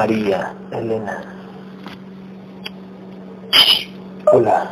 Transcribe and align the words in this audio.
María 0.00 0.54
Elena. 0.72 1.22
Hola. 4.32 4.70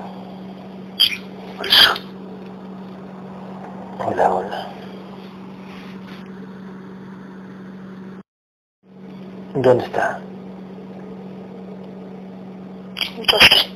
Hola, 4.06 4.32
hola. 4.32 4.68
¿Dónde 9.56 9.84
está? 9.84 10.18
Entonces, 13.18 13.66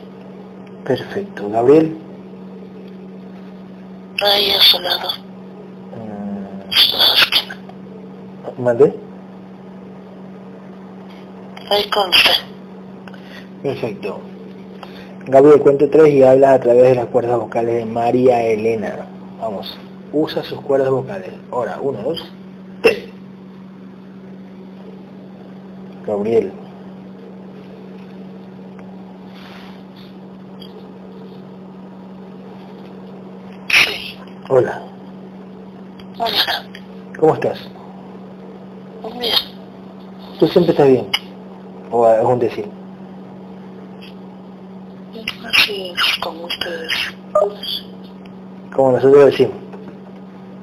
Perfecto. 0.87 1.51
Gabriel. 1.51 1.99
ahí 4.23 4.53
a 4.53 4.61
su 4.63 4.81
lado. 4.81 5.11
Mm, 8.57 8.63
¿Mandé? 8.63 9.02
Perfecto. 13.63 14.21
Gabriel, 15.27 15.61
cuento 15.61 15.89
tres 15.89 16.13
y 16.13 16.23
habla 16.23 16.53
a 16.53 16.61
través 16.61 16.83
de 16.83 16.95
las 16.97 17.07
cuerdas 17.07 17.39
vocales 17.39 17.77
de 17.77 17.87
María 17.87 18.43
Elena. 18.45 19.07
Vamos, 19.41 19.79
usa 20.13 20.43
sus 20.43 20.61
cuerdas 20.61 20.91
vocales. 20.91 21.31
Ahora, 21.51 21.79
uno, 21.81 22.03
dos, 22.03 22.31
tres. 22.83 23.05
Gabriel. 26.07 26.53
Sí. 33.69 34.19
Hola, 34.51 34.83
Hola. 36.19 36.67
¿cómo 37.19 37.35
estás? 37.35 37.59
Bien. 39.19 39.35
¿Tú 40.39 40.49
siempre 40.49 40.73
estás 40.73 40.89
bien? 40.89 41.22
¿O 41.93 42.09
es 42.09 42.25
un 42.25 42.39
decir? 42.39 42.65
Así 45.47 45.93
es 45.95 46.19
como 46.21 46.47
ustedes. 46.47 46.93
Como 48.75 48.93
nosotros 48.93 49.27
decimos. 49.27 49.55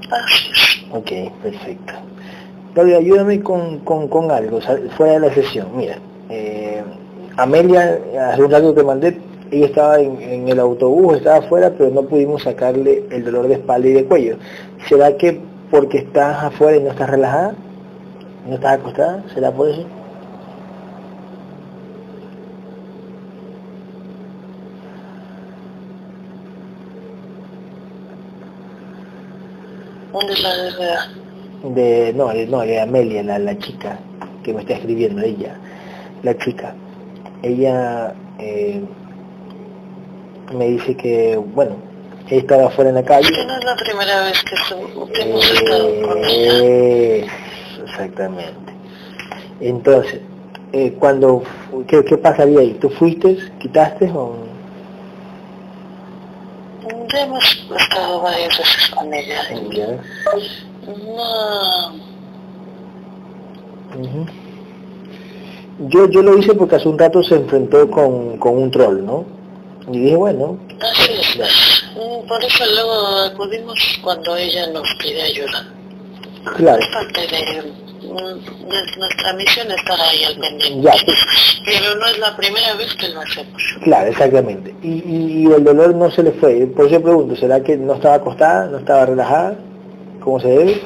Así 0.09 0.49
es. 0.51 0.95
Ok, 0.95 1.31
perfecto. 1.43 1.93
Gabriel, 2.73 2.97
ayúdame 2.97 3.41
con, 3.41 3.79
con, 3.79 4.07
con 4.07 4.31
algo, 4.31 4.59
fuera 4.97 5.13
de 5.13 5.19
la 5.19 5.33
sesión. 5.33 5.67
Mira, 5.75 5.99
eh, 6.29 6.83
Amelia, 7.37 7.99
hace 8.31 8.43
un 8.43 8.51
rato 8.51 8.73
te 8.73 8.83
mandé, 8.83 9.19
ella 9.51 9.65
estaba 9.67 9.99
en, 9.99 10.19
en 10.21 10.47
el 10.49 10.59
autobús, 10.59 11.17
estaba 11.17 11.37
afuera, 11.37 11.71
pero 11.77 11.91
no 11.91 12.03
pudimos 12.03 12.43
sacarle 12.43 13.03
el 13.11 13.23
dolor 13.23 13.47
de 13.47 13.55
espalda 13.55 13.87
y 13.87 13.93
de 13.93 14.05
cuello. 14.05 14.37
¿Será 14.87 15.15
que 15.15 15.39
porque 15.69 15.99
estás 15.99 16.43
afuera 16.43 16.77
y 16.77 16.81
no 16.81 16.89
estás 16.89 17.09
relajada? 17.09 17.53
¿No 18.47 18.55
estás 18.55 18.79
acostada? 18.79 19.23
¿Será 19.33 19.51
por 19.51 19.69
eso? 19.69 19.85
¿Dónde 30.19 30.33
es 30.33 30.41
la? 30.79 31.07
De, 31.63 32.13
no, 32.15 32.27
de, 32.29 32.47
no, 32.47 32.59
de 32.61 32.79
Amelia, 32.79 33.23
la, 33.23 33.39
la 33.39 33.57
chica 33.57 33.99
que 34.43 34.53
me 34.53 34.61
está 34.61 34.73
escribiendo, 34.75 35.21
ella, 35.21 35.55
la 36.23 36.37
chica. 36.37 36.73
Ella 37.43 38.13
eh, 38.39 38.81
me 40.53 40.67
dice 40.69 40.95
que, 40.95 41.35
bueno, 41.37 41.75
ella 42.29 42.41
estaba 42.41 42.67
afuera 42.67 42.89
en 42.89 42.95
la 42.95 43.03
calle. 43.03 43.27
Es 43.29 43.37
que 43.37 43.45
no 43.45 43.57
es 43.57 43.63
la 43.65 43.75
primera 43.75 44.23
vez 44.23 44.43
que, 44.43 44.55
su- 44.57 45.11
que 45.13 45.21
hemos 45.23 45.51
estado 45.51 46.01
con 46.07 46.17
ella. 46.23 46.53
Eso, 47.25 47.83
exactamente. 47.85 48.73
Entonces, 49.59 50.21
eh, 50.71 50.93
cuando, 50.99 51.43
¿qué, 51.87 52.03
¿qué 52.05 52.17
pasaría 52.17 52.59
ahí? 52.59 52.77
¿Tú 52.79 52.89
fuiste, 52.89 53.37
quitaste 53.59 54.09
o...? 54.13 54.48
Ya 57.13 57.21
hemos 57.21 57.43
estado 57.77 58.21
varias 58.21 58.57
veces 58.57 58.89
con 58.95 59.13
ella. 59.13 59.41
Ya. 59.71 59.87
No. 60.87 61.93
Yo, 65.87 66.09
yo 66.09 66.21
lo 66.21 66.37
hice 66.37 66.53
porque 66.53 66.75
hace 66.75 66.89
un 66.89 66.99
rato 66.99 67.23
se 67.23 67.35
enfrentó 67.35 67.89
con, 67.89 68.37
con 68.37 68.57
un 68.57 68.71
troll, 68.71 69.05
¿no? 69.05 69.25
Y 69.91 69.99
dije, 69.99 70.15
bueno, 70.15 70.57
así 70.81 71.11
es. 71.13 71.35
ya. 71.35 71.45
Mm, 71.95 72.27
Por 72.27 72.43
eso 72.43 72.63
luego 72.73 73.07
acudimos 73.31 73.99
cuando 74.03 74.35
ella 74.35 74.67
nos 74.67 74.87
pide 75.01 75.21
ayuda. 75.21 75.67
claro, 76.57 76.79
Es 76.81 76.87
parte 76.89 77.21
de, 77.21 77.27
de 77.27 77.73
nuestra 78.01 79.33
misión 79.33 79.71
estar 79.71 79.99
ahí 79.99 80.23
al 80.23 80.35
pendiente. 80.35 80.81
ya, 80.81 80.93
pues, 81.05 81.19
Pero 81.65 81.95
no 81.95 82.05
es 82.07 82.17
la 82.19 82.35
primera 82.35 82.73
vez 82.75 82.93
que 82.95 83.09
lo 83.09 83.21
hacemos. 83.21 83.61
claro, 83.83 84.09
exactamente. 84.09 84.73
Y, 84.81 84.87
y, 85.05 85.43
y 85.47 85.51
el 85.51 85.63
dolor 85.63 85.93
no 85.95 86.09
se 86.11 86.23
le 86.23 86.31
fue. 86.33 86.65
Por 86.67 86.87
eso 86.87 87.01
pregunto, 87.01 87.35
¿será 87.35 87.61
que 87.61 87.77
no 87.77 87.95
estaba 87.95 88.15
acostada, 88.15 88.65
no 88.67 88.77
estaba 88.79 89.05
relajada? 89.05 89.55
¿Cómo 90.21 90.39
se 90.39 90.47
debe? 90.47 90.81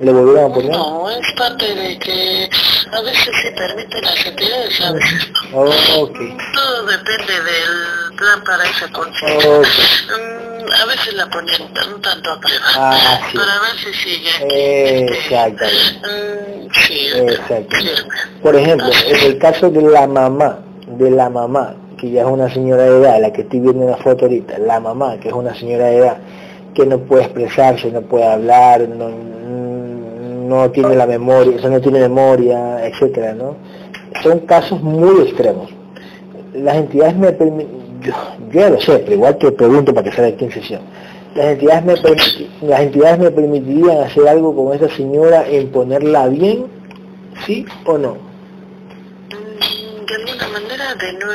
¿Le 0.00 0.12
volvieron 0.12 0.50
a 0.50 0.54
poner? 0.54 0.70
No, 0.72 1.10
es 1.10 1.32
parte 1.32 1.74
de 1.74 1.98
que 1.98 2.50
a 2.92 3.00
veces 3.00 3.30
se 3.42 3.50
permiten 3.52 4.02
las 4.04 4.26
entidades, 4.26 4.80
a 4.82 4.92
veces 4.92 5.28
no. 5.52 5.58
Oh, 5.60 6.02
ok. 6.02 6.18
Todo 6.54 6.86
depende 6.86 7.32
del 7.32 8.16
plan 8.16 8.44
para 8.44 8.64
esa 8.64 8.88
conciencia. 8.92 9.50
Ok. 9.50 9.66
Mm, 9.66 10.55
a 10.72 10.86
veces 10.86 11.14
la 11.14 11.26
ponen 11.28 11.62
un 11.62 12.02
tanto 12.02 12.30
a 12.30 12.40
prueba. 12.40 12.64
Ah, 12.76 13.20
sí. 13.30 13.36
Para 13.36 13.52
ver 13.60 13.76
si 13.78 13.92
sigue. 13.94 14.28
este, 14.28 15.04
Exactamente. 15.12 16.00
mm, 16.02 16.68
sí, 16.86 17.08
Exacto. 17.14 17.76
firme. 17.76 18.12
Por 18.42 18.56
ejemplo, 18.56 18.86
en 19.06 19.26
el 19.32 19.38
caso 19.38 19.70
de 19.70 19.82
la 19.82 20.06
mamá, 20.06 20.60
de 20.86 21.10
la 21.10 21.30
mamá, 21.30 21.74
que 21.98 22.10
ya 22.10 22.22
es 22.22 22.28
una 22.28 22.52
señora 22.52 22.84
de 22.84 22.98
edad, 23.00 23.20
la 23.20 23.32
que 23.32 23.42
estoy 23.42 23.60
viendo 23.60 23.84
en 23.84 23.90
la 23.90 23.96
foto 23.96 24.26
ahorita, 24.26 24.58
la 24.58 24.80
mamá, 24.80 25.18
que 25.18 25.28
es 25.28 25.34
una 25.34 25.54
señora 25.54 25.86
de 25.86 25.96
edad, 25.98 26.16
que 26.74 26.84
no 26.86 26.98
puede 26.98 27.24
expresarse, 27.24 27.90
no 27.90 28.02
puede 28.02 28.24
hablar, 28.26 28.86
no, 28.88 29.08
no 29.08 30.70
tiene 30.70 30.94
la 30.94 31.06
memoria, 31.06 31.56
o 31.56 31.58
sea, 31.60 31.70
no 31.70 31.80
tiene 31.80 32.00
memoria, 32.00 32.86
etcétera, 32.86 33.32
¿no? 33.34 33.56
Son 34.22 34.40
casos 34.40 34.80
muy 34.82 35.22
extremos. 35.22 35.70
Las 36.54 36.76
entidades 36.76 37.16
me 37.16 37.32
permiten, 37.32 37.85
yo, 38.06 38.12
yo 38.52 38.60
ya 38.60 38.70
lo 38.70 38.80
sé, 38.80 38.98
pero 39.00 39.12
igual 39.14 39.38
te 39.38 39.52
pregunto 39.52 39.92
para 39.94 40.08
que 40.08 40.16
sea 40.16 40.26
aquí 40.26 40.44
en 40.44 40.52
sesión. 40.52 40.80
Las 41.34 41.46
entidades, 41.46 41.84
me 41.84 42.68
las 42.68 42.80
entidades 42.80 43.18
me 43.18 43.30
permitirían 43.30 43.98
hacer 44.00 44.26
algo 44.28 44.54
con 44.56 44.74
esa 44.74 44.88
señora 44.96 45.46
en 45.46 45.68
ponerla 45.70 46.28
bien, 46.28 46.66
¿sí 47.44 47.66
o 47.84 47.98
no? 47.98 48.14
Mm, 48.14 50.06
De 50.06 50.14
alguna 50.14 50.48
manera 50.48 50.94
de 50.94 51.12
no, 51.12 51.26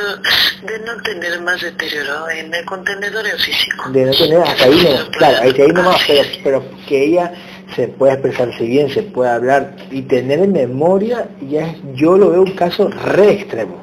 de 0.66 0.78
no 0.84 1.02
tener 1.04 1.40
más 1.42 1.60
deterioro 1.60 2.28
en 2.30 2.52
el 2.52 2.64
contenedor 2.64 3.24
físico. 3.38 3.90
de 3.90 4.04
no 4.06 4.12
tener 4.12 4.38
hasta 4.38 4.64
ahí 4.64 4.82
nomás, 4.82 5.04
claro, 5.16 5.36
ahí, 5.42 5.52
ahí 5.60 5.68
nomás, 5.68 6.00
pero, 6.06 6.28
pero 6.42 6.64
que 6.88 7.04
ella 7.04 7.32
se 7.76 7.88
pueda 7.88 8.14
expresarse 8.14 8.64
bien, 8.64 8.90
se 8.90 9.02
pueda 9.04 9.36
hablar 9.36 9.76
y 9.90 10.02
tener 10.02 10.40
en 10.40 10.52
memoria, 10.52 11.28
ya 11.48 11.68
es, 11.68 11.76
yo 11.94 12.18
lo 12.18 12.30
veo 12.30 12.42
un 12.42 12.54
caso 12.56 12.88
re 12.88 13.30
extremo. 13.32 13.76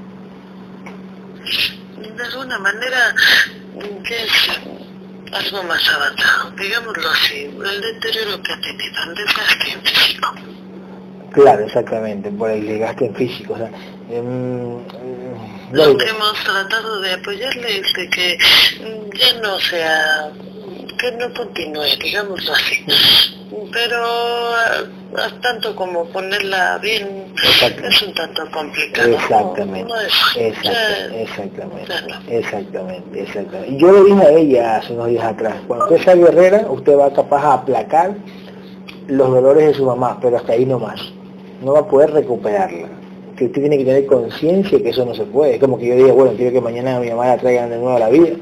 De 2.20 2.26
alguna 2.26 2.60
manera 2.60 3.16
que 4.04 4.24
es 4.26 4.32
algo 5.32 5.64
más 5.64 5.90
avanzado, 5.90 6.52
digámoslo 6.52 7.10
así, 7.12 7.46
el 7.46 7.82
deterioro 7.82 8.44
que 8.44 8.52
ha 8.52 8.60
tenido, 8.60 9.04
el 9.08 9.16
desgaste 9.16 9.80
físico. 9.86 10.36
Claro, 11.32 11.64
exactamente, 11.64 12.30
por 12.32 12.52
el 12.52 12.66
desgaste 12.66 13.06
en 13.06 13.16
físico. 13.16 13.54
O 13.54 13.58
sea, 13.58 13.72
em, 14.10 14.84
Lo 15.72 15.98
que 15.98 16.10
hemos 16.10 16.34
tratado 16.44 17.00
de 17.00 17.14
apoyarle 17.14 17.80
es 17.80 17.94
de 17.94 18.10
que 18.10 18.38
ya 19.14 19.34
no 19.42 19.58
sea, 19.62 20.30
que 21.00 21.12
no 21.14 21.34
continúe, 21.34 21.84
digámoslo 22.04 22.54
así. 22.54 22.86
Pero 23.72 23.98
ah, 24.04 25.30
tanto 25.42 25.76
como 25.76 26.06
ponerla 26.06 26.78
bien 26.80 27.26
es 27.90 28.02
un 28.02 28.14
tanto 28.14 28.44
complicado. 28.52 29.10
Exactamente, 29.14 29.90
No, 29.90 29.96
no 29.96 30.02
es, 30.02 30.14
exacta- 30.38 30.72
ya- 30.72 31.22
exactamente, 31.22 31.94
no. 32.08 32.32
exactamente, 32.32 33.22
exactamente. 33.22 33.72
Y 33.72 33.78
yo 33.80 33.92
le 33.92 34.04
dije 34.04 34.22
a 34.28 34.32
ella 34.32 34.76
hace 34.78 34.94
unos 34.94 35.08
días 35.08 35.24
atrás, 35.26 35.56
cuando 35.68 35.86
usted 35.86 36.04
sea 36.04 36.16
guerrera, 36.16 36.68
usted 36.70 36.98
va 36.98 37.12
capaz 37.14 37.44
a 37.44 37.54
aplacar 37.54 38.16
los 39.08 39.30
dolores 39.30 39.68
de 39.68 39.74
su 39.74 39.86
mamá, 39.86 40.20
pero 40.22 40.38
hasta 40.38 40.54
ahí 40.54 40.66
nomás. 40.66 41.00
No 41.64 41.74
va 41.74 41.80
a 41.80 41.88
poder 41.88 42.12
recuperarla. 42.12 42.88
Que 43.36 43.46
usted 43.46 43.62
tiene 43.62 43.78
que 43.78 43.86
tener 43.86 44.06
conciencia 44.06 44.78
que 44.82 44.90
eso 44.90 45.06
no 45.06 45.14
se 45.16 45.24
puede. 45.24 45.56
Es 45.56 45.60
como 45.60 45.78
que 45.78 45.88
yo 45.88 45.96
diga, 45.96 46.14
bueno, 46.14 46.34
quiero 46.36 46.52
que 46.52 46.62
mañana 46.62 46.98
a 46.98 47.00
mi 47.00 47.10
mamá 47.10 47.28
la 47.28 47.38
traigan 47.38 47.70
de 47.70 47.78
nuevo 47.78 47.96
a 47.96 48.00
la 48.00 48.10
vida. 48.10 48.36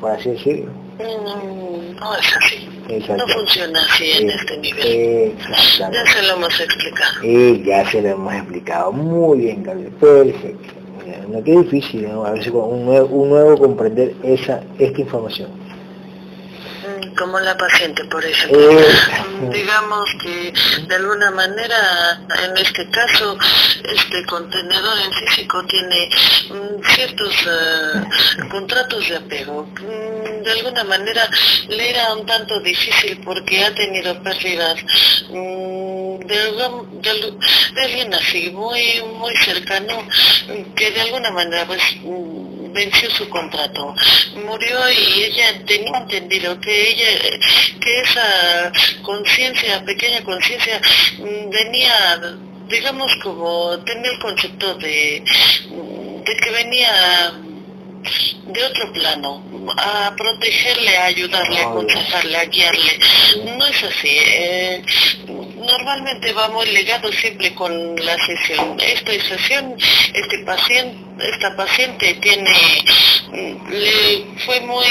Por 0.00 0.10
así 0.10 0.30
decirlo. 0.30 0.70
Mm, 0.98 1.96
no 1.96 2.16
es 2.16 2.36
así. 2.36 2.68
No 3.16 3.28
funciona 3.28 3.80
así 3.84 4.10
en 4.12 4.30
este 4.30 4.56
nivel. 4.58 5.34
Ya 5.78 6.06
se 6.06 6.22
lo 6.22 6.34
hemos 6.34 6.60
explicado. 6.60 7.22
Y 7.22 7.62
ya 7.62 7.88
se 7.90 8.02
lo 8.02 8.08
hemos 8.08 8.34
explicado. 8.34 8.92
Muy 8.92 9.38
bien, 9.38 9.62
Gabriel. 9.62 9.92
Perfecto. 10.00 10.74
Mira, 11.04 11.18
No 11.28 11.44
qué 11.44 11.52
difícil, 11.52 12.08
¿no? 12.10 12.24
A 12.24 12.32
veces 12.32 12.52
un 12.52 12.84
nuevo, 12.86 13.06
un 13.08 13.28
nuevo 13.28 13.56
comprender 13.58 14.14
esa, 14.22 14.62
esta 14.78 15.00
información. 15.00 15.50
Mm, 17.18 17.24
como 17.28 17.40
la 17.40 17.56
paciente, 17.56 18.04
por 18.04 18.24
ejemplo. 18.24 18.80
Eh, 18.80 18.86
Digamos 19.52 20.08
que 20.20 20.52
de 20.86 20.94
alguna 20.94 21.30
manera, 21.30 22.20
en 22.44 22.56
este 22.56 22.88
caso, 22.90 23.36
este 23.84 24.24
contenedor 24.26 24.98
en 25.00 25.12
físico 25.12 25.64
tiene 25.66 26.08
mm, 26.50 26.84
ciertos 26.94 27.34
eh, 27.46 28.48
contratos 28.50 29.08
de 29.08 29.16
apego. 29.16 29.68
Mm, 29.80 30.42
de 30.42 30.52
alguna 30.52 30.84
manera 30.84 31.28
le 31.68 31.90
era 31.90 32.14
un 32.14 32.26
tanto 32.26 32.60
difícil 32.60 33.20
porque 33.24 33.64
ha 33.64 33.74
tenido 33.74 34.22
pérdidas 34.22 34.76
mm, 35.30 36.18
de, 36.20 37.82
alguien 37.82 38.14
así, 38.14 38.50
muy, 38.50 39.02
muy 39.18 39.34
cercano, 39.36 40.06
que 40.74 40.90
de 40.90 41.00
alguna 41.00 41.30
manera 41.30 41.66
pues 41.66 41.82
venció 42.72 43.10
su 43.10 43.28
contrato, 43.28 43.94
murió 44.44 44.78
y 44.90 45.24
ella 45.24 45.64
tenía 45.66 45.98
entendido 45.98 46.60
que 46.60 46.90
ella, 46.90 47.38
que 47.80 48.00
esa 48.00 48.72
conciencia, 49.02 49.84
pequeña 49.84 50.22
conciencia, 50.24 50.80
mm, 51.18 51.50
venía, 51.50 52.20
digamos 52.68 53.14
como, 53.22 53.78
tenía 53.80 54.10
el 54.10 54.18
concepto 54.18 54.74
de, 54.74 55.22
de 56.24 56.36
que 56.36 56.50
venía 56.50 57.32
de 58.46 58.64
otro 58.64 58.92
plano, 58.92 59.42
a 59.76 60.14
protegerle, 60.16 60.96
a 60.96 61.04
ayudarle, 61.06 61.58
a 61.58 61.68
aconsejarle, 61.68 62.36
a 62.36 62.44
guiarle. 62.44 62.98
No 63.56 63.66
es 63.66 63.82
así. 63.82 64.08
Eh, 64.08 64.82
normalmente 65.56 66.32
va 66.32 66.48
muy 66.48 66.66
ligado 66.66 67.12
siempre 67.12 67.54
con 67.54 67.96
la 67.96 68.16
sesión. 68.18 68.76
Esta 68.80 69.12
sesión, 69.12 69.76
este 70.14 70.38
paciente, 70.44 70.98
esta 71.30 71.54
paciente 71.56 72.14
tiene, 72.14 72.54
le 73.70 74.26
fue 74.44 74.60
muy 74.60 74.86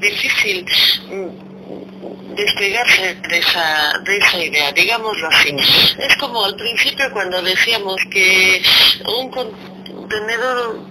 difícil 0.00 0.66
mm, 1.10 2.34
despegarse 2.34 3.14
de 3.14 3.38
esa, 3.38 3.92
de 4.04 4.16
esa 4.18 4.44
idea, 4.44 4.72
digámoslo 4.72 5.28
así. 5.28 5.56
Es 5.98 6.16
como 6.16 6.44
al 6.44 6.56
principio 6.56 7.10
cuando 7.12 7.42
decíamos 7.42 7.96
que 8.10 8.62
un 9.06 9.30
contenedor 9.30 10.87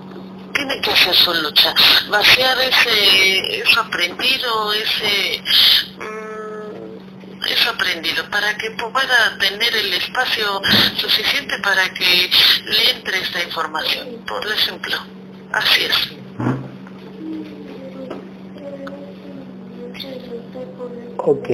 tiene 0.57 0.81
que 0.81 0.91
hacer 0.91 1.13
su 1.13 1.33
lucha, 1.35 1.73
vaciar 2.09 2.57
ese, 2.59 3.61
eso 3.61 3.79
aprendido, 3.79 4.73
ese, 4.73 5.41
mm, 5.99 7.45
eso 7.47 7.69
aprendido, 7.69 8.27
para 8.31 8.57
que 8.57 8.71
pueda 8.71 9.37
tener 9.39 9.75
el 9.75 9.93
espacio 9.93 10.59
suficiente 10.95 11.59
para 11.59 11.87
que 11.93 12.29
le 12.65 12.91
entre 12.97 13.19
esta 13.19 13.43
información, 13.43 14.07
por 14.27 14.45
ejemplo. 14.47 14.97
Así 15.53 15.85
es. 15.85 16.17
Ok, 21.17 21.49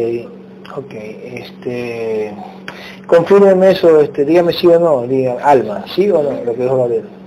ok, 0.76 0.94
este, 0.94 2.34
confírmeme 3.06 3.72
eso, 3.72 4.00
este, 4.02 4.24
dígame 4.24 4.54
sí 4.54 4.68
o 4.68 4.80
no, 4.80 5.02
diga, 5.08 5.38
Alma, 5.44 5.84
sí 5.94 6.10
o 6.10 6.24
no, 6.24 6.44
lo 6.44 6.56
que 6.56 6.64
a 6.64 6.88
ver. 6.88 7.23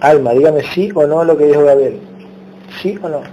Alma, 0.00 0.32
dígame 0.32 0.62
sí 0.62 0.90
o 0.94 1.06
no 1.06 1.24
lo 1.24 1.36
que 1.36 1.46
dijo 1.46 1.64
Gabriel. 1.64 2.00
¿Sí 2.80 2.98
o 3.02 3.08
no? 3.08 3.20
Mm. 3.20 3.24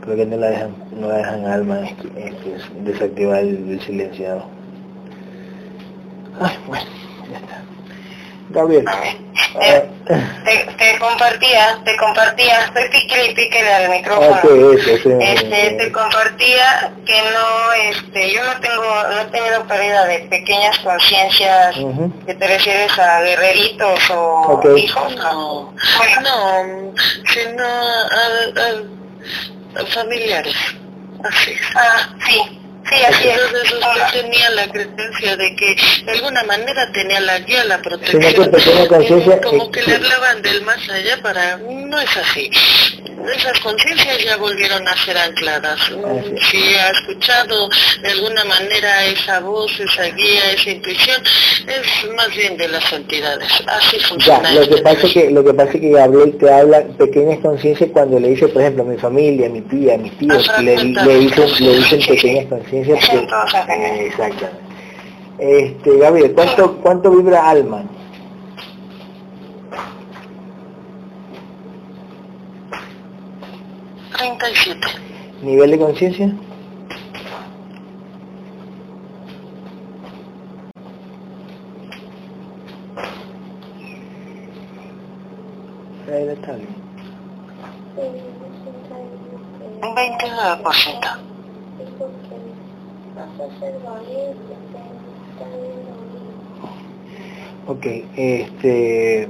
Creo 0.00 0.16
que 0.16 0.26
no 0.26 0.36
la 0.36 0.50
dejan, 0.50 0.74
no 0.98 1.08
la 1.08 1.16
dejan 1.18 1.46
Alma 1.46 1.80
desactivar 2.84 3.40
el, 3.40 3.80
silenciado. 3.80 4.44
Ay, 6.40 6.56
bueno. 6.66 7.01
Gabriel. 8.52 8.84
Eh, 9.60 9.90
te, 10.78 10.98
compartía, 10.98 11.78
te 11.84 11.96
compartía, 11.96 12.64
estoy 12.64 12.88
pique 12.88 13.26
y 13.26 13.34
pique 13.34 13.58
al 13.68 13.90
micrófono. 13.90 14.40
este, 15.20 15.70
te 15.70 15.92
compartía 15.92 16.92
que 17.04 17.22
no, 17.32 17.72
este, 17.90 18.32
yo 18.32 18.44
no 18.44 18.60
tengo, 18.60 18.82
no 18.82 19.20
he 19.20 19.24
tenido 19.26 19.64
pérdida 19.64 20.04
de 20.06 20.18
pequeñas 20.20 20.78
conciencias 20.78 21.76
que 22.26 22.34
te 22.34 22.46
refieres 22.46 22.98
a 22.98 23.22
guerreritos 23.22 24.10
o 24.10 24.60
hijos, 24.76 25.16
no, 25.16 25.72
no, 26.22 26.94
sino 27.26 27.64
a, 27.64 28.52
a 29.80 29.86
familiares, 29.86 30.56
así. 31.24 31.52
Ah, 31.74 32.08
sí. 32.26 32.61
Sí, 32.88 33.02
así 33.08 33.28
es. 33.28 33.38
Entonces 33.38 33.72
usted 33.72 34.20
tenía 34.22 34.50
la 34.50 34.66
creencia 34.68 35.36
de 35.36 35.56
que 35.56 35.76
de 36.04 36.12
alguna 36.12 36.42
manera 36.44 36.90
tenía 36.92 37.20
la 37.20 37.38
guía, 37.40 37.64
la 37.64 37.80
protección. 37.80 38.22
como 39.42 39.70
que 39.70 39.82
le 39.82 39.94
hablaban 39.94 40.42
del 40.42 40.62
más 40.62 40.88
allá 40.88 41.20
para... 41.22 41.56
No 41.58 42.00
es 42.00 42.16
así. 42.16 42.50
Esas 43.36 43.60
conciencias 43.60 44.18
ya 44.24 44.36
volvieron 44.36 44.86
a 44.88 44.96
ser 44.96 45.16
ancladas. 45.16 45.78
Si 46.50 46.74
ha 46.74 46.90
escuchado 46.90 47.68
de 48.02 48.08
alguna 48.10 48.44
manera 48.44 49.04
esa 49.06 49.40
voz, 49.40 49.78
esa 49.78 50.04
guía, 50.06 50.52
esa 50.52 50.70
intuición, 50.70 51.22
es 51.68 52.12
más 52.16 52.34
bien 52.34 52.56
de 52.56 52.68
las 52.68 52.92
entidades. 52.92 53.48
Así 53.66 54.00
funciona. 54.00 54.52
Ya, 54.52 54.60
lo 54.60 54.68
que 54.68 54.82
pasa 54.82 55.06
es 55.06 55.12
que 55.12 55.30
lo 55.30 55.44
que 55.44 55.54
pasa 55.54 55.70
es 55.72 55.80
que 55.80 55.90
Gabriel 55.90 56.36
te 56.38 56.52
habla 56.52 56.82
pequeñas 56.98 57.38
conciencias 57.40 57.90
cuando 57.92 58.18
le 58.18 58.30
dice, 58.30 58.48
por 58.48 58.62
ejemplo, 58.62 58.82
a 58.82 58.86
mi 58.86 58.96
familia, 58.96 59.46
a 59.46 59.50
mi 59.50 59.60
tía, 59.62 59.94
a 59.94 59.98
mis 59.98 60.18
tíos, 60.18 60.50
le, 60.60 60.76
le, 60.82 61.18
dicen, 61.18 61.48
le 61.60 61.76
dicen 61.76 62.00
pequeñas 62.00 62.46
conciencias 62.46 62.71
exactamente. 62.72 64.52
Este, 65.38 65.98
Gabriel, 65.98 66.32
¿cuánto, 66.34 66.76
cuánto 66.78 67.10
vibra 67.10 67.48
alma? 67.48 67.84
¿Nivel 75.42 75.70
de 75.72 75.78
conciencia? 75.78 76.32
Ahí 86.08 86.28
está 86.28 86.52
bien. 86.52 86.68
Un 89.82 89.96
29%. 89.96 91.31
Ok, 97.66 97.86
este, 98.16 99.28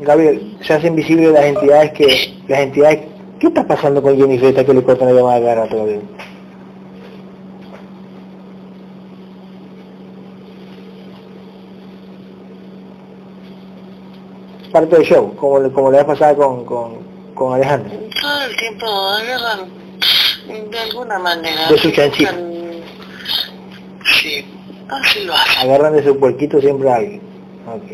Gabriel, 0.00 0.56
se 0.62 0.74
hacen 0.74 0.94
visibles 0.94 1.32
las 1.32 1.44
entidades 1.44 1.92
que, 1.92 2.34
las 2.46 2.60
entidades, 2.60 3.00
¿qué 3.38 3.46
está 3.48 3.66
pasando 3.66 4.02
con 4.02 4.16
Jennifer 4.16 4.64
que 4.64 4.74
le 4.74 4.82
cortan 4.82 5.08
la 5.08 5.14
llamada 5.14 5.40
cada 5.40 5.54
rato, 5.64 5.76
Gabriel? 5.76 6.02
Parte 14.72 14.96
del 14.96 15.04
show, 15.04 15.34
como, 15.36 15.72
como 15.72 15.90
le 15.90 15.98
ha 15.98 16.06
pasado 16.06 16.36
con, 16.36 16.64
con, 16.64 16.98
con 17.34 17.54
Alejandro. 17.54 17.90
Todo 18.20 18.42
el 18.44 18.56
tiempo 18.56 18.86
agarran 18.86 19.80
de 20.70 20.78
alguna 20.78 21.18
manera. 21.18 21.68
De 21.68 21.78
su 21.78 21.90
chanchito. 21.90 22.49
Sí, 24.90 24.96
así 25.02 25.24
lo 25.24 25.34
hacen. 25.34 25.68
Agarran 25.68 25.94
de 25.94 26.04
su 26.04 26.18
puerquito 26.18 26.60
siempre 26.60 26.90
a 26.90 26.96
alguien. 26.96 27.20
Ok. 27.66 27.90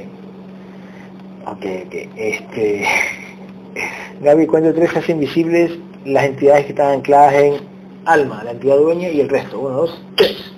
Ok, 1.47 1.65
ok. 1.87 1.95
Este... 2.17 2.87
Gaby, 4.23 4.47
cuando 4.47 4.73
tres 4.73 4.97
hacen 4.97 5.21
visibles 5.21 5.73
las 6.05 6.25
entidades 6.25 6.65
que 6.65 6.71
están 6.71 6.93
ancladas 6.93 7.35
en 7.35 7.61
alma, 8.07 8.43
la 8.45 8.53
entidad 8.53 8.76
dueña 8.76 9.09
y 9.11 9.21
el 9.21 9.29
resto. 9.29 9.61
Uno, 9.61 9.76
dos, 9.76 10.03
tres. 10.17 10.53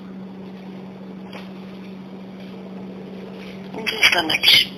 están 4.09 4.31
aquí. 4.31 4.73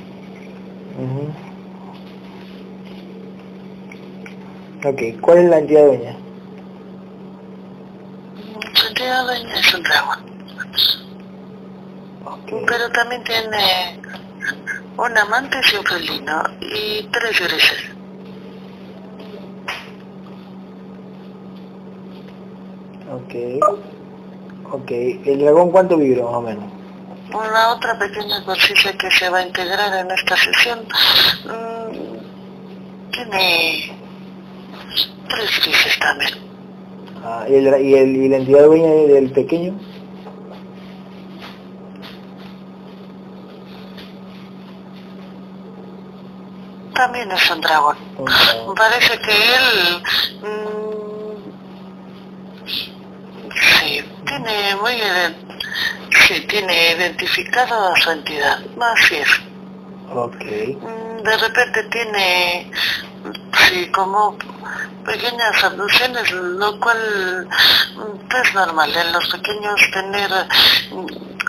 Ok, 4.85 5.21
¿cuál 5.21 5.39
es 5.39 5.51
la 5.51 5.59
entidad 5.59 5.87
dueña? 5.87 6.17
La 8.75 8.89
entidad 8.89 9.25
dueña 9.25 9.61
es 9.61 9.75
un 9.75 9.83
dragón. 9.83 10.30
Pero 12.47 12.91
también 12.91 13.23
tiene 13.25 14.01
un 14.97 15.19
amante 15.19 15.59
y 15.73 15.77
un 15.77 15.85
felino 15.85 16.43
y 16.61 17.03
tres 17.13 17.41
grises. 17.41 17.91
Ok. 23.13 23.35
Ok. 24.73 24.91
¿El 24.91 25.41
dragón 25.41 25.71
cuánto 25.71 25.97
vibra 25.97 26.25
más 26.25 26.35
o 26.35 26.41
menos? 26.43 26.65
Una 27.33 27.73
otra 27.73 27.99
pequeña 27.99 28.45
cosilla 28.45 28.93
que 28.99 29.11
se 29.11 29.29
va 29.29 29.39
a 29.39 29.47
integrar 29.47 30.05
en 30.05 30.11
esta 30.11 30.37
sesión 30.37 30.81
mmm, 31.45 33.11
tiene 33.13 33.93
tres 35.29 35.61
grises 35.63 35.99
también. 36.01 36.33
Ah, 37.23 37.45
¿y, 37.49 37.55
el, 37.55 37.85
y, 37.85 37.95
el, 37.95 38.17
¿Y 38.17 38.29
la 38.29 38.37
entidad 38.39 38.65
dueña 38.65 38.91
del 38.91 39.31
pequeño? 39.31 39.75
También 47.01 47.33
es 47.33 47.51
un 47.51 47.63
dragón. 47.63 47.97
Parece 48.77 49.19
que 49.21 49.33
él... 49.57 50.03
Mm, 50.43 51.35
sí, 53.55 54.05
tiene 54.27 54.77
muy... 54.83 55.01
Sí, 56.27 56.41
tiene 56.43 56.93
identificado 56.93 57.95
a 57.95 58.01
su 58.03 58.11
entidad. 58.11 58.59
Así 58.93 59.15
es. 59.17 59.31
Ok. 60.15 60.45
Mm, 60.45 61.23
de 61.23 61.37
repente 61.39 61.85
tiene... 61.85 62.71
Sí, 63.61 63.91
como 63.93 64.37
pequeñas 65.07 65.65
abducciones, 65.65 66.31
lo 66.33 66.79
cual 66.81 67.49
mm, 67.97 68.37
es 68.43 68.55
normal 68.55 68.95
en 68.95 69.13
los 69.13 69.27
pequeños 69.29 69.81
tener 69.91 70.31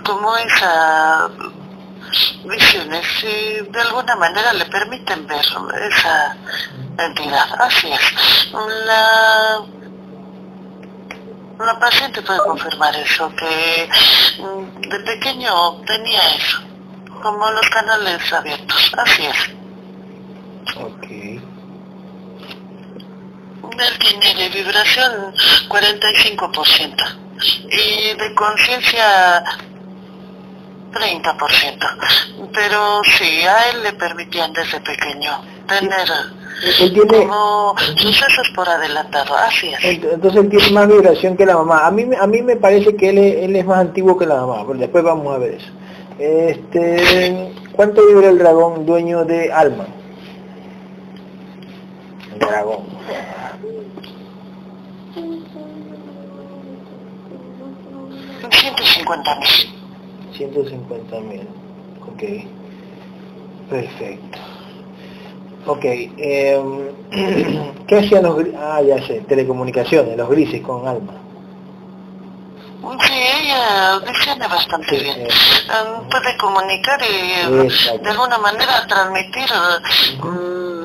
como 0.05 0.37
esa 0.37 1.29
visiones 2.45 3.05
y 3.23 3.71
de 3.71 3.81
alguna 3.81 4.15
manera 4.15 4.53
le 4.53 4.65
permiten 4.65 5.27
ver 5.27 5.41
esa 5.41 6.37
entidad. 6.97 7.47
Así 7.59 7.91
es. 7.91 8.51
La, 8.85 9.61
la 11.59 11.79
paciente 11.79 12.21
puede 12.21 12.39
confirmar 12.39 12.95
eso, 12.95 13.31
que 13.35 13.89
mm, 14.39 14.81
de 14.89 14.99
pequeño 14.99 15.81
tenía 15.85 16.21
eso, 16.35 16.59
como 17.21 17.49
los 17.51 17.69
canales 17.69 18.33
abiertos. 18.33 18.91
Así 18.97 19.25
es. 19.25 19.61
Ok. 20.77 21.07
Él 23.79 23.97
tiene 23.99 24.35
de 24.35 24.49
vibración 24.49 25.33
45% 25.67 27.17
y 27.71 28.13
de 28.15 28.35
conciencia 28.35 29.43
30%. 30.91 32.49
Pero 32.53 33.01
sí, 33.17 33.41
a 33.43 33.69
él 33.69 33.83
le 33.83 33.93
permitían 33.93 34.53
desde 34.53 34.79
pequeño 34.79 35.41
tener 35.67 36.07
como 37.07 37.75
sucesos 37.95 38.51
por 38.55 38.67
adelantado, 38.69 39.35
así 39.35 39.73
es. 39.73 39.83
Entonces 39.83 40.43
él 40.43 40.49
tiene 40.49 40.69
más 40.71 40.87
vibración 40.87 41.35
que 41.35 41.45
la 41.45 41.55
mamá. 41.57 41.87
A 41.87 41.91
mí, 41.91 42.05
a 42.19 42.27
mí 42.27 42.41
me 42.41 42.55
parece 42.55 42.95
que 42.95 43.09
él 43.09 43.17
es, 43.17 43.43
él 43.43 43.55
es 43.55 43.65
más 43.65 43.79
antiguo 43.79 44.17
que 44.17 44.25
la 44.25 44.41
mamá, 44.41 44.63
pero 44.67 44.79
después 44.79 45.03
vamos 45.03 45.33
a 45.33 45.39
ver 45.39 45.55
eso. 45.55 45.67
Este, 46.19 47.51
¿Cuánto 47.75 48.05
vibra 48.05 48.29
el 48.29 48.37
dragón 48.37 48.85
dueño 48.85 49.25
de 49.25 49.51
Alma? 49.51 49.87
El 52.33 52.39
dragón. 52.39 52.85
150 58.51 59.35
mil. 59.39 59.80
150 60.33 61.19
mil. 61.21 61.47
Ok. 62.07 62.23
Perfecto. 63.69 64.37
Ok. 65.65 65.83
Eh, 65.83 66.61
¿Qué 67.87 67.99
hacían 67.99 68.23
los 68.23 68.37
Ah, 68.57 68.81
ya 68.81 69.01
sé. 69.05 69.21
Telecomunicaciones, 69.27 70.17
los 70.17 70.29
grises 70.29 70.61
con 70.61 70.87
alma. 70.87 71.13
Sí, 72.99 73.13
ella 73.13 73.99
desciende 73.99 74.47
bastante 74.47 74.97
bien. 74.97 75.21
Um, 75.21 76.09
puede 76.09 76.35
comunicar 76.37 76.99
y 77.03 77.99
de 78.03 78.09
alguna 78.09 78.37
manera 78.37 78.85
transmitir 78.87 79.49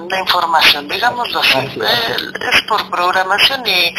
la 0.08 0.20
información, 0.20 0.88
digámoslo 0.88 1.40
así. 1.40 1.58
es 1.58 2.62
por 2.62 2.88
programación 2.90 3.62
y 3.66 3.94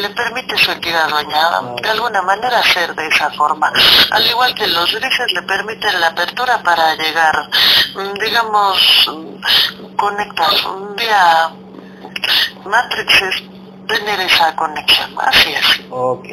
le 0.00 0.10
permite 0.10 0.56
su 0.56 0.70
entidad 0.70 1.08
dueña 1.08 1.60
de 1.82 1.88
alguna 1.88 2.22
manera 2.22 2.58
hacer 2.58 2.94
de 2.94 3.06
esa 3.08 3.30
forma. 3.30 3.72
Al 4.10 4.26
igual 4.26 4.54
que 4.54 4.66
los 4.66 4.94
grises 4.94 5.32
le 5.32 5.42
permiten 5.42 6.00
la 6.00 6.08
apertura 6.08 6.62
para 6.62 6.94
llegar, 6.96 7.48
mm, 7.94 8.18
digamos, 8.20 9.10
mm, 9.10 9.96
conectar 9.96 10.50
vía 10.96 11.50
matrices 12.64 13.42
tener 13.86 14.20
esa 14.20 14.54
conexión, 14.56 15.10
así 15.18 15.50
es. 15.52 15.80
Ok, 15.90 16.26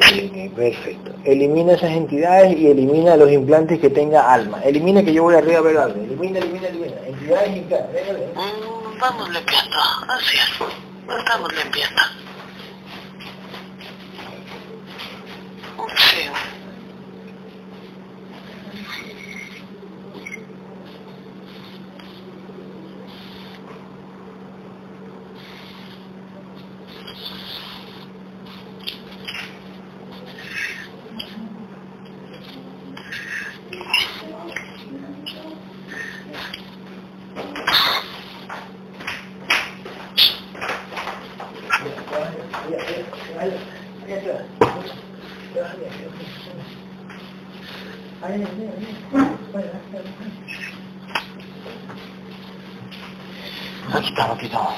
perfecto. 0.54 1.12
Elimina 1.24 1.74
esas 1.74 1.90
entidades 1.90 2.56
y 2.56 2.68
elimina 2.68 3.16
los 3.16 3.30
implantes 3.30 3.78
que 3.78 3.90
tenga 3.90 4.32
alma. 4.32 4.60
Elimina 4.64 5.02
que 5.02 5.12
yo 5.12 5.24
voy 5.24 5.34
arriba 5.34 5.58
a 5.58 5.62
ver 5.62 5.78
algo. 5.78 6.02
Elimina, 6.02 6.38
elimina, 6.38 6.68
elimina. 6.68 6.94
Entidades 7.06 7.56
implantes. 7.56 8.02
Vamos 9.02 9.28
limpiando, 9.30 9.78
así 10.08 10.36
es. 10.36 11.18
Estamos 11.18 11.52
limpiando. 11.54 12.02
Sí. 15.98 16.30
Aquí 53.94 54.08
está, 54.08 54.32
aquí 54.32 54.46
está. 54.46 54.68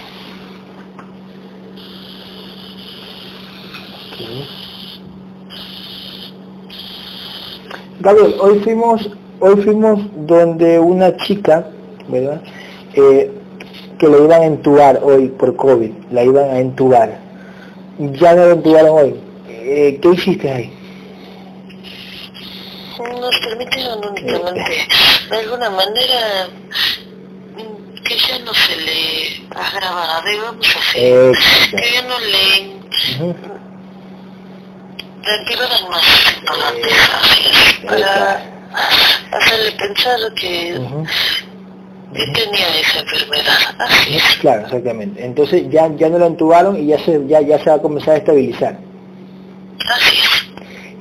Gabriel, 8.04 8.34
hoy 8.38 8.58
fuimos, 8.58 9.08
hoy 9.40 9.62
fuimos 9.62 9.98
donde 10.14 10.78
una 10.78 11.16
chica, 11.16 11.66
¿verdad? 12.06 12.42
Eh, 12.92 13.32
que 13.98 14.06
le 14.06 14.18
iban 14.18 14.42
a 14.42 14.44
entubar 14.44 15.00
hoy 15.02 15.28
por 15.28 15.56
COVID, 15.56 15.90
la 16.10 16.22
iban 16.22 16.50
a 16.50 16.58
entubar. 16.58 17.18
Ya 17.98 18.34
no 18.34 18.44
la 18.44 18.52
entubaron 18.52 18.98
hoy. 18.98 19.14
Eh, 19.48 19.98
¿Qué 20.02 20.08
hiciste 20.10 20.52
ahí? 20.52 20.70
Nos 22.98 23.38
permitieron 23.40 24.04
únicamente, 24.04 24.86
de 25.30 25.36
alguna 25.38 25.70
manera, 25.70 26.48
que 28.04 28.18
ya 28.18 28.38
no 28.40 28.52
se 28.52 28.76
le 28.76 29.46
agravara, 29.50 30.22
digamos 30.30 30.76
así, 30.76 30.98
que 30.98 31.92
ya 31.94 32.02
no 32.02 32.18
le... 32.18 33.24
Uh 33.24 33.32
-huh. 33.32 33.53
Más 35.90 36.02
así, 37.22 37.86
para 37.86 38.42
hacerle 39.32 39.72
pensar 39.72 40.18
que... 40.34 40.80
tenía 42.12 42.80
esa 42.80 43.00
enfermedad, 43.00 43.74
así 43.78 44.16
es. 44.16 44.36
Claro, 44.40 44.62
exactamente. 44.62 45.24
Entonces 45.24 45.68
ya, 45.70 45.90
ya 45.96 46.08
no 46.08 46.18
lo 46.18 46.26
entubaron 46.26 46.76
y 46.80 46.86
ya 46.86 46.98
se, 46.98 47.26
ya, 47.26 47.40
ya 47.40 47.58
se 47.58 47.70
va 47.70 47.76
a 47.76 47.82
comenzar 47.82 48.14
a 48.14 48.18
estabilizar. 48.18 48.78
Así 49.88 50.16
es. 50.16 50.44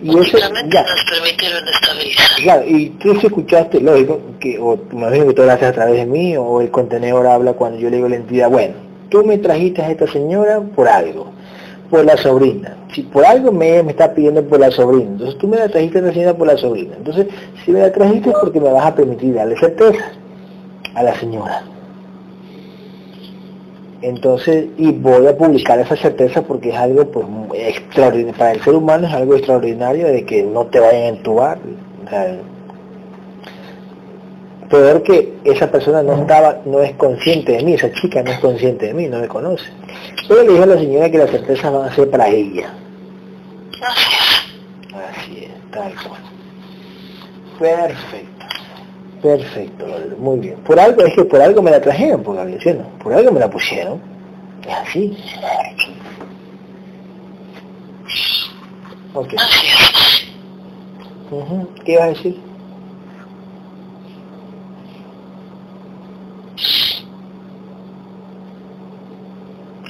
Y 0.03 0.20
eso, 0.20 0.38
ya. 0.38 0.50
nos 0.50 1.06
permitieron 1.10 1.65
estabilizar. 1.68 2.27
Claro, 2.42 2.63
y 2.68 2.89
tú 2.89 3.12
escuchaste, 3.13 3.80
lógico, 3.80 4.20
que, 4.39 4.60
o 4.60 4.77
me 4.92 5.08
imagino 5.08 5.27
que 5.27 5.34
tú 5.34 5.44
lo 5.44 5.51
haces 5.51 5.70
a 5.70 5.72
través 5.72 5.96
de 5.96 6.06
mí, 6.06 6.36
o 6.36 6.60
el 6.60 6.72
contenedor 6.72 7.25
habla 7.25 7.53
cuando 7.53 7.80
yo 7.80 7.89
le 7.89 7.98
digo 7.98 8.08
a 8.08 8.10
la 8.10 8.18
entidad, 8.18 8.50
bueno, 8.50 8.74
tú 9.10 9.24
me 9.24 9.38
trajiste 9.38 9.82
a 9.82 9.92
esta 9.92 10.08
señora 10.08 10.60
por 10.60 10.89
algo, 10.89 11.32
por 11.89 12.05
la 12.05 12.17
sobrina. 12.17 12.77
Si 12.93 13.01
por 13.03 13.25
algo 13.25 13.51
me, 13.51 13.81
me 13.83 13.91
está 13.91 14.13
pidiendo 14.13 14.43
por 14.43 14.59
la 14.59 14.71
sobrina, 14.71 15.11
entonces 15.11 15.37
tú 15.37 15.47
me 15.47 15.57
la 15.57 15.69
trajiste 15.69 16.13
señora 16.13 16.33
por 16.35 16.47
la 16.47 16.57
sobrina. 16.57 16.95
Entonces, 16.97 17.27
si 17.63 17.71
me 17.71 17.79
la 17.79 17.91
trajiste 17.91 18.29
es 18.29 18.35
porque 18.39 18.59
me 18.59 18.71
vas 18.71 18.85
a 18.85 18.95
permitir 18.95 19.33
darle 19.33 19.57
certeza 19.57 20.03
a 20.95 21.03
la 21.03 21.15
señora. 21.15 21.63
Entonces, 24.01 24.65
y 24.77 24.91
voy 24.91 25.27
a 25.27 25.37
publicar 25.37 25.79
esa 25.79 25.95
certeza 25.95 26.41
porque 26.41 26.69
es 26.69 26.75
algo 26.75 27.05
pues 27.05 27.25
extraordinario, 27.53 28.37
para 28.37 28.51
el 28.51 28.61
ser 28.61 28.75
humano 28.75 29.07
es 29.07 29.13
algo 29.13 29.35
extraordinario 29.35 30.07
de 30.07 30.25
que 30.25 30.43
no 30.43 30.65
te 30.65 30.79
vayan 30.81 31.03
a 31.03 31.07
entubar. 31.07 31.57
O 32.05 32.09
sea, 32.09 32.37
peor 34.74 35.03
que 35.03 35.34
esa 35.44 35.70
persona 35.70 36.01
no 36.01 36.15
estaba, 36.15 36.58
no 36.65 36.82
es 36.82 36.94
consciente 36.94 37.51
de 37.51 37.63
mí, 37.63 37.75
esa 37.75 37.92
chica 37.92 38.24
no 38.24 38.32
es 38.32 38.39
consciente 38.39 38.88
de 38.88 38.94
mí, 38.96 39.08
no 39.08 39.20
me 39.20 39.27
conoce. 39.27 39.65
Pero 40.27 40.42
le 40.42 40.50
dije 40.50 40.63
a 40.63 40.65
la 40.65 40.77
señora 40.80 41.12
que 41.12 41.18
las 41.20 41.30
certezas 41.30 41.72
van 41.72 41.88
a 41.88 41.94
ser 41.94 42.10
para 42.10 42.27
ella. 42.27 42.74
Así 45.12 45.44
es, 45.44 45.72
tal 45.72 45.94
cual. 45.94 46.22
Perfecto. 47.60 48.46
Perfecto, 49.22 49.86
muy 50.18 50.39
bien. 50.39 50.56
Por 50.65 50.80
algo, 50.80 51.03
es 51.03 51.13
que 51.13 51.24
por 51.24 51.39
algo 51.39 51.62
me 51.62 51.70
la 51.70 51.80
trajeron, 51.80 52.24
por, 52.24 52.36
por 53.03 53.13
algo 53.13 53.32
me 53.32 53.39
la 53.39 53.50
pusieron. 53.51 54.01
Es 54.68 54.74
así. 54.74 55.15
Ok. 59.13 59.36
¿Qué 61.86 61.92
ibas 61.92 62.03
a 62.03 62.08
decir? 62.08 62.52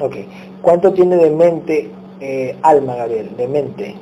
Ok. 0.03 0.17
¿Cuánto 0.61 0.91
tiene 0.93 1.15
de 1.15 1.29
mente 1.29 1.89
eh, 2.19 2.59
alma, 2.61 2.95
Gabriel? 2.95 3.37
De 3.37 3.47
mente. 3.47 3.95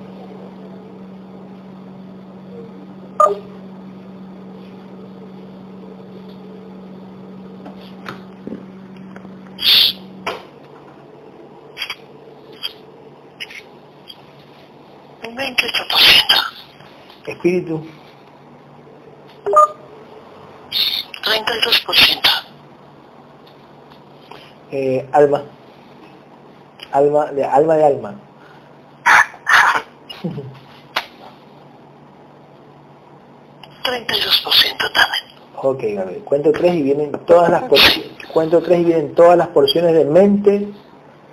Un 15.24 15.38
28%. 15.38 15.52
Espíritu. 17.28 17.86
32%. 21.24 22.22
Eh, 24.72 25.08
alma. 25.12 25.44
Alma 26.92 27.32
de 27.32 27.44
alma 27.46 27.76
de 27.76 27.86
alma. 27.86 28.16
Ok, 35.56 35.80
Gabriel. 35.84 36.24
Cuento 36.24 36.52
tres 36.52 36.76
y 36.76 36.82
vienen 36.82 37.12
todas 37.26 37.50
las 37.50 37.64
cuento 38.34 38.62
tres 38.62 38.80
y 38.80 38.84
vienen 38.86 39.16
todas 39.16 39.38
las 39.38 39.48
porciones 39.50 39.94
de 39.94 40.06
mente 40.06 40.68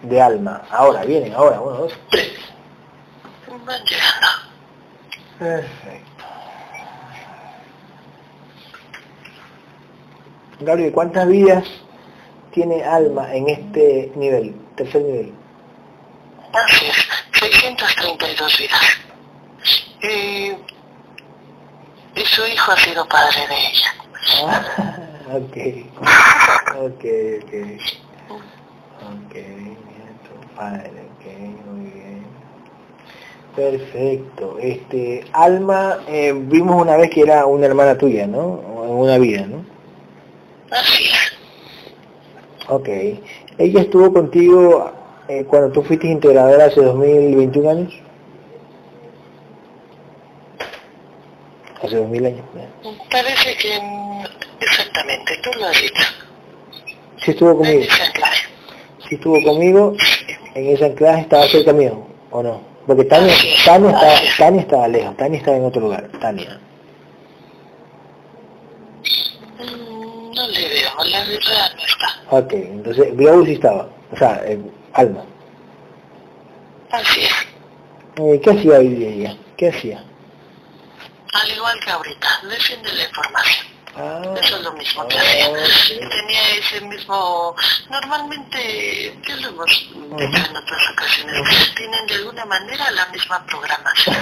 de 0.02 0.20
alma. 0.20 0.62
Ahora, 0.70 1.04
vienen, 1.04 1.32
ahora, 1.32 1.60
uno, 1.60 1.76
dos, 1.76 1.92
tres. 2.10 2.32
Van 3.64 3.82
llegando. 3.84 4.26
Perfecto. 5.38 6.24
Gabriel, 10.60 10.92
¿cuántas 10.92 11.28
vidas 11.28 11.64
tiene 12.50 12.82
alma 12.84 13.34
en 13.34 13.48
este 13.48 14.12
nivel, 14.16 14.54
tercer 14.74 15.02
nivel? 15.02 15.32
Así 18.44 18.64
es, 18.64 18.70
632 18.70 18.70
vidas. 18.70 18.80
Y, 20.02 20.52
y 22.20 22.24
su 22.24 22.46
hijo 22.46 22.72
ha 22.72 22.76
sido 22.76 23.06
padre 23.08 23.46
de 23.48 23.56
ella. 23.56 23.94
Ah, 24.46 24.62
ok, 25.36 25.56
ok, 26.76 27.04
ok. 27.42 27.52
Ok, 29.00 29.34
tu 30.24 30.54
padre, 30.54 30.90
ok, 30.90 31.24
muy 31.66 31.90
bien. 31.90 32.26
Perfecto. 33.56 34.58
Este, 34.60 35.24
Alma, 35.32 35.98
eh, 36.06 36.32
vimos 36.34 36.80
una 36.80 36.96
vez 36.96 37.10
que 37.10 37.22
era 37.22 37.46
una 37.46 37.66
hermana 37.66 37.96
tuya, 37.98 38.26
¿no? 38.26 38.60
En 38.84 38.90
una 38.90 39.18
vida, 39.18 39.46
¿no? 39.46 39.64
Así 40.70 41.04
es. 41.04 41.32
Ok. 42.68 42.88
¿Ella 43.58 43.80
estuvo 43.80 44.12
contigo 44.12 44.92
eh, 45.28 45.44
cuando 45.44 45.72
tú 45.72 45.82
fuiste 45.82 46.06
integradora 46.06 46.66
hace 46.66 46.80
2021 46.82 47.70
años? 47.70 48.07
Hace 51.88 51.96
2000 51.96 52.26
años. 52.26 52.44
Parece 53.10 53.56
que 53.56 53.80
exactamente, 54.60 55.38
tú 55.42 55.50
lo 55.58 55.66
has 55.68 55.80
dicho. 55.80 56.04
Sí 57.16 57.30
estuvo 57.30 57.56
conmigo. 57.56 57.84
Sí 59.08 59.14
estuvo 59.14 59.42
conmigo, 59.42 59.96
en 60.54 60.66
esa 60.66 60.84
anclaje 60.84 61.22
estaba 61.22 61.46
cerca 61.46 61.72
mío, 61.72 62.06
¿o 62.30 62.42
no? 62.42 62.60
Porque 62.86 63.04
Tania, 63.04 63.34
Tania, 63.64 63.90
estaba, 63.90 64.20
Tania 64.36 64.60
estaba 64.60 64.88
lejos, 64.88 65.16
Tania 65.16 65.38
estaba 65.38 65.56
en 65.56 65.64
otro 65.64 65.80
lugar, 65.80 66.10
Tania. 66.20 66.60
Mm, 69.58 70.30
no 70.34 70.48
le 70.48 70.68
veo, 70.68 71.04
la 71.10 71.24
verdad 71.24 71.72
no 71.74 71.84
está. 71.86 72.36
Ok, 72.36 72.52
entonces 72.52 73.16
Globo 73.16 73.46
sí 73.46 73.52
estaba, 73.52 73.88
o 74.12 74.16
sea, 74.16 74.42
eh, 74.44 74.60
Alma. 74.92 75.24
Así 76.90 77.20
es. 77.22 77.32
Eh, 78.16 78.40
¿Qué 78.44 78.50
hacía 78.50 78.78
hoy 78.78 79.04
ella? 79.04 79.36
¿Qué 79.56 79.68
hacía? 79.68 80.04
Al 81.32 81.50
igual 81.50 81.78
que 81.80 81.90
ahorita, 81.90 82.40
defiende 82.44 82.92
la 82.92 83.04
información. 83.04 83.66
Ah, 83.96 84.22
Eso 84.40 84.56
es 84.56 84.62
lo 84.62 84.72
mismo 84.72 85.06
que 85.08 85.18
hacía. 85.18 85.50
Tenía 86.08 86.48
ese 86.56 86.80
mismo... 86.82 87.54
Normalmente, 87.90 89.18
ya 89.26 89.36
lo 89.36 89.48
hemos 89.48 89.70
dicho 89.70 90.50
en 90.50 90.56
otras 90.56 90.90
ocasiones, 90.92 91.74
tienen 91.74 92.06
de 92.06 92.14
alguna 92.14 92.44
manera 92.44 92.90
la 92.92 93.06
misma 93.06 93.44
programación. 93.46 94.16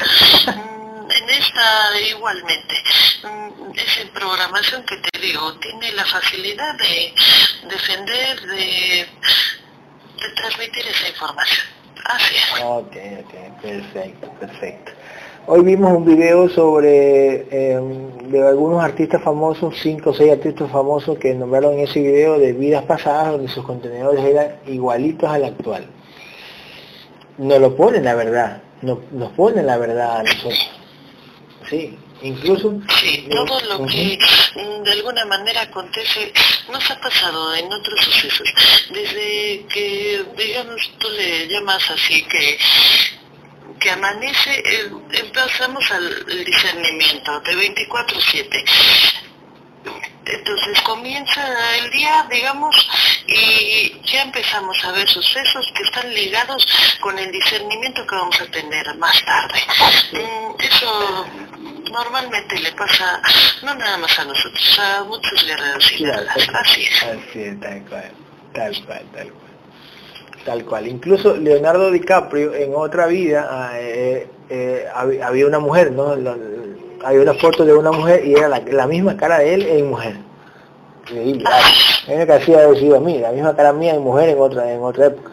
Mm, 0.46 1.10
en 1.10 1.30
esta 1.30 2.00
igualmente. 2.00 2.82
Mm, 3.22 3.70
esa 3.78 4.12
programación 4.14 4.82
que 4.84 4.96
te 4.96 5.18
digo, 5.20 5.52
tiene 5.58 5.92
la 5.92 6.04
facilidad 6.06 6.74
de 6.76 7.14
defender, 7.64 8.40
de, 8.40 9.08
de 10.20 10.28
transmitir 10.36 10.86
esa 10.86 11.08
información. 11.08 11.66
Así 12.04 12.36
es. 12.36 12.60
Ok, 12.62 12.96
ok, 13.24 13.60
perfecto, 13.60 14.32
perfecto. 14.40 14.92
Hoy 15.48 15.62
vimos 15.62 15.92
un 15.92 16.04
video 16.04 16.48
sobre 16.48 17.46
eh, 17.52 17.80
de 18.24 18.48
algunos 18.48 18.82
artistas 18.82 19.22
famosos, 19.22 19.76
cinco 19.80 20.10
o 20.10 20.14
seis 20.14 20.32
artistas 20.32 20.68
famosos 20.72 21.18
que 21.18 21.34
nombraron 21.34 21.74
en 21.74 21.84
ese 21.84 22.00
video 22.00 22.36
de 22.36 22.52
vidas 22.52 22.82
pasadas 22.82 23.30
donde 23.30 23.48
sus 23.48 23.64
contenedores 23.64 24.24
eran 24.24 24.56
igualitos 24.66 25.30
al 25.30 25.44
actual. 25.44 25.86
Nos 27.38 27.60
lo 27.60 27.76
ponen 27.76 28.02
la 28.02 28.16
verdad, 28.16 28.60
nos, 28.82 28.98
nos 29.12 29.30
ponen 29.34 29.66
la 29.66 29.78
verdad 29.78 30.18
a 30.18 30.22
nosotros. 30.24 30.68
Sí, 31.70 31.96
incluso... 32.22 32.80
Sí, 33.00 33.28
todo 33.30 33.60
lo 33.68 33.86
que 33.86 34.18
mm, 34.56 34.82
de 34.82 34.92
alguna 34.92 35.26
manera 35.26 35.62
acontece 35.62 36.32
nos 36.72 36.90
ha 36.90 37.00
pasado 37.00 37.54
en 37.54 37.66
otros 37.66 38.00
sucesos. 38.00 38.52
Desde 38.92 39.64
que, 39.72 40.24
digamos, 40.36 40.90
tú 40.98 41.08
le 41.10 41.46
llamas 41.46 41.88
así 41.88 42.22
que 42.24 42.58
que 43.86 43.92
amanece, 43.92 44.50
eh, 44.50 44.90
empezamos 45.12 45.92
al 45.92 46.44
discernimiento 46.44 47.38
de 47.42 47.54
24-7. 47.54 48.64
Entonces 50.24 50.80
comienza 50.80 51.40
el 51.76 51.88
día, 51.92 52.26
digamos, 52.28 52.74
y 53.28 53.94
ya 54.02 54.22
empezamos 54.22 54.76
a 54.84 54.90
ver 54.90 55.08
sucesos 55.08 55.72
que 55.72 55.84
están 55.84 56.12
ligados 56.12 56.66
con 57.00 57.16
el 57.16 57.30
discernimiento 57.30 58.04
que 58.04 58.16
vamos 58.16 58.40
a 58.40 58.46
tener 58.46 58.92
más 58.96 59.24
tarde. 59.24 59.60
Mm, 60.14 60.60
eso 60.60 61.26
normalmente 61.92 62.58
le 62.58 62.72
pasa 62.72 63.22
no 63.62 63.72
nada 63.72 63.98
más 63.98 64.18
a 64.18 64.24
nosotros, 64.24 64.80
a 64.80 65.04
muchos 65.04 65.46
guerreros 65.46 65.92
y 65.92 66.06
Así 66.06 66.82
es. 66.82 67.02
Así 67.04 67.40
es, 67.40 67.60
tal 67.60 67.84
cual, 67.88 68.12
tal 68.52 68.84
cual, 68.84 69.06
tal 69.12 69.32
cual 69.32 69.45
tal 70.46 70.64
cual. 70.64 70.86
Incluso 70.86 71.36
Leonardo 71.36 71.90
DiCaprio 71.90 72.54
en 72.54 72.74
otra 72.74 73.06
vida 73.06 73.46
ah, 73.50 73.72
eh, 73.74 74.28
eh, 74.48 74.86
había 74.94 75.46
una 75.46 75.58
mujer, 75.58 75.92
¿no? 75.92 76.12
había 77.04 77.20
una 77.20 77.34
foto 77.34 77.64
de 77.64 77.74
una 77.74 77.92
mujer 77.92 78.24
y 78.24 78.34
era 78.34 78.48
la, 78.48 78.86
misma 78.86 79.16
cara 79.16 79.40
de 79.40 79.54
él 79.54 79.66
en 79.66 79.90
mujer. 79.90 80.16
Increíble. 81.02 81.44
Que 82.06 82.32
hacía 82.32 82.62
haber 82.62 82.78
sido 82.78 82.96
a 82.96 83.00
mí, 83.00 83.18
la 83.18 83.32
misma 83.32 83.54
cara 83.54 83.72
mía 83.72 83.94
en 83.94 84.02
mujer 84.02 84.30
en 84.30 84.40
otra, 84.40 84.72
en 84.72 84.82
otra 84.82 85.06
época. 85.06 85.32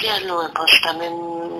Ya 0.00 0.20
lo 0.20 0.42
hemos 0.42 0.80
también 0.82 1.12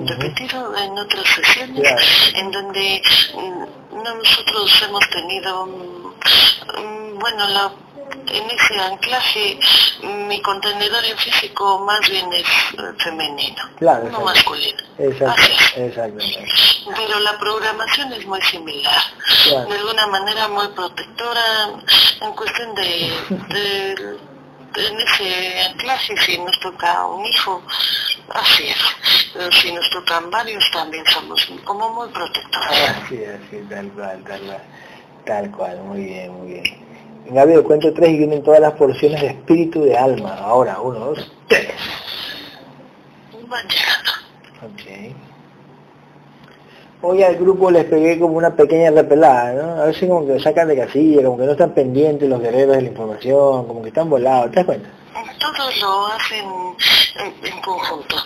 repetido 0.06 0.76
en 0.76 0.96
otras 0.96 1.26
sesiones, 1.26 2.32
en 2.36 2.52
donde 2.52 3.02
mm, 3.34 4.02
nosotros 4.02 4.82
hemos 4.86 5.10
tenido, 5.10 5.66
mm, 5.66 7.18
bueno, 7.18 7.48
la 7.48 7.72
en 8.12 8.50
ese 8.50 8.80
anclaje 8.80 9.58
mi 10.02 10.40
contenedor 10.42 11.04
en 11.04 11.16
físico 11.18 11.78
más 11.80 12.00
bien 12.08 12.32
es 12.32 12.46
eh, 12.46 12.94
femenino, 12.98 13.62
no 13.80 14.20
masculino. 14.20 14.82
exactamente. 14.98 16.46
Pero 16.96 17.20
la 17.20 17.38
programación 17.38 18.12
es 18.12 18.26
muy 18.26 18.40
similar, 18.42 19.02
de 19.68 19.74
alguna 19.74 20.06
manera 20.06 20.48
muy 20.48 20.68
protectora 20.68 21.70
en 22.20 22.32
cuestión 22.32 22.74
de, 22.74 23.06
en 24.76 25.00
ese 25.00 25.60
anclaje 25.70 26.16
si 26.18 26.38
nos 26.38 26.58
toca 26.60 27.06
un 27.06 27.24
hijo, 27.26 27.62
así 28.30 28.68
es. 28.68 29.54
si 29.54 29.72
nos 29.72 29.88
tocan 29.90 30.30
varios 30.30 30.64
también 30.70 31.04
somos 31.06 31.48
como 31.64 31.90
muy 31.90 32.08
protectores. 32.08 32.90
Así 33.04 33.16
es, 33.22 33.68
tal 33.68 33.90
cual, 33.92 34.24
tal 34.24 34.40
cual. 34.40 34.62
Tal 35.24 35.50
cual, 35.50 35.78
muy 35.82 36.04
bien, 36.04 36.32
muy 36.32 36.52
bien. 36.54 36.87
En 37.28 37.34
Gabriel 37.34 37.62
cuento 37.62 37.92
tres 37.92 38.08
y 38.08 38.16
vienen 38.16 38.42
todas 38.42 38.58
las 38.58 38.72
porciones 38.72 39.20
de 39.20 39.26
espíritu 39.26 39.82
de 39.82 39.94
alma. 39.94 40.34
Ahora, 40.38 40.80
uno, 40.80 40.98
dos, 40.98 41.30
tres. 41.46 41.68
Ok. 44.62 45.14
Hoy 47.02 47.22
al 47.22 47.36
grupo 47.36 47.70
les 47.70 47.84
pegué 47.84 48.18
como 48.18 48.38
una 48.38 48.56
pequeña 48.56 48.90
repelada, 48.90 49.52
¿no? 49.52 49.82
A 49.82 49.84
veces 49.84 50.08
como 50.08 50.26
que 50.26 50.40
sacan 50.40 50.68
de 50.68 50.76
casilla, 50.78 51.22
como 51.22 51.36
que 51.36 51.44
no 51.44 51.52
están 51.52 51.72
pendientes 51.72 52.28
los 52.28 52.40
guerreros 52.40 52.76
de 52.76 52.82
la 52.82 52.88
información, 52.88 53.66
como 53.66 53.82
que 53.82 53.88
están 53.88 54.08
volados, 54.08 54.50
¿te 54.50 54.56
das 54.56 54.64
cuenta? 54.64 54.88
Todos 55.38 55.80
lo 55.80 56.06
hacen 56.06 56.44
en, 57.18 57.60
conjunto. 57.60 58.16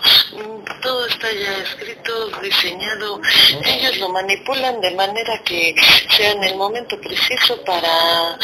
Todo 0.80 1.06
está 1.06 1.30
ya 1.32 1.58
escrito, 1.58 2.28
diseñado. 2.40 3.20
Ellos 3.64 3.98
lo 3.98 4.08
manipulan 4.08 4.80
de 4.80 4.90
manera 4.92 5.40
que 5.44 5.74
sea 6.16 6.32
en 6.32 6.44
el 6.44 6.56
momento 6.56 7.00
preciso 7.00 7.62
para 7.64 8.38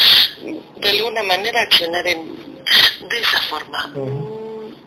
de 0.77 0.89
alguna 0.89 1.23
manera 1.23 1.61
accionar 1.61 2.05
en 2.07 2.49
de 3.09 3.19
esa 3.19 3.41
forma. 3.43 3.91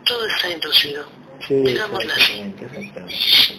Todo 0.05 0.27
está 0.27 0.51
inducido. 0.51 1.07
digámoslo 1.49 2.13
así. 2.13 2.55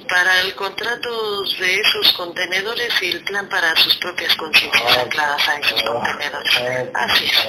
Para 0.07 0.41
el 0.41 0.55
contrato 0.55 1.43
de 1.43 1.79
esos 1.79 2.13
contenedores 2.13 2.93
y 3.01 3.07
el 3.11 3.23
plan 3.23 3.47
para 3.49 3.75
sus 3.75 3.95
propias 3.97 4.35
conciencias 4.35 4.97
ancladas 4.97 5.47
a 5.47 5.59
esos 5.59 5.83
contenedores. 5.83 6.91
Así 6.93 7.25
es. 7.25 7.47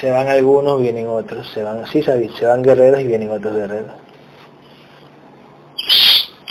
Se 0.00 0.10
van 0.10 0.28
algunos, 0.28 0.80
vienen 0.80 1.06
otros, 1.08 1.48
se 1.52 1.62
van, 1.62 1.86
sí 1.86 2.02
sabes, 2.02 2.32
se 2.34 2.46
van 2.46 2.62
guerreros 2.62 3.00
y 3.00 3.06
vienen 3.06 3.30
otros 3.30 3.54
guerreros. 3.54 3.92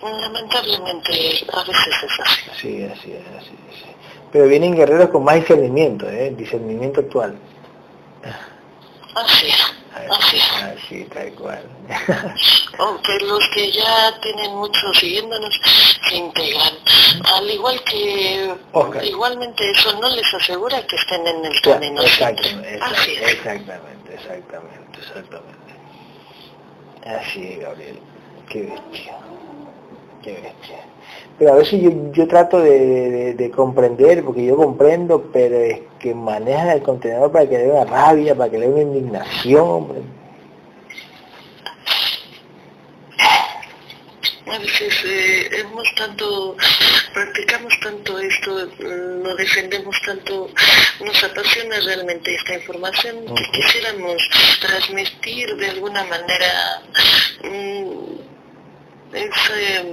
Lamentablemente 0.02 1.12
a 1.54 1.64
veces 1.64 2.04
es 2.04 2.20
así. 2.20 2.50
Sí, 2.60 2.84
así 2.84 3.12
es, 3.12 3.28
así 3.38 3.56
es. 3.70 3.84
Pero 4.32 4.48
vienen 4.48 4.76
guerreros 4.76 5.10
con 5.10 5.24
más 5.24 5.36
discernimiento, 5.36 6.10
¿eh? 6.10 6.34
discernimiento 6.36 7.02
actual. 7.02 7.36
Así 9.16 9.48
es. 9.48 9.71
Así, 9.94 10.38
así 10.64 11.04
tal 11.06 11.34
cual. 11.34 11.64
Aunque 12.80 13.20
los 13.20 13.46
que 13.50 13.72
ya 13.72 14.20
tienen 14.22 14.56
mucho 14.56 14.94
siguiéndonos 14.94 15.60
se 16.08 16.16
integran. 16.16 16.74
Al 17.36 17.50
igual 17.50 17.82
que 17.84 18.56
igualmente 19.04 19.70
eso 19.72 19.94
no 20.00 20.10
les 20.10 20.34
asegura 20.34 20.86
que 20.88 20.96
estén 20.96 21.28
en 21.28 21.46
el 21.46 21.62
camino. 21.62 22.02
Exactamente, 22.02 22.76
exactamente, 22.76 24.14
exactamente, 24.14 25.00
exactamente. 25.00 25.74
Así 27.06 27.44
es, 27.44 27.60
Gabriel. 27.60 28.00
Qué 28.50 28.62
bestia. 28.62 29.18
Qué 30.24 30.34
bestia. 30.34 30.86
Pero 31.38 31.54
a 31.54 31.56
veces 31.56 31.82
yo, 31.82 31.90
yo 32.12 32.28
trato 32.28 32.60
de, 32.60 33.34
de, 33.34 33.52
comprender, 33.52 34.24
porque 34.24 34.46
yo 34.46 34.56
comprendo, 34.56 35.30
pero 35.34 35.58
es 35.58 35.80
que 36.00 36.14
manejan 36.14 36.70
el 36.70 36.84
contenedor 36.84 37.32
para 37.32 37.50
que 37.50 37.58
le 37.58 37.64
dé 37.64 37.72
una 37.72 37.86
rabia, 37.86 38.36
para 38.36 38.52
que 38.52 38.60
le 38.60 38.68
dé 38.68 38.74
una 38.74 38.82
indignación. 38.84 40.22
A 44.52 44.58
veces 44.60 44.94
eh, 45.06 45.50
hemos 45.60 45.88
tanto, 45.96 46.58
practicamos 47.14 47.74
tanto 47.82 48.20
esto, 48.20 48.68
lo 48.80 49.36
defendemos 49.36 49.96
tanto, 50.06 50.50
nos 51.04 51.24
apasiona 51.24 51.80
realmente 51.80 52.36
esta 52.36 52.56
información 52.56 53.34
que 53.34 53.44
quisiéramos 53.52 54.18
transmitir 54.60 55.56
de 55.56 55.70
alguna 55.70 56.04
manera 56.04 56.82
mm, 57.44 58.22
ese 59.14 59.84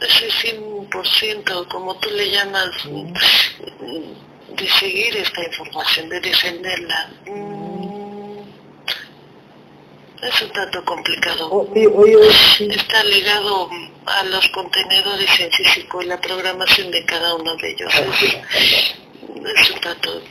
ese 0.00 0.56
100%, 0.56 1.68
como 1.68 1.94
tú 1.96 2.10
le 2.10 2.30
llamas, 2.30 2.70
de 2.84 4.68
seguir 4.68 5.16
esta 5.16 5.42
información, 5.44 6.08
de 6.08 6.20
defenderla, 6.20 7.10
mm, 7.26 7.94
es 10.22 10.42
un 10.42 10.50
tanto 10.52 10.84
complicado. 10.84 11.68
Está 11.74 13.04
ligado 13.04 13.68
a 14.06 14.24
los 14.24 14.48
contenedores 14.50 15.30
científicos 15.30 16.04
y 16.04 16.08
la 16.08 16.20
programación 16.20 16.90
de 16.90 17.04
cada 17.04 17.34
uno 17.34 17.56
de 17.56 17.70
ellos. 17.70 17.92
Es, 17.94 19.70
un 19.70 19.80
tanto... 19.80 20.22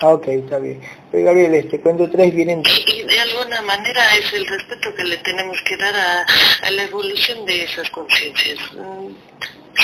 Ah, 0.00 0.14
ok, 0.14 0.26
está 0.28 0.58
bien. 0.58 0.80
Oye, 1.12 1.22
Gabriel, 1.22 1.54
este 1.54 1.80
cuento 1.80 2.10
tres 2.10 2.34
vienen... 2.34 2.62
Y 2.86 3.02
de 3.02 3.20
alguna 3.20 3.62
manera 3.62 4.02
es 4.16 4.32
el 4.32 4.46
respeto 4.46 4.94
que 4.94 5.04
le 5.04 5.16
tenemos 5.18 5.56
que 5.62 5.76
dar 5.76 5.94
a, 5.94 6.70
la 6.70 6.82
evolución 6.84 7.44
de 7.46 7.64
esas 7.64 7.88
conciencias. 7.90 8.58
Mm, 8.72 9.08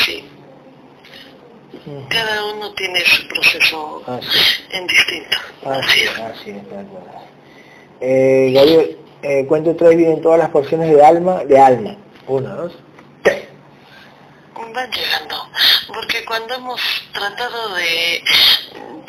sí. 0.05 0.25
Cada 2.09 2.45
uno 2.53 2.73
tiene 2.75 3.01
su 3.01 3.27
proceso 3.29 4.03
en 4.71 4.87
distinto. 4.87 5.39
Así 5.65 6.01
es. 6.01 6.19
Así 6.19 6.51
es, 6.51 6.57
eh, 8.03 8.53
Gabriel, 8.55 8.99
eh, 9.23 9.47
cuento 9.47 9.77
tres 9.77 9.97
vienen 9.97 10.23
todas 10.23 10.39
las 10.39 10.51
porciones 10.51 10.91
de 10.91 11.05
alma, 11.05 11.45
de 11.45 11.59
alma. 11.59 11.97
Uno, 12.27 12.57
dos. 12.57 12.73
Van 14.73 14.91
llegando, 14.91 15.51
porque 15.89 16.25
cuando 16.25 16.55
hemos 16.55 16.81
tratado 17.13 17.75
de 17.75 18.23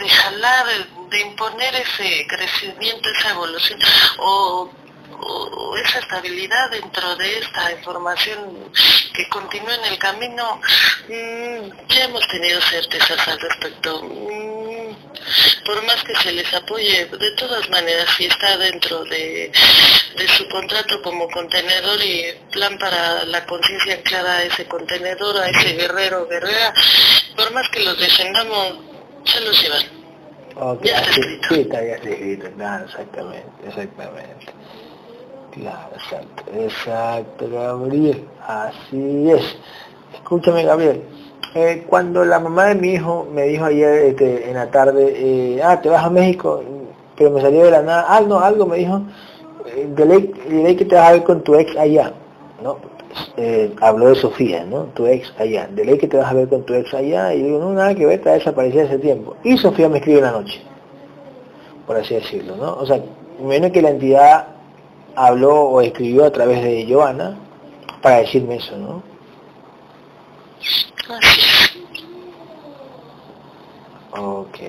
de 0.02 0.10
jalar, 0.10 0.66
de 1.10 1.22
imponer 1.22 1.76
ese 1.76 2.26
crecimiento, 2.28 3.10
esa 3.10 3.32
evolución 3.32 3.80
o, 4.20 4.70
esa 5.86 6.00
estabilidad 6.00 6.72
dentro 6.72 7.16
de 7.16 7.40
esta 7.40 7.72
información 7.72 8.72
que 9.14 9.30
continúa 9.30 9.76
en 9.76 9.86
el 9.86 10.00
camino, 10.00 10.60
mm, 11.08 11.88
ya 11.88 12.04
hemos 12.06 12.28
tenido 12.28 12.60
certezas 12.62 13.28
al 13.28 13.40
respecto. 13.40 14.02
Por 15.66 15.84
más 15.86 16.04
que 16.04 16.16
se 16.16 16.32
les 16.32 16.54
apoye, 16.54 17.06
de 17.06 17.32
todas 17.38 17.70
maneras, 17.70 18.08
si 18.18 18.26
está 18.26 18.58
dentro 18.58 19.04
de, 19.06 19.52
de 20.18 20.28
su 20.28 20.48
contrato 20.50 21.02
como 21.02 21.30
contenedor 21.30 22.02
y 22.04 22.34
plan 22.52 22.78
para 22.78 23.26
la 23.26 23.46
conciencia 23.46 23.96
anclada 23.96 24.38
a 24.38 24.44
ese 24.44 24.66
contenedor, 24.66 25.38
a 25.38 25.50
ese 25.50 25.74
guerrero 25.74 26.24
o 26.24 26.28
guerrera, 26.28 26.74
por 27.36 27.52
más 27.54 27.68
que 27.70 27.84
los 27.84 28.00
defendamos, 28.00 28.80
se 29.26 29.42
los 29.42 29.62
llevan. 29.62 29.84
Ok, 30.56 30.84
ya 30.84 30.98
está 30.98 31.10
escrito. 31.12 31.48
Sí, 31.50 31.62
está 31.62 31.86
ya 31.86 31.96
escrito, 31.96 32.52
claro, 32.58 32.86
exactamente, 32.86 33.68
exactamente. 33.68 34.46
Claro, 35.52 35.92
exacto, 35.96 36.44
exacto, 36.54 37.50
Gabriel, 37.50 38.26
así 38.48 39.32
es. 39.32 39.56
Escúchame, 40.14 40.64
Gabriel, 40.64 41.02
eh, 41.56 41.84
cuando 41.88 42.24
la 42.26 42.40
mamá 42.40 42.68
de 42.68 42.76
mi 42.76 42.94
hijo 42.94 43.28
me 43.34 43.44
dijo 43.44 43.66
ayer 43.66 44.06
este, 44.06 44.50
en 44.50 44.56
la 44.56 44.72
tarde, 44.72 45.14
eh, 45.16 45.62
ah, 45.64 45.82
te 45.82 45.90
vas 45.90 46.04
a 46.04 46.10
México, 46.10 46.64
pero 47.18 47.32
me 47.32 47.42
salió 47.42 47.66
de 47.66 47.72
la 47.72 47.82
nada, 47.82 48.06
ah, 48.08 48.22
no, 48.22 48.40
algo 48.40 48.66
me 48.66 48.78
dijo, 48.78 49.02
eh, 49.66 49.88
de 49.94 50.06
ley, 50.06 50.76
que 50.76 50.86
te 50.86 50.96
vas 50.96 51.10
a 51.10 51.12
ver 51.14 51.24
con 51.24 51.42
tu 51.42 51.56
ex 51.56 51.76
allá, 51.78 52.14
¿no? 52.64 52.78
eh, 53.38 53.74
habló 53.82 54.10
de 54.10 54.16
Sofía, 54.16 54.64
¿no? 54.64 54.86
Tu 54.94 55.06
ex 55.06 55.34
allá. 55.38 55.68
De 55.68 55.86
ley 55.86 55.98
que 55.98 56.08
te 56.08 56.18
vas 56.18 56.32
a 56.32 56.34
ver 56.34 56.48
con 56.48 56.64
tu 56.64 56.74
ex 56.74 56.94
allá. 56.94 57.34
Y 57.34 57.44
digo, 57.44 57.60
no, 57.60 57.74
nada 57.74 57.96
que 57.96 58.06
ver, 58.06 58.20
está 58.20 58.34
desaparecida 58.34 58.84
hace 58.84 59.00
tiempo. 59.00 59.36
Y 59.44 59.58
Sofía 59.58 59.90
me 59.90 59.98
escribe 59.98 60.20
en 60.20 60.26
la 60.26 60.32
noche, 60.32 60.62
por 61.86 61.98
así 61.98 62.16
decirlo, 62.16 62.56
¿no? 62.56 62.74
O 62.76 62.86
sea, 62.86 63.02
menos 63.42 63.72
que 63.72 63.82
la 63.82 63.90
entidad 63.90 64.48
habló 65.16 65.62
o 65.62 65.82
escribió 65.82 66.26
a 66.26 66.32
través 66.32 66.64
de 66.64 66.88
Joana 66.90 67.38
para 68.02 68.18
decirme 68.18 68.56
eso, 68.56 68.78
¿no? 68.78 69.04
Ok, 74.14 74.48
ok, 74.52 74.60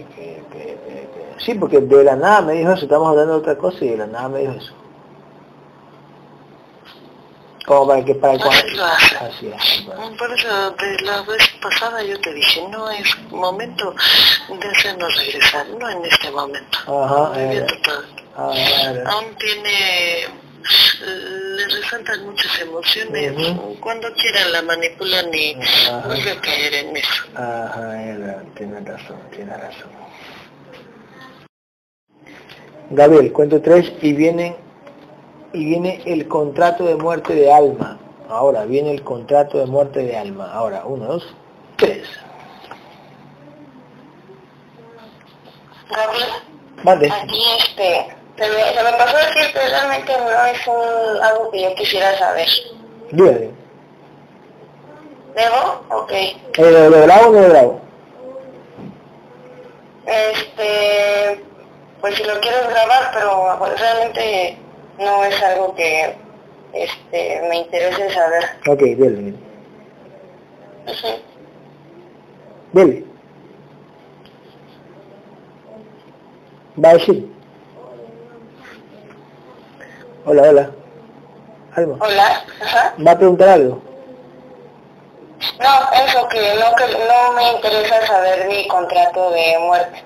ok, 0.00 0.54
ok, 0.54 1.40
Sí, 1.40 1.54
porque 1.54 1.80
de 1.80 2.04
la 2.04 2.16
nada 2.16 2.40
me 2.42 2.54
dijo 2.54 2.72
eso, 2.72 2.84
estamos 2.84 3.08
hablando 3.08 3.34
de 3.34 3.38
otra 3.40 3.58
cosa 3.58 3.84
y 3.84 3.88
de 3.88 3.96
la 3.98 4.06
nada 4.06 4.28
me 4.28 4.40
dijo 4.40 4.52
eso. 4.52 4.72
Como 7.66 7.88
para 7.88 8.04
que 8.04 8.14
para 8.14 8.38
cuando 8.38 8.84
así 8.84 9.48
es 9.48 9.84
por 10.18 10.32
eso 10.32 10.70
de 10.72 11.00
la 11.00 11.22
vez 11.22 11.48
pasada 11.62 12.02
yo 12.02 12.20
te 12.20 12.32
dije 12.34 12.66
no 12.68 12.90
es 12.90 13.06
momento 13.30 13.94
de 14.48 14.68
hacernos 14.68 15.16
regresar 15.16 15.66
no 15.68 15.88
en 15.88 16.04
este 16.04 16.30
momento. 16.30 16.78
Ajá, 16.86 17.32
eh, 17.36 17.66
aún 19.06 19.34
tiene 19.36 20.28
le 21.00 21.68
resaltan 21.68 22.24
muchas 22.24 22.58
emociones 22.60 23.32
cuando 23.80 24.12
quieran 24.14 24.52
la 24.52 24.62
manipulan 24.62 25.26
y 25.32 25.54
vuelve 26.06 26.30
a 26.30 26.40
caer 26.40 26.74
en 26.74 26.96
eso 26.96 27.24
Ajá, 27.34 28.42
tiene 28.56 28.80
razón 28.80 29.18
tiene 29.30 29.56
razón 29.56 29.90
Gabriel 32.90 33.32
cuento 33.32 33.60
tres 33.60 33.92
y 34.02 34.12
vienen 34.12 34.56
y 35.54 35.64
viene 35.64 36.02
el 36.04 36.26
contrato 36.28 36.84
de 36.84 36.96
muerte 36.96 37.34
de 37.34 37.50
alma. 37.50 37.98
Ahora 38.28 38.64
viene 38.64 38.90
el 38.90 39.02
contrato 39.02 39.58
de 39.58 39.66
muerte 39.66 40.02
de 40.02 40.16
alma. 40.18 40.52
Ahora, 40.52 40.84
uno, 40.84 41.06
dos, 41.06 41.34
tres. 41.76 42.08
Gabriel, 45.88 46.28
Vale. 46.82 47.10
aquí 47.10 47.42
este, 47.60 48.16
se 48.36 48.48
me, 48.48 48.74
se 48.74 48.82
me 48.82 48.92
pasó 48.98 49.16
a 49.16 49.26
decir, 49.26 49.50
pero 49.52 49.68
realmente 49.68 50.12
no 50.16 50.44
es 50.46 50.66
un, 50.66 51.22
algo 51.22 51.50
que 51.50 51.62
yo 51.62 51.74
quisiera 51.74 52.16
saber. 52.18 52.48
Dígale. 53.10 53.50
¿Debo? 55.34 55.84
Ok. 55.90 56.12
¿Eh, 56.12 56.38
¿De 56.56 56.88
bravo 57.06 57.28
o 57.28 57.32
no 57.32 57.48
bravo? 57.48 57.80
Este, 60.06 61.44
pues 62.00 62.14
si 62.14 62.24
lo 62.24 62.38
quieres 62.40 62.68
grabar, 62.68 63.10
pero 63.14 63.58
realmente 63.76 64.58
no 64.98 65.24
es 65.24 65.42
algo 65.42 65.74
que 65.74 66.14
este, 66.72 67.40
me 67.48 67.58
interese 67.58 68.10
saber. 68.12 68.44
Ok, 68.68 68.80
dele. 68.80 69.34
Dele. 72.72 73.04
Va 76.84 76.90
a 76.90 76.94
decir. 76.94 77.34
Hola, 80.26 80.42
hola. 80.42 80.70
Hola. 81.76 82.44
Ajá. 82.62 82.94
¿Va 83.06 83.10
a 83.10 83.18
preguntar 83.18 83.48
algo? 83.48 83.82
No, 85.60 86.06
eso 86.06 86.28
que 86.28 86.54
no, 86.54 86.74
que 86.76 86.84
no 86.86 87.32
me 87.34 87.52
interesa 87.52 88.06
saber 88.06 88.46
mi 88.48 88.66
contrato 88.68 89.30
de 89.32 89.58
muerte. 89.58 90.02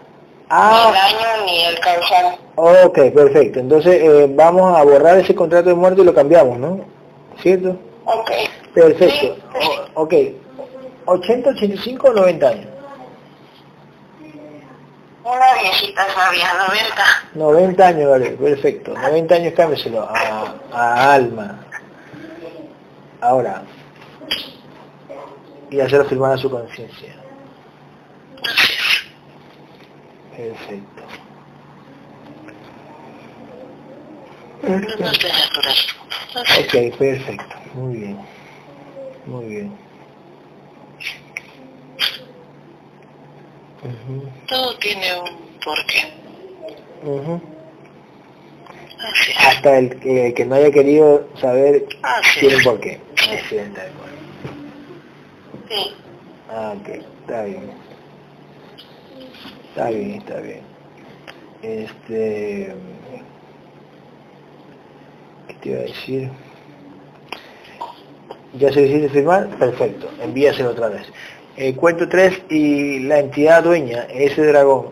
Ah. 0.51 0.91
Ni 0.91 0.91
el 0.91 0.97
año 0.97 1.45
ni 1.47 1.65
el 1.67 1.79
causal. 1.81 2.37
Ok, 2.57 2.99
perfecto. 3.15 3.61
Entonces 3.61 4.03
eh, 4.03 4.27
vamos 4.31 4.77
a 4.77 4.83
borrar 4.83 5.19
ese 5.19 5.35
contrato 5.35 5.69
de 5.69 5.75
muerte 5.77 6.01
y 6.01 6.05
lo 6.05 6.15
cambiamos, 6.15 6.59
¿no? 6.59 6.81
¿Cierto? 7.41 7.77
Ok. 8.07 8.31
Perfecto. 8.75 9.37
Sí, 9.61 9.61
sí. 9.61 9.69
Ok. 9.95 10.15
¿80, 11.07 11.47
85 11.57 12.09
o 12.09 12.13
90 12.13 12.49
años? 12.49 12.67
Una 15.29 15.61
viejita 15.61 16.07
sabia, 16.15 16.55
90. 16.55 17.05
90 17.35 17.87
años, 17.87 18.11
vale, 18.11 18.31
perfecto. 18.31 18.95
90 18.95 19.35
años 19.35 19.53
cámbieselo 19.55 20.09
a, 20.09 20.55
a 20.73 21.13
Alma. 21.13 21.61
Ahora. 23.21 23.63
Y 25.71 25.81
hacerlo 25.81 26.07
firmar 26.07 26.33
a 26.33 26.39
su 26.39 26.51
conciencia. 26.51 27.15
Perfecto. 30.35 31.03
Ok, 36.59 36.97
perfecto. 36.99 37.57
Muy 37.75 37.97
bien. 37.97 38.19
Muy 39.27 39.45
bien. 39.45 39.88
Todo 44.49 44.77
tiene 44.79 45.21
un 45.21 45.59
porqué. 45.65 46.13
Así 48.99 49.31
es. 49.31 49.47
Hasta 49.47 49.79
el 49.79 50.01
que, 50.01 50.35
que 50.35 50.45
no 50.45 50.57
haya 50.57 50.71
querido 50.71 51.29
saber 51.41 51.87
Así 52.03 52.41
tiene 52.41 52.57
es. 52.57 52.65
por 52.65 52.81
qué. 52.81 53.01
Excelente, 53.31 53.81
de 53.81 53.87
acuerdo. 53.87 54.19
Sí. 55.69 55.95
Ah, 56.51 56.75
ok, 56.81 56.89
está 56.89 57.45
bien. 57.45 57.71
Está 59.69 59.91
bien, 59.91 60.11
está 60.13 60.41
bien. 60.41 60.61
Este... 61.63 62.75
¿Qué 65.47 65.55
te 65.55 65.69
iba 65.71 65.79
a 65.79 65.83
decir? 65.83 66.31
¿Ya 68.55 68.73
se 68.73 68.81
decide 68.83 69.09
firmar? 69.09 69.47
Perfecto, 69.59 70.11
envíaselo 70.23 70.71
otra 70.71 70.89
vez. 70.89 71.07
Eh, 71.61 71.75
cuento 71.75 72.09
3 72.09 72.43
y 72.51 73.01
la 73.01 73.19
entidad 73.19 73.65
dueña, 73.65 74.07
ese 74.15 74.47
dragón, 74.47 74.91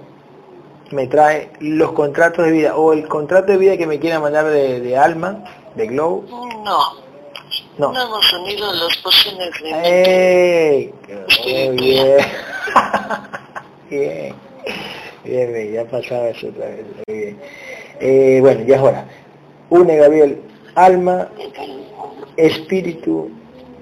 me 0.91 1.07
trae 1.07 1.51
los 1.61 1.93
contratos 1.93 2.45
de 2.45 2.51
vida 2.51 2.77
o 2.77 2.93
el 2.93 3.07
contrato 3.07 3.53
de 3.53 3.59
vida 3.59 3.77
que 3.77 3.87
me 3.87 4.01
quiera 4.01 4.19
mandar 4.19 4.47
de, 4.47 4.81
de 4.81 4.97
Alma, 4.97 5.45
de 5.77 5.87
Glow. 5.87 6.25
No, 6.29 7.07
No. 7.79 7.93
no 7.93 8.03
hemos 8.03 8.33
unido 8.33 8.73
las 8.73 8.97
pociones 8.97 9.51
de. 9.63 9.71
¡Ey! 10.75 10.95
Muy 11.69 11.77
bien. 11.77 12.17
bien. 13.91 14.35
Bien, 15.25 15.53
bien, 15.53 15.73
ya 15.73 15.85
pasaba 15.85 16.29
eso 16.31 16.49
otra 16.49 16.67
vez. 16.67 16.85
Muy 17.07 17.17
bien. 17.17 17.39
Eh, 18.01 18.39
bueno, 18.41 18.65
ya 18.67 18.75
es 18.75 18.83
hora. 18.83 19.05
Une, 19.71 19.97
Gabriel, 19.99 20.41
alma, 20.75 21.29
espíritu 22.37 23.31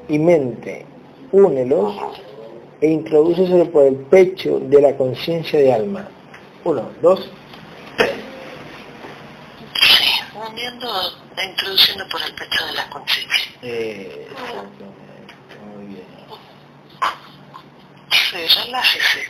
y 0.08 0.18
mente. 0.18 0.84
Únelos 1.32 1.94
e 2.84 2.90
introdúceselo 2.90 3.70
por 3.70 3.84
el 3.86 3.96
pecho 3.96 4.60
de 4.60 4.82
la 4.82 4.94
conciencia 4.94 5.58
de 5.58 5.72
alma. 5.72 6.06
Uno, 6.64 6.90
dos, 7.00 7.30
Sí, 9.80 10.04
uniendo, 10.50 10.88
e 11.38 11.44
introduciendo 11.46 12.06
por 12.08 12.20
el 12.22 12.34
pecho 12.34 12.66
de 12.66 12.72
la 12.74 12.90
conciencia. 12.90 13.52
eh, 13.62 14.28
exactamente. 14.30 15.34
Muy 15.74 15.86
bien. 15.86 16.06
Sí, 18.10 18.60
relájese. 18.64 19.20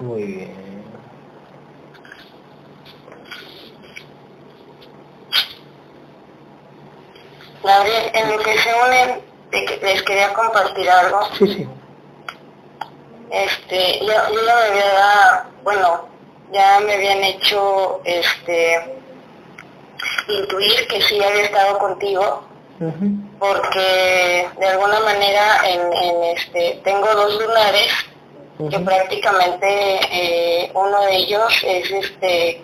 Muy 0.00 0.22
bien. 0.24 0.87
Gabriel, 7.62 8.10
en 8.14 8.30
lo 8.30 8.38
que 8.38 8.58
se 8.58 8.70
unen, 8.86 9.20
les 9.82 10.02
quería 10.02 10.32
compartir 10.32 10.88
algo. 10.90 11.20
Sí, 11.38 11.46
sí. 11.48 11.68
Este, 13.30 13.98
yo, 14.00 14.12
yo 14.32 14.42
la 14.42 14.54
verdad, 14.54 15.44
bueno, 15.62 16.08
ya 16.52 16.80
me 16.80 16.94
habían 16.94 17.22
hecho, 17.24 18.00
este, 18.04 18.94
intuir 20.28 20.86
que 20.88 21.02
sí 21.02 21.22
había 21.22 21.42
estado 21.44 21.78
contigo, 21.78 22.42
Ujú. 22.80 23.10
porque 23.38 24.48
de 24.58 24.66
alguna 24.68 25.00
manera 25.00 25.60
en, 25.68 25.92
en 25.92 26.24
este, 26.36 26.80
tengo 26.84 27.06
dos 27.14 27.38
lunares, 27.40 27.92
que 28.70 28.78
prácticamente 28.80 30.00
eh, 30.10 30.70
uno 30.74 31.00
de 31.02 31.16
ellos 31.16 31.52
es 31.64 31.90
este, 31.92 32.60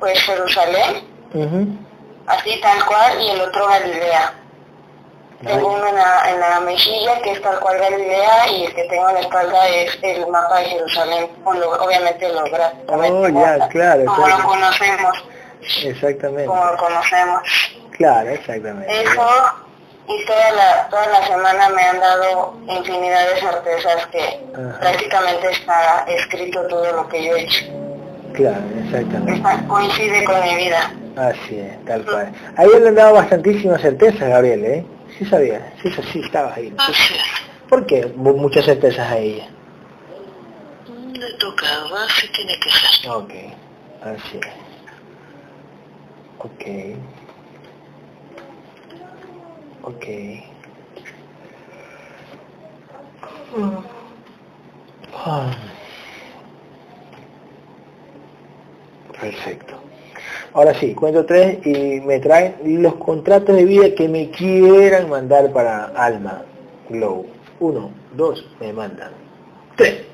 pues 0.00 0.20
Jerusalén, 0.22 1.04
Ujú. 1.32 1.68
Así 2.26 2.60
tal 2.60 2.84
cual, 2.86 3.20
y 3.20 3.30
el 3.30 3.40
otro 3.40 3.66
Galilea. 3.68 4.34
Tengo 5.44 5.74
uno 5.74 5.86
en 5.88 5.94
la, 5.96 6.30
en 6.30 6.40
la 6.40 6.60
mejilla 6.60 7.20
que 7.20 7.32
es 7.32 7.42
tal 7.42 7.60
cual 7.60 7.76
Galilea 7.78 8.48
y 8.50 8.64
el 8.64 8.74
que 8.74 8.84
tengo 8.84 9.08
en 9.10 9.14
la 9.16 9.20
espalda 9.20 9.68
es 9.68 9.98
el 10.02 10.26
mapa 10.28 10.58
de 10.60 10.64
Jerusalén, 10.66 11.28
obviamente 11.44 12.28
lo 12.32 12.44
gráficamente 12.44 13.10
Oh, 13.12 13.28
ya, 13.28 13.54
como- 13.58 13.68
claro, 13.68 14.04
como 14.06 14.24
claro. 14.24 14.38
lo 14.42 14.48
conocemos, 14.48 15.24
Exactamente. 15.84 16.46
como 16.46 16.64
lo 16.64 16.76
conocemos. 16.78 17.42
Claro, 17.92 18.30
exactamente. 18.30 19.02
Eso 19.02 19.26
y 20.06 20.24
toda 20.26 20.50
la, 20.52 20.88
toda 20.88 21.06
la 21.08 21.26
semana 21.26 21.68
me 21.70 21.82
han 21.82 22.00
dado 22.00 22.54
infinidad 22.66 23.28
de 23.28 23.40
certezas 23.40 24.06
que 24.06 24.40
Ajá. 24.54 24.80
prácticamente 24.80 25.50
está 25.50 26.04
escrito 26.08 26.66
todo 26.68 26.90
lo 26.92 27.08
que 27.08 27.22
yo 27.24 27.36
he 27.36 27.42
hecho. 27.42 27.64
Claro, 28.32 28.62
exactamente. 28.84 29.34
Está- 29.34 29.62
coincide 29.68 30.24
con 30.24 30.40
mi 30.42 30.56
vida. 30.56 30.90
Así 31.16 31.58
es, 31.58 31.84
tal 31.84 32.04
cual. 32.04 32.32
Ahí 32.56 32.68
le 32.80 32.88
han 32.88 32.94
dado 32.94 33.14
bastantísimas 33.14 33.80
certezas, 33.80 34.28
Gabriel, 34.28 34.64
¿eh? 34.64 34.86
Sí 35.16 35.24
sabía, 35.24 35.72
sí, 35.80 35.90
sí, 36.12 36.20
estabas 36.20 36.56
ahí. 36.56 36.74
Así 36.78 37.14
es. 37.14 37.22
¿Por 37.68 37.86
qué 37.86 38.06
mu- 38.16 38.36
muchas 38.36 38.64
certezas 38.64 39.08
a 39.10 39.18
ella? 39.18 39.48
Le 40.88 41.32
tocaba, 41.38 42.04
así 42.04 42.26
tiene 42.32 42.58
que 42.58 42.70
ser. 42.70 43.10
Ok, 43.10 43.32
así 44.00 44.38
es. 44.38 44.46
Ok. 46.38 46.64
Ok. 49.82 50.06
Ah. 55.12 55.50
Perfecto. 59.20 59.83
Ahora 60.54 60.72
sí, 60.72 60.94
cuento 60.94 61.26
tres 61.26 61.58
y 61.66 62.00
me 62.00 62.20
traen 62.20 62.54
los 62.80 62.94
contratos 62.94 63.56
de 63.56 63.64
vida 63.64 63.92
que 63.96 64.08
me 64.08 64.30
quieran 64.30 65.10
mandar 65.10 65.52
para 65.52 65.86
Alma 65.86 66.42
Glow. 66.88 67.26
Uno, 67.58 67.90
dos, 68.16 68.46
me 68.60 68.72
mandan. 68.72 69.10
Tres. 69.76 70.13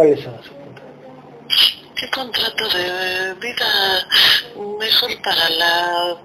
¿Cuáles 0.00 0.24
son 0.24 0.34
sus 0.42 0.52
puntos? 0.52 0.84
¿Qué 1.94 2.08
contrato 2.08 2.68
de 2.70 3.34
vida 3.34 4.08
mejor 4.78 5.10
para 5.22 5.50
la 5.50 6.16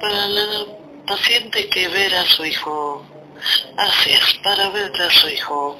para 0.00 0.26
la 0.26 0.66
paciente 1.06 1.68
que 1.68 1.86
ver 1.86 2.12
a 2.12 2.24
su 2.24 2.44
hijo? 2.44 3.06
Así 3.76 4.10
es, 4.10 4.34
para 4.42 4.68
ver 4.70 4.90
a 5.00 5.10
su 5.10 5.28
hijo 5.28 5.78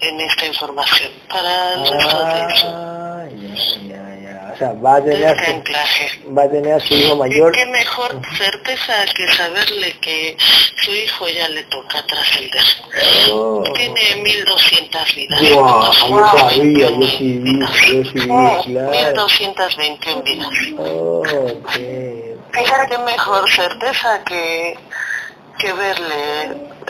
en 0.00 0.20
esta 0.22 0.46
información, 0.46 1.12
para 1.28 1.74
el 1.74 1.80
resto 1.88 2.18
de 2.18 2.32
Ah, 2.64 3.28
ya, 3.30 3.54
ya, 3.54 3.88
ya. 3.88 4.05
O 4.56 4.58
sea, 4.58 4.72
va 4.72 4.96
a 4.96 5.04
tener 5.04 5.26
a 5.26 5.34
su, 5.36 6.32
va 6.34 6.44
a 6.44 6.48
tener 6.48 6.72
a 6.72 6.80
su 6.80 6.94
hijo 6.94 7.14
¿Y 7.14 7.18
mayor. 7.18 7.52
qué 7.52 7.66
mejor 7.66 8.18
certeza 8.38 9.04
que 9.14 9.28
saberle 9.34 9.92
que 10.00 10.34
su 10.82 10.94
hijo 10.94 11.28
ya 11.28 11.46
le 11.50 11.62
toca 11.64 12.02
trascender? 12.06 12.62
Oh. 13.32 13.62
Tiene 13.74 14.22
1200 14.22 15.14
vidas. 15.14 15.40
Guau, 15.52 15.92
yo 16.08 16.38
sabía, 16.38 16.88
yo 16.88 17.06
sí 17.06 17.38
vi, 17.42 17.60
yo 17.60 18.04
sí 18.04 18.12
vi, 18.14 18.28
Oh, 18.30 18.62
claro. 18.64 18.90
1221 18.90 20.22
vidas. 20.22 20.48
Oh, 20.78 21.18
ok, 21.18 21.68
ok. 21.68 22.88
qué 22.88 22.98
mejor 23.04 23.50
certeza 23.50 24.24
que, 24.24 24.78
que 25.58 25.72
verle 25.74 26.44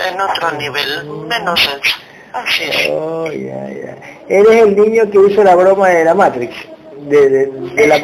en 0.09 0.21
otro 0.21 0.53
nivel, 0.53 1.05
menos 1.27 1.61
eso. 1.61 1.97
Así 2.33 2.63
es. 2.63 2.89
Oh, 2.93 3.27
ya, 3.27 3.69
ya. 3.71 3.97
Eres 4.29 4.63
el 4.63 4.77
niño 4.77 5.11
que 5.11 5.33
hizo 5.33 5.43
la 5.43 5.57
broma 5.57 5.89
de 5.89 6.05
la 6.05 6.15
Matrix. 6.15 6.55
De, 6.97 7.29
de, 7.29 7.47
de 7.47 7.87
la... 7.87 7.97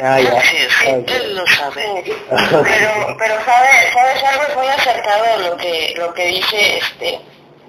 Ah, 0.00 0.20
ya. 0.20 0.38
Es, 0.38 1.06
él 1.06 1.36
lo 1.36 1.46
sabe. 1.46 2.04
Pero, 2.30 3.16
pero 3.18 3.34
¿sabes, 3.44 3.92
¿sabes 3.92 4.24
algo? 4.24 4.42
Es 4.48 4.56
muy 4.56 4.66
acertado 4.66 5.50
lo 5.50 5.56
que, 5.56 5.94
lo 5.96 6.12
que 6.12 6.26
dice 6.26 6.78
este 6.78 7.20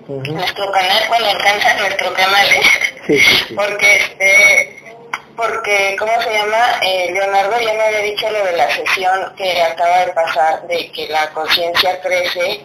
nuestro 0.07 0.71
canal, 0.71 1.03
bueno, 1.07 1.27
alcanza 1.27 1.73
nuestro 1.75 2.13
canal, 2.13 2.45
¿eh? 2.47 2.61
sí, 3.07 3.19
sí. 3.19 3.53
porque 3.55 3.95
este 3.95 4.79
porque, 5.35 5.95
¿cómo 5.97 6.21
se 6.21 6.31
llama? 6.31 6.79
Eh, 6.83 7.09
Leonardo 7.11 7.59
ya 7.59 7.73
me 7.73 7.81
había 7.81 7.99
dicho 8.01 8.29
lo 8.29 8.45
de 8.45 8.55
la 8.55 8.69
sesión 8.69 9.33
que 9.35 9.63
acaba 9.63 10.05
de 10.05 10.13
pasar, 10.13 10.67
de 10.67 10.91
que 10.91 11.07
la 11.07 11.27
conciencia 11.31 11.99
crece, 12.01 12.61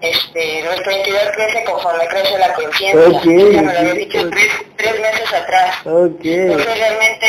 este, 0.00 0.62
nuestra 0.62 0.94
entidad 0.94 1.32
crece 1.34 1.64
conforme 1.64 2.06
crece 2.08 2.38
la 2.38 2.54
conciencia. 2.54 3.18
Okay, 3.18 3.52
ya 3.52 3.62
me 3.62 3.72
lo 3.72 3.78
había 3.78 3.94
dicho 3.94 4.30
tres, 4.30 4.52
tres, 4.76 5.00
meses 5.00 5.32
atrás. 5.32 5.86
Okay. 5.86 6.32
Entonces 6.34 6.78
realmente 6.78 7.26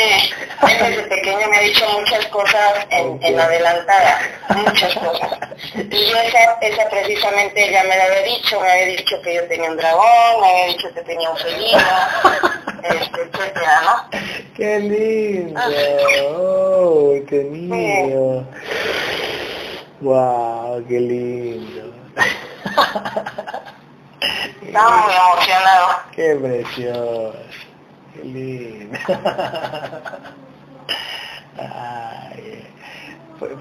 él 0.68 0.78
desde 0.80 1.04
pequeño 1.16 1.48
me 1.50 1.58
ha 1.58 1.62
dicho 1.62 1.86
muchas 1.98 2.26
cosas 2.28 2.88
en, 2.90 3.20
en 3.22 3.40
adelantada, 3.40 4.20
muchas 4.56 4.96
cosas. 4.96 5.40
Y 5.76 6.06
yo 6.06 6.18
esa, 6.18 6.58
esa 6.62 6.90
precisamente 6.90 7.72
ya 7.72 7.84
me 7.84 7.98
la 7.98 8.04
había 8.06 8.24
dicho, 8.24 8.60
me 8.62 8.72
había 8.72 8.86
dicho 8.98 9.22
que 9.24 9.36
yo 9.36 9.44
tenía 9.48 9.70
un 9.70 9.78
dragón, 9.78 10.42
me 10.42 10.50
había 10.50 10.66
dicho 10.68 10.94
que 10.94 11.02
tenía 11.02 11.30
un 11.30 11.38
felino. 11.38 11.80
este, 12.84 13.22
etcétera, 13.22 13.82
¿no? 13.84 14.20
¡Qué 14.56 14.80
lindo! 14.80 15.62
¡Oh, 16.38 17.16
qué 17.28 17.44
lindo! 17.44 18.48
¡Wow, 20.02 20.86
qué 20.88 21.00
lindo! 21.00 21.79
Estaba 24.62 24.98
muy 24.98 25.14
emocionado. 25.14 25.88
¡Qué 26.12 26.36
precioso! 26.36 27.34
¡Qué 28.14 28.24
lindo! 28.24 28.98
Ay, 31.58 32.66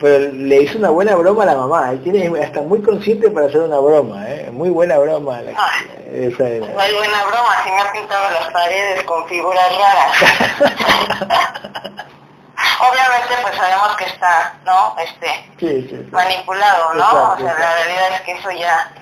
pero 0.00 0.32
le 0.32 0.62
hizo 0.62 0.78
una 0.78 0.90
buena 0.90 1.14
broma 1.16 1.42
a 1.44 1.46
la 1.46 1.56
mamá, 1.56 1.90
él 1.90 2.02
tiene, 2.02 2.30
está 2.40 2.60
muy 2.62 2.80
consciente 2.82 3.30
para 3.30 3.46
hacer 3.46 3.60
una 3.60 3.78
broma, 3.78 4.28
¿eh? 4.28 4.50
muy 4.52 4.70
buena 4.70 4.98
broma. 4.98 5.40
La, 5.40 5.52
esa 6.12 6.48
era. 6.48 6.66
Muy 6.66 6.94
buena 6.94 7.24
broma, 7.24 7.64
si 7.64 7.70
me 7.70 7.80
ha 7.80 7.92
pintado 7.92 8.30
las 8.30 8.52
paredes 8.52 9.02
con 9.04 9.26
figuras 9.26 9.68
raras. 9.78 10.12
Obviamente 12.80 13.34
pues 13.42 13.54
sabemos 13.56 13.96
que 13.96 14.04
está, 14.04 14.54
¿no? 14.64 14.94
Este, 14.98 16.06
manipulado, 16.10 16.94
¿no? 16.94 17.32
o 17.32 17.36
sea, 17.36 17.58
la 17.58 17.74
realidad 17.74 18.14
es 18.14 18.20
que 18.22 18.32
eso 18.32 18.50
ya 18.52 18.92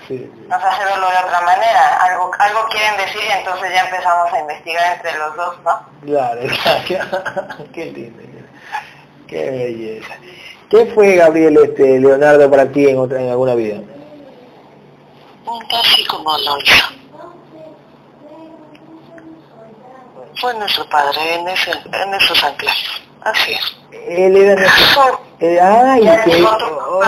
nos 0.49 0.63
hace 0.63 0.85
verlo 0.85 1.09
de 1.09 1.17
otra 1.25 1.41
manera. 1.43 1.99
Algo, 2.03 2.31
algo 2.39 2.69
quieren 2.71 2.97
decir 2.97 3.21
y 3.27 3.33
entonces 3.33 3.71
ya 3.73 3.85
empezamos 3.85 4.33
a 4.33 4.41
investigar 4.41 4.97
entre 4.97 5.19
los 5.19 5.37
dos, 5.37 5.57
¿no? 5.65 5.81
Claro, 6.05 6.41
claro. 6.87 7.67
Qué 7.73 7.87
lindo. 7.87 8.23
Qué 9.27 9.51
belleza. 9.51 10.15
¿Qué 10.71 10.87
fue, 10.95 11.17
Gabriel, 11.17 11.59
este, 11.63 12.01
Leonardo, 12.01 12.51
para 12.51 12.71
ti 12.71 12.89
en, 12.89 12.99
otra, 12.99 13.21
en 13.21 13.31
alguna 13.31 13.55
vida? 13.55 13.81
Casi 15.71 16.05
como 16.07 16.37
lo 16.39 16.59
hizo. 16.59 16.87
Fue 20.41 20.55
nuestro 20.55 20.89
padre 20.89 21.35
en, 21.35 21.49
ese, 21.49 21.71
en 21.71 22.15
esos 22.15 22.45
anclajes. 22.45 23.06
Así 23.27 23.53
es. 23.53 23.77
Él 24.09 24.35
era 24.37 24.55
nuestro... 24.55 25.21
Eh, 25.41 25.59
ay, 25.61 26.09
que, 26.25 26.43
oh, 26.43 27.03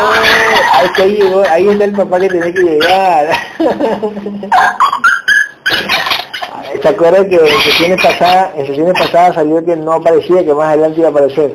ahí, 0.99 1.15
llegó, 1.15 1.43
ahí 1.49 1.67
está 1.69 1.85
el 1.85 1.93
papá 1.93 2.21
que 2.21 2.29
tenía 2.29 2.53
que 2.53 2.61
llegar. 2.61 3.29
¿Se 6.83 6.89
acuerdan 6.89 7.27
que 7.29 7.37
en 7.37 7.61
sesiones 7.63 8.03
pasadas, 8.03 8.51
en 8.57 8.67
sesiones 8.67 8.99
pasadas 8.99 9.37
salió 9.37 9.65
que 9.65 9.77
no 9.77 9.93
aparecía, 9.93 10.45
que 10.45 10.53
más 10.53 10.67
adelante 10.69 10.99
iba 10.99 11.07
a 11.09 11.13
aparecer? 11.13 11.55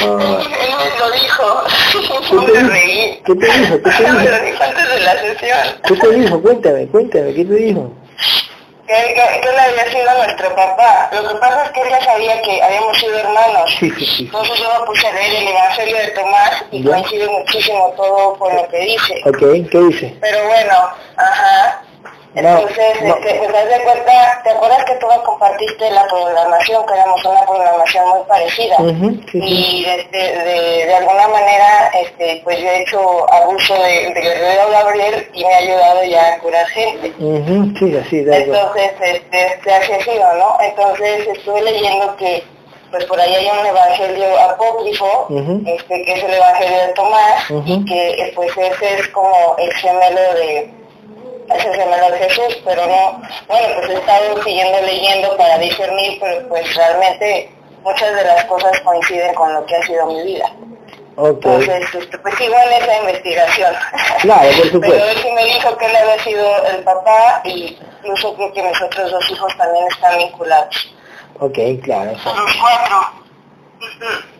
Él 0.00 0.08
lo 0.98 1.10
dijo. 1.10 1.62
¿Qué 2.30 2.38
te, 2.52 2.62
reí. 2.62 3.22
¿Qué 3.24 3.34
te 3.34 3.46
dijo? 3.46 3.82
¿Qué 3.82 3.90
te 3.90 4.02
dijo? 4.02 4.12
lo 4.12 4.40
dijo 4.44 4.62
antes 4.62 4.88
de 4.88 5.00
la 5.00 5.18
sesión. 5.20 5.58
¿Qué 5.82 5.96
te 5.96 6.10
dijo? 6.10 6.40
Cuéntame, 6.42 6.86
cuéntame, 6.88 7.34
¿qué 7.34 7.44
te 7.44 7.54
dijo? 7.54 7.92
Que, 8.86 9.14
que, 9.14 9.40
que 9.40 9.48
él 9.48 9.58
había 9.58 9.90
sido 9.90 10.14
nuestro 10.24 10.54
papá. 10.54 11.08
Lo 11.12 11.28
que 11.28 11.34
pasa 11.36 11.64
es 11.64 11.70
que 11.70 11.80
él 11.80 11.88
ya 11.88 12.04
sabía 12.04 12.42
que 12.42 12.62
habíamos 12.62 12.98
sido 12.98 13.18
hermanos. 13.18 13.76
Sí, 13.78 13.90
sí, 13.98 14.06
sí. 14.06 14.24
Entonces 14.24 14.58
yo 14.58 14.78
me 14.78 14.86
puse 14.86 15.06
a 15.06 15.12
leer 15.12 15.42
el 15.42 15.48
Evangelio 15.48 15.96
de 15.96 16.08
Tomás 16.08 16.64
y 16.70 16.84
coincide 16.84 17.28
muchísimo 17.28 17.94
todo 17.96 18.34
con 18.38 18.54
lo 18.54 18.68
que 18.68 18.78
dice. 18.80 19.22
Ok, 19.24 19.70
¿qué 19.70 19.78
dice? 19.78 20.16
Pero 20.20 20.46
bueno, 20.46 20.74
ajá. 21.16 21.82
Entonces, 22.34 23.02
no, 23.02 23.14
este, 23.16 23.34
pues 23.38 23.54
haz 23.54 23.68
de 23.68 23.84
cuenta, 23.84 24.40
¿te 24.42 24.50
acuerdas 24.50 24.84
que 24.84 24.94
tú 24.96 25.06
me 25.06 25.22
compartiste 25.22 25.90
la 25.92 26.04
programación, 26.08 26.84
que 26.86 26.94
éramos 26.94 27.24
una 27.24 27.46
programación 27.46 28.08
muy 28.08 28.26
parecida? 28.26 28.76
Y 29.32 29.84
este, 29.86 30.18
de, 30.18 30.86
de, 30.86 30.94
alguna 30.94 31.28
manera, 31.28 31.90
este, 31.94 32.40
pues 32.42 32.58
yo 32.58 32.66
he 32.66 32.82
hecho 32.82 33.32
abuso 33.32 33.74
de, 33.74 34.12
de 34.14 34.20
Guerrero 34.20 34.70
Gabriel 34.70 35.28
y 35.32 35.44
me 35.44 35.54
ha 35.54 35.58
ayudado 35.58 36.04
ya 36.04 36.34
a 36.34 36.38
curar 36.40 36.66
gente. 36.66 37.12
Sí, 37.78 37.96
así, 37.96 38.18
Entonces, 38.18 38.92
este, 39.00 39.60
se 39.62 39.72
ha 39.72 40.02
sido, 40.02 40.34
¿no? 40.34 40.58
Entonces 40.60 41.28
estuve 41.28 41.62
leyendo 41.62 42.16
que 42.16 42.42
pues 42.90 43.06
por 43.06 43.20
ahí 43.20 43.34
hay 43.34 43.48
un 43.60 43.66
evangelio 43.66 44.38
apócrifo, 44.38 45.26
este, 45.66 46.04
que 46.04 46.12
es 46.12 46.22
el 46.22 46.34
evangelio 46.34 46.78
de 46.78 46.92
Tomás, 46.92 47.44
y 47.66 47.84
que 47.86 48.32
pues 48.36 48.56
ese 48.56 48.94
es 49.00 49.08
como 49.08 49.56
el 49.58 49.72
gemelo 49.74 50.34
de 50.34 50.83
ese 51.48 51.68
de 51.68 52.18
Jesús, 52.18 52.62
pero 52.64 52.86
no, 52.86 53.22
bueno, 53.48 53.74
pues 53.76 53.90
he 53.90 53.94
estado 53.94 54.42
siguiendo 54.42 54.80
leyendo 54.82 55.36
para 55.36 55.58
discernir, 55.58 56.18
pero 56.20 56.48
pues 56.48 56.74
realmente 56.74 57.50
muchas 57.82 58.14
de 58.14 58.24
las 58.24 58.44
cosas 58.44 58.80
coinciden 58.80 59.34
con 59.34 59.52
lo 59.52 59.64
que 59.66 59.76
ha 59.76 59.82
sido 59.82 60.06
mi 60.06 60.22
vida. 60.22 60.50
Okay. 61.16 61.52
Entonces, 61.52 61.94
este, 61.94 62.18
pues 62.18 62.34
sigo 62.34 62.54
en 62.54 62.82
esa 62.82 62.98
investigación. 62.98 63.74
Claro, 64.22 64.48
por 64.56 64.66
supuesto. 64.72 64.96
Pero 64.96 65.04
él 65.04 65.18
sí 65.22 65.30
me 65.32 65.44
dijo 65.44 65.76
que 65.76 65.86
él 65.86 65.96
había 65.96 66.24
sido 66.24 66.66
el 66.66 66.82
papá 66.82 67.42
y 67.44 67.78
incluso 68.00 68.34
creo 68.34 68.52
que 68.52 68.62
mis 68.62 68.82
otros 68.82 69.10
dos 69.10 69.30
hijos 69.30 69.56
también 69.56 69.86
están 69.88 70.18
vinculados. 70.18 70.94
Ok, 71.38 71.58
claro. 71.82 72.12
Los 72.12 72.56
cuatro. 72.56 73.24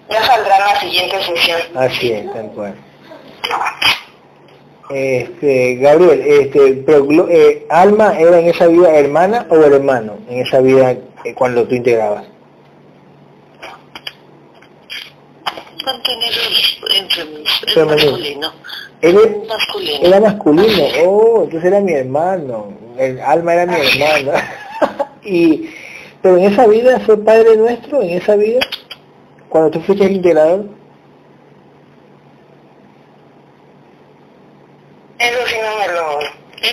Ya 0.09 0.24
saldrá 0.24 0.57
en 0.57 0.64
la 0.64 0.80
siguiente 0.80 1.22
sesión. 1.22 1.61
Así 1.76 2.12
es, 2.12 2.32
tal 2.32 2.50
cual. 2.50 2.74
Este, 4.91 5.76
Gabriel, 5.76 6.20
este, 6.20 6.82
pero, 6.85 7.28
eh, 7.30 7.64
¿Alma 7.70 8.18
era 8.18 8.39
en 8.39 8.47
esa 8.47 8.66
vida 8.66 8.95
hermana 8.95 9.47
o 9.49 9.57
hermano 9.57 10.18
en 10.28 10.41
esa 10.41 10.61
vida 10.61 10.91
eh, 11.24 11.35
cuando 11.35 11.66
tú 11.66 11.74
integrabas? 11.74 12.26
Entre 17.66 17.85
masculino. 17.85 18.53
Era 19.01 19.20
masculino. 19.49 20.07
Era 20.07 20.20
masculino, 20.20 20.85
oh, 21.07 21.45
entonces 21.45 21.64
era 21.64 21.80
mi 21.80 21.93
hermano, 21.93 22.72
el 22.99 23.20
alma 23.20 23.55
era 23.55 23.66
mi 23.66 23.74
hermano. 23.74 24.39
y, 25.24 25.70
pero 26.22 26.37
en 26.37 26.53
esa 26.53 26.66
vida 26.66 27.01
fue 27.01 27.18
Padre 27.18 27.57
Nuestro, 27.57 28.03
en 28.03 28.11
esa 28.11 28.37
vida, 28.37 28.61
cuando 29.49 29.70
tú 29.70 29.80
fuiste 29.80 30.05
el 30.05 30.12
integrador. 30.12 30.84
Eso 35.25 35.47
sí 35.47 35.57
no 35.62 35.79
me 35.79 35.89
lo, 35.89 36.18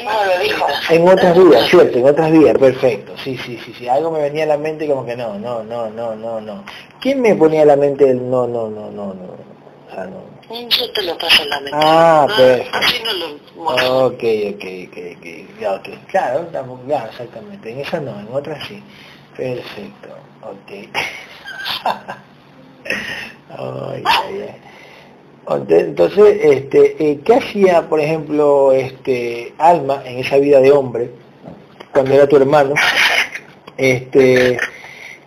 no 0.04 0.26
lo 0.26 0.39
dijo. 0.43 0.66
En 0.89 1.08
otras 1.08 1.38
vidas, 1.38 1.70
cierto, 1.70 1.97
en 1.97 2.06
otras 2.06 2.32
vidas, 2.32 2.58
perfecto. 2.58 3.14
Sí, 3.24 3.38
sí, 3.38 3.60
sí, 3.64 3.74
sí. 3.78 3.88
Algo 3.88 4.12
me 4.12 4.20
venía 4.20 4.43
a 4.43 4.47
la 4.47 4.58
mente 4.58 4.88
como 4.88 5.06
que 5.06 5.16
no, 5.16 5.38
no, 5.39 5.64
no, 5.64 5.89
no, 5.89 6.16
no, 6.16 6.41
no. 6.41 6.64
¿Quién 6.99 7.22
me 7.22 7.36
ponía 7.36 7.62
a 7.62 7.66
la 7.66 7.76
mente 7.76 8.10
el 8.10 8.30
no, 8.30 8.47
no, 8.47 8.70
no, 8.70 8.91
no, 8.91 9.14
no? 9.14 9.24
O 9.89 9.93
sea, 9.93 10.06
no. 10.06 10.32
Yo 10.70 10.91
te 10.91 11.04
lo 11.04 11.18
paso 11.18 11.43
a 11.43 11.45
la 11.45 11.60
mente. 11.62 11.80
Ah, 11.82 12.28
ah 12.30 12.34
perfecto. 12.36 12.78
Así 12.78 13.04
no 13.04 13.14
lo 13.14 13.41
Ok, 14.06 14.24
ok, 14.54 14.66
ok, 14.88 14.97
ok. 15.18 15.26
Ya, 15.60 15.74
okay. 15.76 15.95
Claro, 16.08 16.47
claro, 16.49 17.10
exactamente. 17.10 17.72
En 17.72 17.80
esa 17.80 17.99
no, 17.99 18.20
en 18.20 18.28
otras 18.34 18.68
sí. 18.68 18.84
Perfecto. 19.38 20.10
Ok. 20.41 20.72
ay, 23.49 24.04
ay, 24.06 24.41
ay. 24.41 24.70
Entonces, 25.50 26.38
este, 26.42 26.96
eh, 27.00 27.20
¿qué 27.26 27.34
hacía, 27.34 27.89
por 27.89 28.00
ejemplo, 28.00 28.72
este, 28.72 29.54
Alma 29.58 30.02
en 30.06 30.20
esa 30.20 30.38
vida 30.38 30.60
de 30.60 30.72
hombre, 30.72 31.10
cuando 31.92 32.14
era 32.14 32.28
tu 32.28 32.38
hermano? 32.38 32.74
Este, 33.78 34.60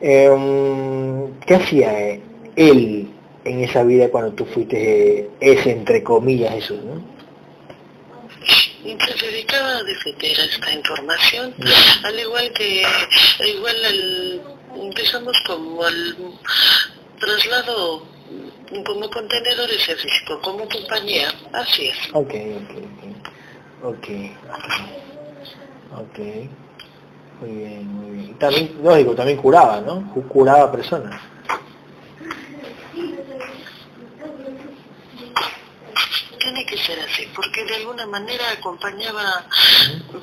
em, 0.01 1.41
¿Qué 1.41 1.55
hacía 1.57 2.19
él 2.55 3.09
en 3.45 3.65
esa 3.65 3.83
vida 3.83 4.09
cuando 4.11 4.33
tú 4.33 4.45
fuiste 4.45 5.29
ese, 5.41 5.73
entre 5.73 6.03
comillas, 6.05 6.55
Jesús? 6.55 6.79
¿no? 6.85 7.15
se 8.85 9.27
dedicaba 9.27 9.79
a 9.79 9.83
defender 9.83 10.39
esta 10.39 10.73
información, 10.73 11.55
al 12.05 12.21
igual 12.21 12.53
que, 12.53 12.83
igual 13.47 13.85
al, 13.85 14.43
empezamos 14.77 15.37
como 15.47 15.83
al 15.83 16.17
traslado 17.19 18.14
como 18.85 19.11
contenedores 19.11 19.87
de 19.87 19.97
físico, 19.97 20.41
como 20.43 20.69
compañía, 20.69 21.29
así 21.53 21.89
es. 21.89 21.97
Ok, 22.13 22.35
ok, 22.63 23.95
ok. 23.95 24.09
Ok. 25.97 26.19
Muy 27.41 27.51
bien, 27.51 27.95
muy 27.95 28.11
bien. 28.17 28.39
También, 28.39 28.77
lógico, 28.83 29.15
también 29.15 29.39
curaba, 29.39 29.81
¿no? 29.81 30.13
Curaba 30.29 30.71
personas. 30.73 31.21
tiene 36.39 36.67
que 36.67 36.77
ser 36.77 37.01
así, 37.01 37.27
porque 37.35 37.65
de 37.65 37.77
alguna 37.77 38.07
manera 38.07 38.51
acompañaba, 38.51 39.47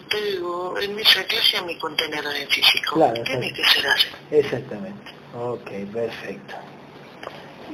te 0.10 0.22
digo, 0.22 0.78
en 0.80 0.97
esa 0.99 1.24
clase 1.24 1.58
a 1.58 1.64
mi 1.64 1.78
contenedor 1.80 2.36
en 2.36 2.47
físico. 2.47 2.93
Claro, 2.95 3.24
tiene 3.24 3.52
que 3.52 3.64
ser 3.66 3.88
así. 3.88 4.08
Exactamente. 4.30 5.12
Ok, 5.34 5.72
perfecto. 5.91 6.56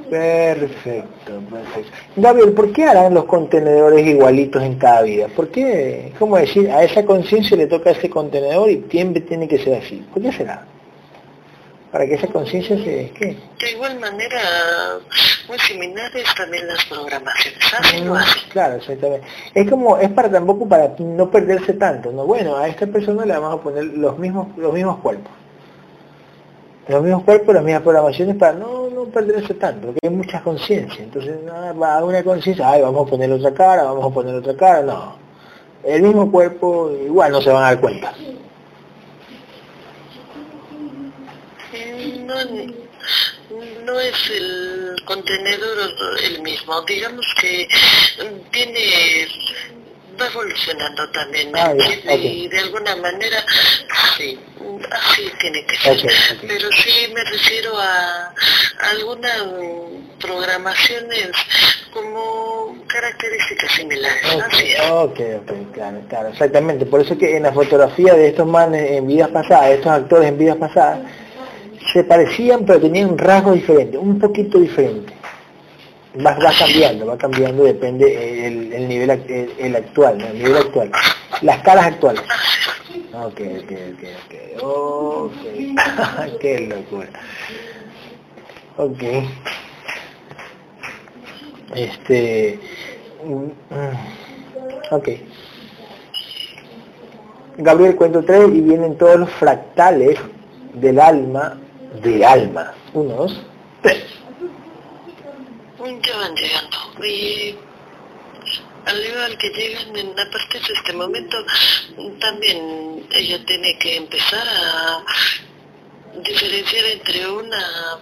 Perfecto, 0.10 1.42
perfecto. 1.50 1.92
Gabriel, 2.16 2.54
¿por 2.54 2.72
qué 2.72 2.86
harán 2.86 3.14
los 3.14 3.26
contenedores 3.26 4.06
igualitos 4.06 4.64
en 4.64 4.76
cada 4.76 5.02
vida? 5.02 5.28
¿Por 5.28 5.50
qué, 5.50 6.14
cómo 6.18 6.38
decir, 6.38 6.70
a 6.72 6.84
esa 6.84 7.06
conciencia 7.06 7.58
le 7.58 7.68
toca 7.68 7.92
ese 7.92 8.10
contenedor 8.10 8.70
y 8.70 8.86
siempre 8.90 9.22
tiene 9.22 9.48
que 9.48 9.58
ser 9.58 9.82
así? 9.82 10.06
¿Por 10.14 10.22
qué 10.22 10.32
será? 10.32 10.64
Para 11.92 12.06
que 12.06 12.16
esa 12.16 12.28
conciencia 12.28 12.78
se... 12.78 13.12
¿qué? 13.18 13.38
De 13.60 13.72
igual 13.72 14.00
manera, 14.00 14.40
muy 15.48 15.60
similares 15.60 16.24
también 16.36 16.68
las 16.68 16.84
programaciones. 16.86 17.60
¿Así 17.80 18.02
mm, 18.02 18.50
Claro, 18.52 18.76
exactamente. 18.76 19.28
Es 19.54 19.70
como, 19.70 19.98
es 19.98 20.10
para 20.10 20.30
tampoco 20.30 20.68
para 20.68 20.94
no 21.00 21.32
perderse 21.32 21.74
tanto, 21.74 22.12
¿no? 22.12 22.26
Bueno, 22.26 22.58
a 22.58 22.68
esta 22.68 22.88
persona 22.88 23.26
le 23.26 23.34
vamos 23.34 23.60
a 23.60 23.64
poner 23.64 23.86
los 23.86 24.18
mismos, 24.18 24.48
los 24.58 24.74
mismos 24.74 24.98
cuerpos 25.00 25.32
los 26.88 27.04
mismos 27.04 27.24
cuerpos, 27.24 27.56
las 27.56 27.64
mismas 27.64 27.84
programaciones 27.84 28.36
para 28.36 28.54
no, 28.54 28.90
no 28.90 29.06
perderse 29.06 29.54
tanto, 29.56 29.88
porque 29.88 30.00
hay 30.04 30.10
mucha 30.10 30.42
conciencia. 30.42 31.04
Entonces, 31.04 31.36
a 31.50 32.04
una 32.04 32.24
conciencia, 32.24 32.70
ay, 32.70 32.82
vamos 32.82 33.08
a 33.08 33.10
poner 33.10 33.32
otra 33.32 33.54
cara, 33.54 33.84
vamos 33.84 34.06
a 34.06 34.14
poner 34.14 34.36
otra 34.36 34.56
cara, 34.56 34.82
no. 34.82 35.16
El 35.84 36.02
mismo 36.02 36.32
cuerpo, 36.32 36.92
igual 36.92 37.32
no 37.32 37.42
se 37.42 37.50
van 37.50 37.64
a 37.64 37.68
dar 37.68 37.80
cuenta. 37.80 38.14
No, 42.26 42.36
no 43.86 44.00
es 44.00 44.30
el 44.30 44.96
contenedor 45.06 45.78
el 46.24 46.42
mismo, 46.42 46.82
digamos 46.82 47.26
que 47.40 47.68
tiene 48.52 49.28
va 50.20 50.28
evolucionando 50.28 51.10
también 51.10 51.52
ah, 51.56 51.74
y 52.16 52.48
de 52.48 52.60
alguna 52.60 52.96
manera 52.96 53.44
sí 54.18 54.40
así 54.92 55.32
tiene 55.40 55.66
que 55.66 55.76
ser. 55.78 56.12
Pero 56.48 56.70
sí 56.72 57.12
me 57.14 57.24
refiero 57.24 57.78
a, 57.78 58.34
algunas 58.92 59.44
programaciones 60.20 61.32
como 61.92 62.76
características 62.88 63.72
similares 63.72 64.24
así 64.52 64.74
ok, 64.92 65.20
ok, 65.42 65.74
claro, 65.74 66.02
claro, 66.10 66.30
exactamente. 66.30 66.86
Por 66.86 67.02
eso 67.02 67.18
que 67.18 67.38
en 67.38 67.44
la 67.44 67.54
fotografía 67.54 68.14
de 68.14 68.30
estos 68.30 68.48
manes 68.48 68.92
en 68.92 69.08
vidas 69.08 69.30
pasadas, 69.30 69.72
estos 69.72 69.92
actores 69.92 70.30
en 70.30 70.38
vidas 70.38 70.58
pasadas 70.58 71.00
se 71.94 72.04
parecían 72.04 72.66
pero 72.66 72.82
tenían 72.82 73.12
un 73.12 73.18
rasgo 73.18 73.54
diferente, 73.54 73.98
un 73.98 74.20
poquito 74.20 74.60
diferente 74.60 75.17
va, 76.26 76.38
va 76.38 76.52
cambiando, 76.58 77.06
va 77.06 77.18
cambiando, 77.18 77.64
depende 77.64 78.48
el, 78.48 78.74
el 78.74 78.88
nivel 78.88 79.10
el, 79.58 79.76
actual, 79.76 80.22
el 80.22 80.38
nivel 80.38 80.58
actual. 80.58 80.92
Las 81.42 81.62
caras 81.62 81.88
actuales. 81.88 82.22
Ok, 83.14 83.42
ok, 83.64 83.72
ok, 83.94 84.04
ok. 84.26 84.64
Ok. 84.64 85.32
Qué 86.40 86.60
locura. 86.68 87.10
Ok. 88.78 89.04
Este. 91.76 92.60
Mm, 93.24 94.94
ok. 94.94 95.10
Gabriel 97.58 97.96
cuento 97.96 98.24
3 98.24 98.50
y 98.54 98.62
vienen 98.62 98.98
todos 98.98 99.20
los 99.20 99.32
fractales 99.32 100.20
del 100.74 101.00
alma 101.00 101.58
de 102.04 102.26
alma. 102.26 102.74
Unos, 102.94 103.44
tres 103.82 104.04
ya 105.80 106.18
van 106.18 106.36
llegando. 106.36 107.06
Y 107.06 107.56
al 108.86 109.06
igual 109.06 109.38
que 109.38 109.50
llegan 109.50 109.96
en 109.96 110.20
a 110.20 110.32
partir 110.32 110.62
de 110.62 110.74
este 110.74 110.94
momento, 110.94 111.38
también 112.20 113.08
ella 113.12 113.46
tiene 113.46 113.78
que 113.78 113.98
empezar 113.98 114.48
a 114.48 115.04
diferenciar 116.24 116.86
entre 116.86 117.28
una 117.30 118.00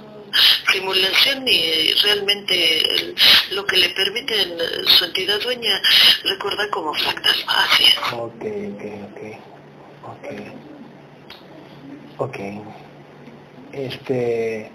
simulación 0.72 1.48
y 1.48 1.94
realmente 2.04 3.14
lo 3.52 3.66
que 3.66 3.78
le 3.78 3.90
permite 3.90 4.36
su 4.88 5.06
entidad 5.06 5.42
dueña 5.42 5.82
recordar 6.24 6.70
como 6.70 6.94
fractal. 6.94 7.36
Así 7.48 7.84
es. 7.86 7.98
Ok, 8.14 8.44
ok, 8.74 8.84
ok. 9.12 9.56
Ok. 10.08 10.28
Ok. 12.18 12.38
Este... 13.74 14.72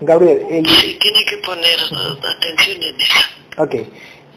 Gabriel. 0.00 0.46
tiene 0.48 1.24
que 1.24 1.36
poner 1.44 1.78
atención 2.36 2.82
en 2.82 3.00
eso. 3.00 3.14
Ok. 3.58 3.74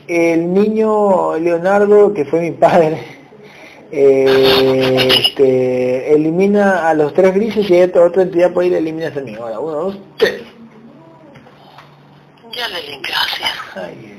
El 0.07 0.53
niño 0.53 1.37
Leonardo, 1.37 2.13
que 2.13 2.25
fue 2.25 2.41
mi 2.41 2.51
padre, 2.51 3.01
eh, 3.91 5.07
este, 5.19 6.13
elimina 6.13 6.87
a 6.87 6.93
los 6.93 7.13
tres 7.13 7.33
grises 7.33 7.69
y 7.69 7.73
hay 7.73 7.81
otra, 7.83 8.05
otra 8.05 8.23
entidad 8.23 8.53
por 8.53 8.63
ir 8.63 8.73
elimina 8.73 9.07
a 9.07 9.19
mí. 9.19 9.35
Ahora, 9.35 9.59
uno, 9.59 9.71
dos, 9.71 9.97
tres. 10.17 10.43
Ya 12.53 12.67
le 12.69 12.81
limpió, 12.89 13.13
Ay, 13.75 14.17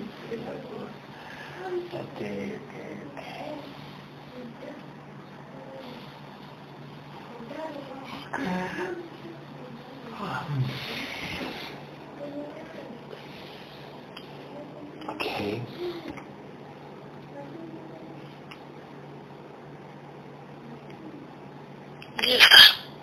Okay. 15.14 15.62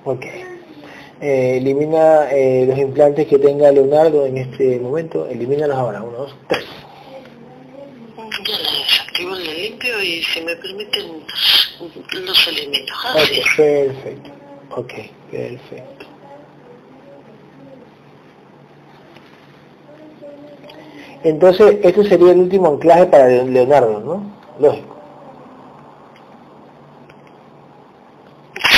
Ok. 0.04 0.26
Eh, 1.22 1.58
elimina 1.58 2.30
eh, 2.32 2.66
los 2.68 2.78
implantes 2.78 3.26
que 3.28 3.40
tenga 3.40 3.72
Leonardo 3.72 4.26
en 4.26 4.38
este 4.38 4.80
momento. 4.80 5.28
Elimínalos 5.28 5.78
ahora. 5.78 6.02
Uno, 6.04 6.18
dos, 6.18 6.36
tres. 6.48 6.66
Ya 8.48 8.60
la 8.60 8.72
desactivo, 8.72 9.36
le 9.36 9.54
limpio 9.70 10.02
y 10.04 10.22
si 10.22 10.42
me 10.42 10.56
permiten 10.58 11.24
los 12.26 12.48
elimino. 12.48 12.94
Ah, 13.04 13.16
ok, 13.16 13.56
perfecto. 13.56 14.32
Ok, 14.72 14.94
perfecto. 15.32 15.95
Entonces, 21.26 21.78
este 21.82 22.08
sería 22.08 22.34
el 22.34 22.42
último 22.42 22.68
anclaje 22.68 23.08
para 23.08 23.26
Leonardo, 23.26 24.00
¿no? 24.00 24.24
Lógico. 24.60 24.96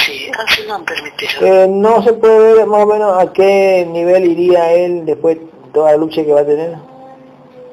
Sí, 0.06 0.32
así 0.34 0.64
lo 0.64 0.76
han 0.76 0.86
permitido. 0.86 1.42
Eh, 1.42 1.68
no 1.68 2.02
se 2.02 2.14
puede 2.14 2.54
ver 2.54 2.66
más 2.66 2.84
o 2.84 2.88
menos 2.88 3.22
a 3.22 3.34
qué 3.34 3.86
nivel 3.92 4.32
iría 4.32 4.72
él 4.72 5.06
después 5.06 5.38
de 5.38 5.46
toda 5.74 5.92
la 5.92 5.98
lucha 5.98 6.24
que 6.24 6.32
va 6.32 6.40
a 6.40 6.46
tener. 6.46 6.78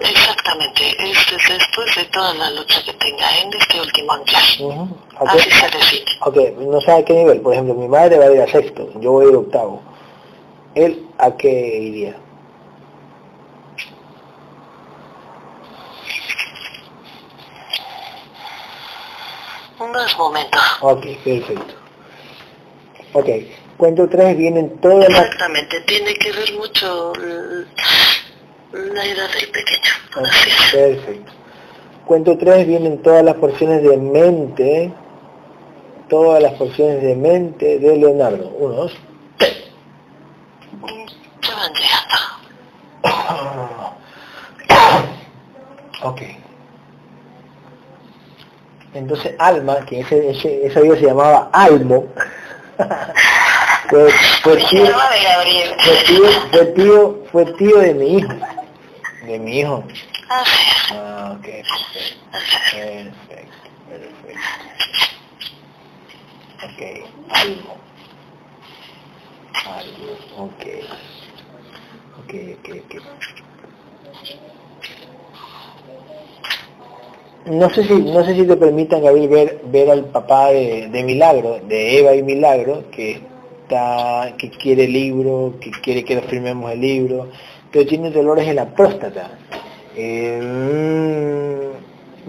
Exactamente, 0.00 0.82
este 0.98 1.36
es 1.36 1.48
después 1.56 1.94
de 1.94 2.04
toda 2.06 2.34
la 2.34 2.50
lucha 2.50 2.82
que 2.84 2.94
tenga 2.94 3.26
en 3.42 3.52
este 3.52 3.80
último 3.80 4.12
anclaje. 4.12 4.64
Así 5.18 5.50
se 5.50 5.66
define. 5.66 6.10
Ok, 6.22 6.36
no 6.58 6.80
sé 6.80 6.90
a 6.90 7.04
qué 7.04 7.14
nivel, 7.14 7.40
por 7.42 7.52
ejemplo, 7.52 7.74
mi 7.74 7.86
madre 7.86 8.18
va 8.18 8.24
a 8.24 8.32
ir 8.32 8.40
a 8.40 8.48
sexto, 8.48 8.90
yo 8.98 9.12
voy 9.12 9.26
a 9.26 9.28
ir 9.28 9.34
a 9.36 9.38
octavo. 9.38 9.80
¿Él 10.74 11.06
a 11.18 11.30
qué 11.36 11.78
iría? 11.78 12.23
Unos 19.78 20.18
momentos. 20.18 20.60
Ok, 20.80 21.06
perfecto. 21.24 21.74
Ok, 23.12 23.28
cuento 23.76 24.08
tres, 24.08 24.36
vienen 24.36 24.78
todas 24.80 25.08
las... 25.08 25.24
Exactamente, 25.24 25.80
tiene 25.82 26.14
que 26.14 26.32
ver 26.32 26.52
mucho 26.54 27.12
la 28.72 29.04
edad 29.04 29.30
del 29.30 29.48
pequeño. 29.50 29.90
perfecto. 30.72 31.32
Cuento 32.06 32.36
tres, 32.36 32.66
vienen 32.66 33.02
todas 33.02 33.24
las 33.24 33.36
porciones 33.36 33.82
de 33.82 33.96
mente, 33.96 34.92
todas 36.08 36.42
las 36.42 36.54
porciones 36.54 37.02
de 37.02 37.14
mente 37.14 37.78
de 37.78 37.96
Leonardo. 37.96 38.48
Uno, 38.58 38.74
dos, 38.74 38.92
tres. 39.38 39.64
Ya 41.40 41.54
van 41.54 41.72
llegando. 41.72 42.18
ok. 46.02 46.43
Entonces 48.94 49.34
Alma, 49.38 49.84
que 49.86 50.00
ese, 50.00 50.30
ese, 50.30 50.66
ese 50.66 50.80
se 50.96 51.06
llamaba 51.06 51.50
Almo, 51.52 52.06
Fue, 53.90 54.10
fue, 54.42 54.56
tío, 54.56 54.86
fue, 54.86 55.96
tío, 56.06 56.26
fue 56.50 56.64
tío, 56.66 57.24
fue 57.30 57.44
tío 57.54 57.78
de 57.78 57.94
mi 57.94 58.16
hijo. 58.16 58.32
De 59.26 59.38
mi 59.38 59.60
hijo. 59.60 59.84
Ah, 60.30 61.36
ok, 61.36 61.44
perfecto. 61.44 62.24
Perfecto, 62.72 63.70
perfecto. 63.88 64.40
Ok, 66.64 66.80
algo. 67.30 67.76
Algo, 69.66 70.18
ok. 70.38 70.64
Ok, 72.18 72.34
ok, 72.58 72.68
ok. 72.84 73.43
No 77.46 77.68
sé 77.68 77.84
si, 77.84 77.92
no 77.94 78.24
sé 78.24 78.34
si 78.34 78.44
te 78.44 78.56
permitan, 78.56 79.02
Gabriel, 79.02 79.28
ver, 79.28 79.60
ver 79.70 79.90
al 79.90 80.04
papá 80.06 80.48
de, 80.48 80.88
de 80.88 81.02
Milagro, 81.02 81.58
de 81.68 81.98
Eva 81.98 82.14
y 82.14 82.22
Milagro, 82.22 82.84
que 82.90 83.20
está, 83.62 84.34
que 84.38 84.50
quiere 84.50 84.84
el 84.84 84.92
libro, 84.92 85.54
que 85.60 85.70
quiere 85.82 86.04
que 86.04 86.14
lo 86.14 86.22
firmemos 86.22 86.72
el 86.72 86.80
libro, 86.80 87.28
pero 87.70 87.86
tiene 87.86 88.10
dolores 88.10 88.48
en 88.48 88.56
la 88.56 88.66
próstata. 88.66 89.30
Eh, 89.94 91.70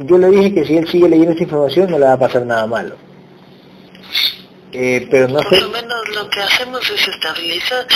yo 0.06 0.18
le 0.18 0.30
dije 0.30 0.54
que 0.54 0.66
si 0.66 0.78
él 0.78 0.88
sigue 0.88 1.08
leyendo 1.08 1.32
esta 1.32 1.44
información 1.44 1.90
no 1.90 1.98
le 1.98 2.06
va 2.06 2.14
a 2.14 2.20
pasar 2.20 2.46
nada 2.46 2.68
malo. 2.68 2.96
Eh, 4.78 5.08
pero 5.10 5.30
no 5.30 5.40
Por 5.40 5.62
lo 5.62 5.70
menos 5.70 6.10
lo 6.10 6.30
que 6.30 6.42
hacemos 6.42 6.90
es 6.90 7.08
estabilizar 7.08 7.88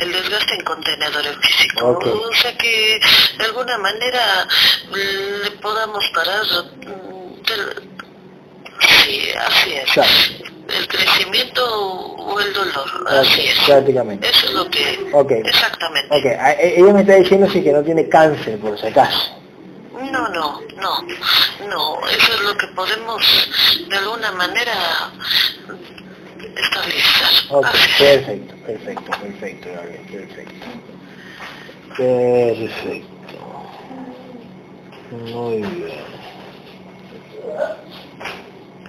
el 0.00 0.12
desgaste 0.12 0.54
en 0.54 0.64
contenedores 0.64 1.36
físicos. 1.38 2.06
O 2.06 2.34
sea 2.34 2.56
que 2.56 3.00
de 3.38 3.44
alguna 3.44 3.76
manera 3.78 4.46
le 4.92 5.50
podamos 5.60 6.04
parar. 6.14 6.42
Sí, 8.80 9.30
así 9.36 9.74
es. 9.74 9.96
El 10.68 10.86
crecimiento 10.86 11.64
o 11.64 12.40
el 12.40 12.52
dolor. 12.52 13.08
Así 13.08 13.40
es. 13.40 13.58
Prácticamente. 13.66 14.28
Eso 14.28 14.46
es 14.46 14.52
lo 14.52 14.70
que... 14.70 15.10
Okay. 15.12 15.40
Exactamente. 15.40 16.14
Okay. 16.14 16.32
E, 16.32 16.80
ella 16.80 16.92
me 16.92 17.00
está 17.00 17.14
diciendo 17.14 17.48
sí 17.50 17.64
que 17.64 17.72
no 17.72 17.82
tiene 17.82 18.08
cáncer, 18.08 18.58
por 18.60 18.78
si 18.78 18.86
acaso. 18.86 19.34
No, 19.92 20.28
no, 20.28 20.60
no, 20.76 21.02
no, 21.68 22.08
eso 22.08 22.32
es 22.34 22.40
lo 22.42 22.56
que 22.56 22.68
podemos 22.68 23.20
de 23.88 23.96
alguna 23.96 24.30
manera 24.32 24.72
estabilizar. 26.62 27.30
Ok, 27.50 27.66
perfecto, 27.98 28.54
perfecto, 28.66 29.10
perfecto, 29.22 29.68
perfecto. 30.12 30.66
Perfecto. 31.96 33.18
Muy 35.10 35.56
bien. 35.56 36.18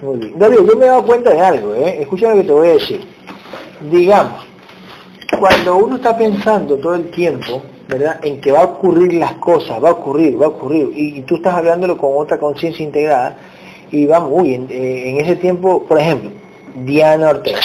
Muy 0.02 0.16
bien. 0.18 0.38
Yo 0.38 0.76
me 0.76 0.84
he 0.84 0.88
dado 0.88 1.04
cuenta 1.04 1.30
de 1.30 1.40
algo, 1.40 1.74
¿eh? 1.74 2.02
Escucha 2.02 2.30
lo 2.30 2.36
que 2.36 2.44
te 2.44 2.52
voy 2.52 2.68
a 2.68 2.72
decir. 2.72 3.00
Digamos, 3.90 4.46
cuando 5.38 5.76
uno 5.76 5.96
está 5.96 6.16
pensando 6.16 6.76
todo 6.76 6.94
el 6.94 7.10
tiempo, 7.10 7.62
¿verdad? 7.88 8.20
En 8.22 8.40
que 8.40 8.52
va 8.52 8.60
a 8.60 8.64
ocurrir 8.64 9.14
las 9.14 9.34
cosas, 9.34 9.82
va 9.82 9.88
a 9.88 9.92
ocurrir, 9.92 10.40
va 10.40 10.46
a 10.46 10.50
ocurrir, 10.50 10.90
y, 10.94 11.22
tú 11.22 11.36
estás 11.36 11.54
hablándolo 11.54 11.96
con 11.96 12.10
otra 12.14 12.38
conciencia 12.38 12.84
integrada, 12.84 13.36
y 13.90 14.06
vamos, 14.06 14.30
uy, 14.32 14.54
en, 14.54 14.66
eh, 14.70 15.10
en, 15.10 15.20
ese 15.20 15.36
tiempo, 15.36 15.84
por 15.84 15.98
ejemplo, 15.98 16.30
Diana 16.74 17.30
Ortega. 17.30 17.58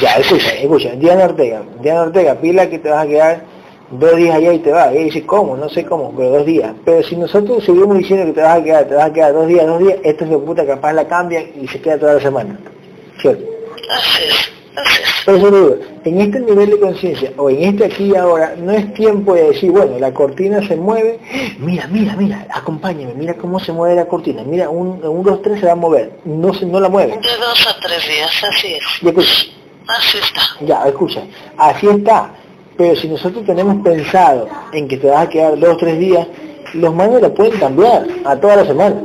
Ya, 0.00 0.16
escucha, 0.16 0.54
escucha, 0.54 0.90
Diana 0.96 1.24
Ortega, 1.24 1.62
Diana 1.80 2.02
Ortega, 2.02 2.34
pila 2.36 2.68
que 2.68 2.78
te 2.78 2.88
vas 2.88 3.04
a 3.04 3.08
quedar 3.08 3.44
dos 3.90 4.16
días 4.16 4.36
allá 4.36 4.52
y 4.52 4.58
te 4.60 4.70
vas. 4.70 4.94
Y 4.94 5.04
dice, 5.04 5.26
¿cómo? 5.26 5.56
No 5.56 5.68
sé 5.68 5.84
cómo, 5.84 6.12
pero 6.16 6.30
dos 6.30 6.46
días. 6.46 6.72
Pero 6.84 7.02
si 7.02 7.16
nosotros 7.16 7.64
seguimos 7.64 7.98
diciendo 7.98 8.26
que 8.26 8.32
te 8.32 8.42
vas 8.42 8.58
a 8.58 8.64
quedar, 8.64 8.84
te 8.84 8.94
vas 8.94 9.06
a 9.06 9.12
quedar 9.12 9.32
dos 9.32 9.48
días, 9.48 9.66
dos 9.66 9.78
días, 9.80 9.98
esto 10.02 10.24
es 10.24 10.30
de 10.30 10.38
puta 10.38 10.66
capaz 10.66 10.92
la 10.92 11.06
cambian 11.06 11.44
y 11.60 11.66
se 11.68 11.80
queda 11.80 11.98
toda 11.98 12.14
la 12.14 12.20
semana. 12.20 12.58
¿Cierto? 13.20 13.44
Así 13.90 14.22
es. 14.28 14.59
Por 15.24 15.34
eso 15.36 15.50
digo, 15.50 15.76
en 16.04 16.20
este 16.20 16.40
nivel 16.40 16.70
de 16.70 16.80
conciencia, 16.80 17.32
o 17.36 17.50
en 17.50 17.62
este 17.62 17.84
aquí 17.84 18.04
y 18.04 18.16
ahora, 18.16 18.54
no 18.56 18.72
es 18.72 18.92
tiempo 18.94 19.34
de 19.34 19.50
decir, 19.50 19.70
bueno, 19.70 19.98
la 19.98 20.12
cortina 20.12 20.66
se 20.66 20.76
mueve, 20.76 21.18
mira, 21.58 21.86
mira, 21.88 22.16
mira, 22.16 22.46
acompáñame, 22.50 23.14
mira 23.14 23.34
cómo 23.34 23.60
se 23.60 23.72
mueve 23.72 23.96
la 23.96 24.06
cortina, 24.06 24.42
mira, 24.44 24.70
un, 24.70 25.04
un 25.04 25.22
dos, 25.22 25.42
tres 25.42 25.60
se 25.60 25.66
va 25.66 25.72
a 25.72 25.76
mover, 25.76 26.12
no 26.24 26.54
se, 26.54 26.66
no 26.66 26.80
la 26.80 26.88
mueve. 26.88 27.12
De 27.12 27.36
dos 27.38 27.66
a 27.68 27.78
tres 27.80 28.06
días, 28.08 28.30
así 28.50 28.74
es. 28.74 28.82
Y 29.02 29.08
escucha, 29.08 29.34
así 29.88 30.18
está. 30.18 30.64
Ya, 30.64 30.88
escucha, 30.88 31.22
así 31.58 31.86
está, 31.86 32.34
pero 32.76 32.96
si 32.96 33.08
nosotros 33.08 33.44
tenemos 33.44 33.82
pensado 33.84 34.48
en 34.72 34.88
que 34.88 34.96
te 34.96 35.08
vas 35.08 35.26
a 35.26 35.28
quedar 35.28 35.58
dos 35.58 35.74
o 35.74 35.76
tres 35.76 35.98
días, 35.98 36.26
los 36.74 36.94
manos 36.94 37.20
la 37.20 37.28
pueden 37.28 37.58
cambiar 37.58 38.06
a 38.24 38.36
toda 38.36 38.56
la 38.56 38.64
semana 38.64 38.96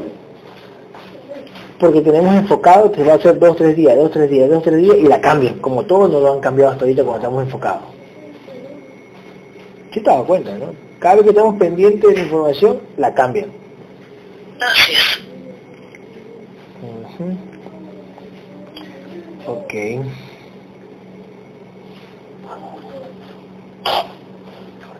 porque 1.80 2.02
tenemos 2.02 2.36
enfocado 2.36 2.92
que 2.92 3.04
va 3.04 3.16
a 3.16 3.20
ser 3.20 3.38
dos, 3.40 3.56
tres 3.58 3.76
días, 3.76 3.96
dos, 3.96 4.12
tres 4.12 4.30
días, 4.30 4.50
dos, 4.50 4.64
tres 4.64 4.78
días, 4.78 4.98
y 4.98 5.04
la 5.04 5.20
cambian, 5.20 5.60
como 5.60 5.84
todos 5.86 6.10
nos 6.10 6.22
lo 6.22 6.34
han 6.34 6.40
cambiado 6.40 6.72
hasta 6.72 6.86
ahorita 6.86 7.04
cuando 7.04 7.20
estamos 7.20 7.44
enfocados. 7.44 7.84
¿Sí 9.92 10.02
te 10.02 10.10
das 10.10 10.24
cuenta, 10.24 10.58
no? 10.58 10.74
Cada 11.00 11.16
vez 11.16 11.24
que 11.26 11.30
estamos 11.30 11.56
pendientes 11.58 12.10
de 12.10 12.16
la 12.16 12.24
información, 12.24 12.80
la 12.98 13.14
cambian. 13.14 13.50
Así 14.60 14.94
es. 14.94 15.26
Ok. 19.48 19.74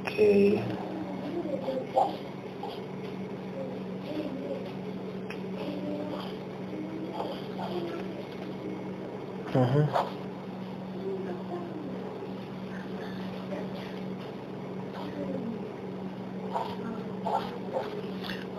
Ok. 0.02 0.12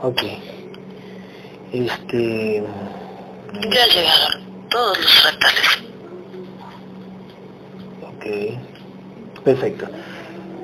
Ok. 0.03 0.23
Este... 1.73 2.65
Ya 3.71 3.87
llegaron 3.87 4.69
todos 4.71 4.99
los 4.99 5.21
fractales. 5.21 5.79
Ok. 8.03 9.45
Perfecto. 9.45 9.87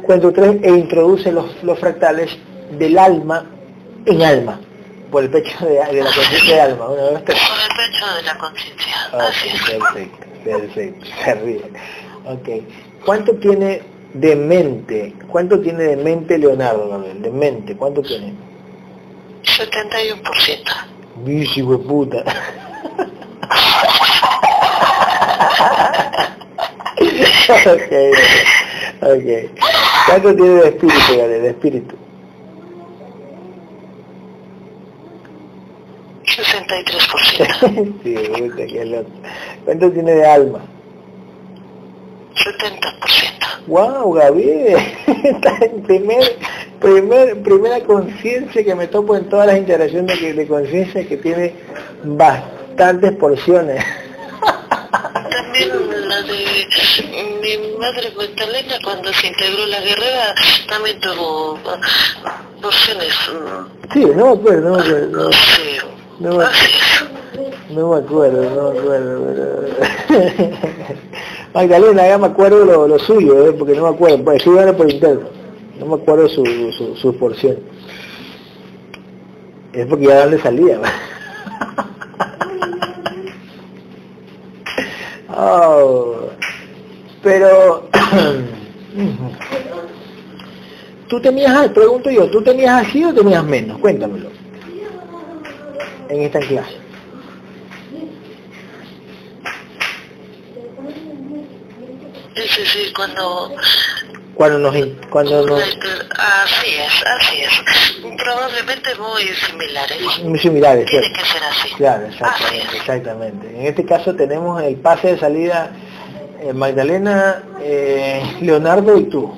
Cuento 0.02 0.32
tres 0.32 0.56
e 0.62 0.70
introduce 0.70 1.30
los, 1.30 1.62
los 1.62 1.78
fractales 1.78 2.30
del 2.78 2.98
alma 2.98 3.44
en 4.06 4.22
alma 4.22 4.60
por 5.12 5.22
el 5.22 5.30
pecho 5.30 5.64
de, 5.66 5.74
de 5.74 6.02
la 6.02 6.12
conciencia 6.12 6.54
de 6.54 6.60
alma. 6.60 6.88
Una 6.88 7.02
vez 7.02 7.20
Por 7.20 7.34
el 7.34 7.76
pecho 7.76 8.14
de 8.16 8.22
la 8.22 8.38
conciencia. 8.38 8.94
Así 9.12 9.48
es. 9.48 9.60
Perfecto, 9.60 10.26
perfecto. 10.42 11.06
Se 11.24 11.34
ríe. 11.34 11.62
Ok. 12.24 12.48
¿Cuánto 13.04 13.34
tiene 13.34 13.82
de 14.14 14.34
mente? 14.34 15.14
¿Cuánto 15.28 15.60
tiene 15.60 15.84
de 15.84 15.96
mente 15.96 16.38
Leonardo, 16.38 16.88
Gabriel? 16.88 17.20
De 17.22 17.30
mente, 17.30 17.76
¿cuánto 17.76 18.02
tiene? 18.02 18.32
71%. 19.44 20.22
Bici, 21.16 21.62
puta. 21.62 22.18
ok, 27.66 27.92
ok. 29.02 29.28
¿Cuánto 30.06 30.34
tiene 30.34 30.54
de 30.54 30.68
espíritu, 30.68 31.16
Gabriel? 31.18 31.42
De 31.42 31.48
espíritu. 31.50 32.01
63%. 36.72 37.94
sí, 38.02 38.14
me 38.30 38.40
gusta 38.40 38.66
que 38.66 38.84
loco. 38.84 39.10
¿Cuánto 39.64 39.90
tiene 39.92 40.12
de 40.12 40.26
alma? 40.26 40.60
70%. 42.34 43.66
¡Wow, 43.66 44.12
Gabriel! 44.14 44.76
Está 45.24 45.56
en 45.60 45.82
primer, 45.82 46.36
primer, 46.80 47.42
primera 47.42 47.80
conciencia 47.80 48.64
que 48.64 48.74
me 48.74 48.88
topo 48.88 49.16
en 49.16 49.28
todas 49.28 49.46
las 49.46 49.58
interacciones 49.58 50.20
de, 50.20 50.32
de 50.32 50.46
conciencia 50.46 51.06
que 51.06 51.16
tiene 51.16 51.54
bastantes 52.04 53.12
porciones. 53.12 53.84
También 55.30 56.08
la 56.08 56.22
de 56.22 56.62
mi 57.42 57.76
madre 57.78 58.12
Magdalena 58.16 58.78
cuando 58.84 59.12
se 59.12 59.26
integró 59.26 59.66
la 59.66 59.80
guerrera 59.80 60.34
también 60.68 61.00
tuvo 61.00 61.58
porciones. 62.60 63.12
Sí, 63.92 64.04
no 64.16 64.30
acuerdo, 64.30 64.70
no 64.70 64.76
me 64.76 64.82
acuerdo. 64.82 65.24
No. 65.24 65.32
Sí. 65.32 66.01
No 66.22 66.36
me, 66.36 66.44
no 67.74 67.90
me 67.90 67.96
acuerdo, 67.98 68.42
no 68.54 68.72
me 68.72 68.78
acuerdo, 68.78 69.26
pero... 69.26 69.66
Magdalena, 71.54 72.06
ya 72.06 72.16
me 72.16 72.28
acuerdo 72.28 72.64
lo, 72.64 72.86
lo 72.86 72.96
suyo, 73.00 73.48
¿eh? 73.48 73.52
porque 73.52 73.74
no 73.74 73.82
me 73.82 73.88
acuerdo, 73.88 74.22
pues 74.22 74.36
escríbanlo 74.36 74.76
por 74.76 74.88
interno, 74.88 75.24
no 75.80 75.86
me 75.86 75.94
acuerdo 75.94 76.28
su, 76.28 76.44
su, 76.78 76.94
su 76.94 77.18
porción. 77.18 77.56
Es 79.72 79.84
porque 79.86 80.06
ya 80.06 80.22
dónde 80.22 80.40
salía. 80.40 80.80
oh, 85.36 86.28
pero 87.20 87.88
tú 91.08 91.20
tenías, 91.20 91.68
pregunto 91.70 92.12
yo, 92.12 92.30
¿tú 92.30 92.40
tenías 92.42 92.86
así 92.86 93.04
o 93.04 93.12
tenías 93.12 93.42
menos? 93.42 93.78
Cuéntamelo 93.78 94.41
en 96.12 96.22
esta 96.22 96.40
clase. 96.40 96.76
Es 102.34 102.56
decir, 102.56 102.92
cuando... 102.94 103.54
Cuando 104.34 104.58
nos... 104.58 104.74
Cuando 105.10 105.46
nos... 105.46 105.60
Así 105.60 106.70
es, 106.74 107.04
así 107.06 107.40
es. 107.40 108.16
Probablemente 108.16 108.94
muy 108.96 109.22
similares. 109.28 110.18
Muy 110.24 110.38
similares. 110.38 110.86
Tiene 110.86 111.12
que 111.12 111.24
ser 111.24 111.42
así. 111.44 111.68
Claro, 111.76 112.06
exactamente, 112.06 112.76
exactamente. 112.76 113.46
En 113.48 113.66
este 113.66 113.84
caso 113.84 114.14
tenemos 114.14 114.62
el 114.62 114.76
pase 114.76 115.12
de 115.12 115.18
salida 115.18 115.72
eh, 116.40 116.52
Magdalena, 116.52 117.42
eh, 117.60 118.38
Leonardo 118.40 118.98
y 118.98 119.04
tú. 119.04 119.32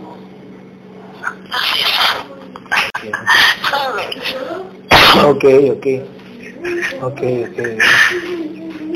Así 1.50 1.80
es. 1.80 1.94
Ok, 5.24 5.44
ok. 5.76 6.23
Ok, 7.02 7.20
ok. 7.50 7.58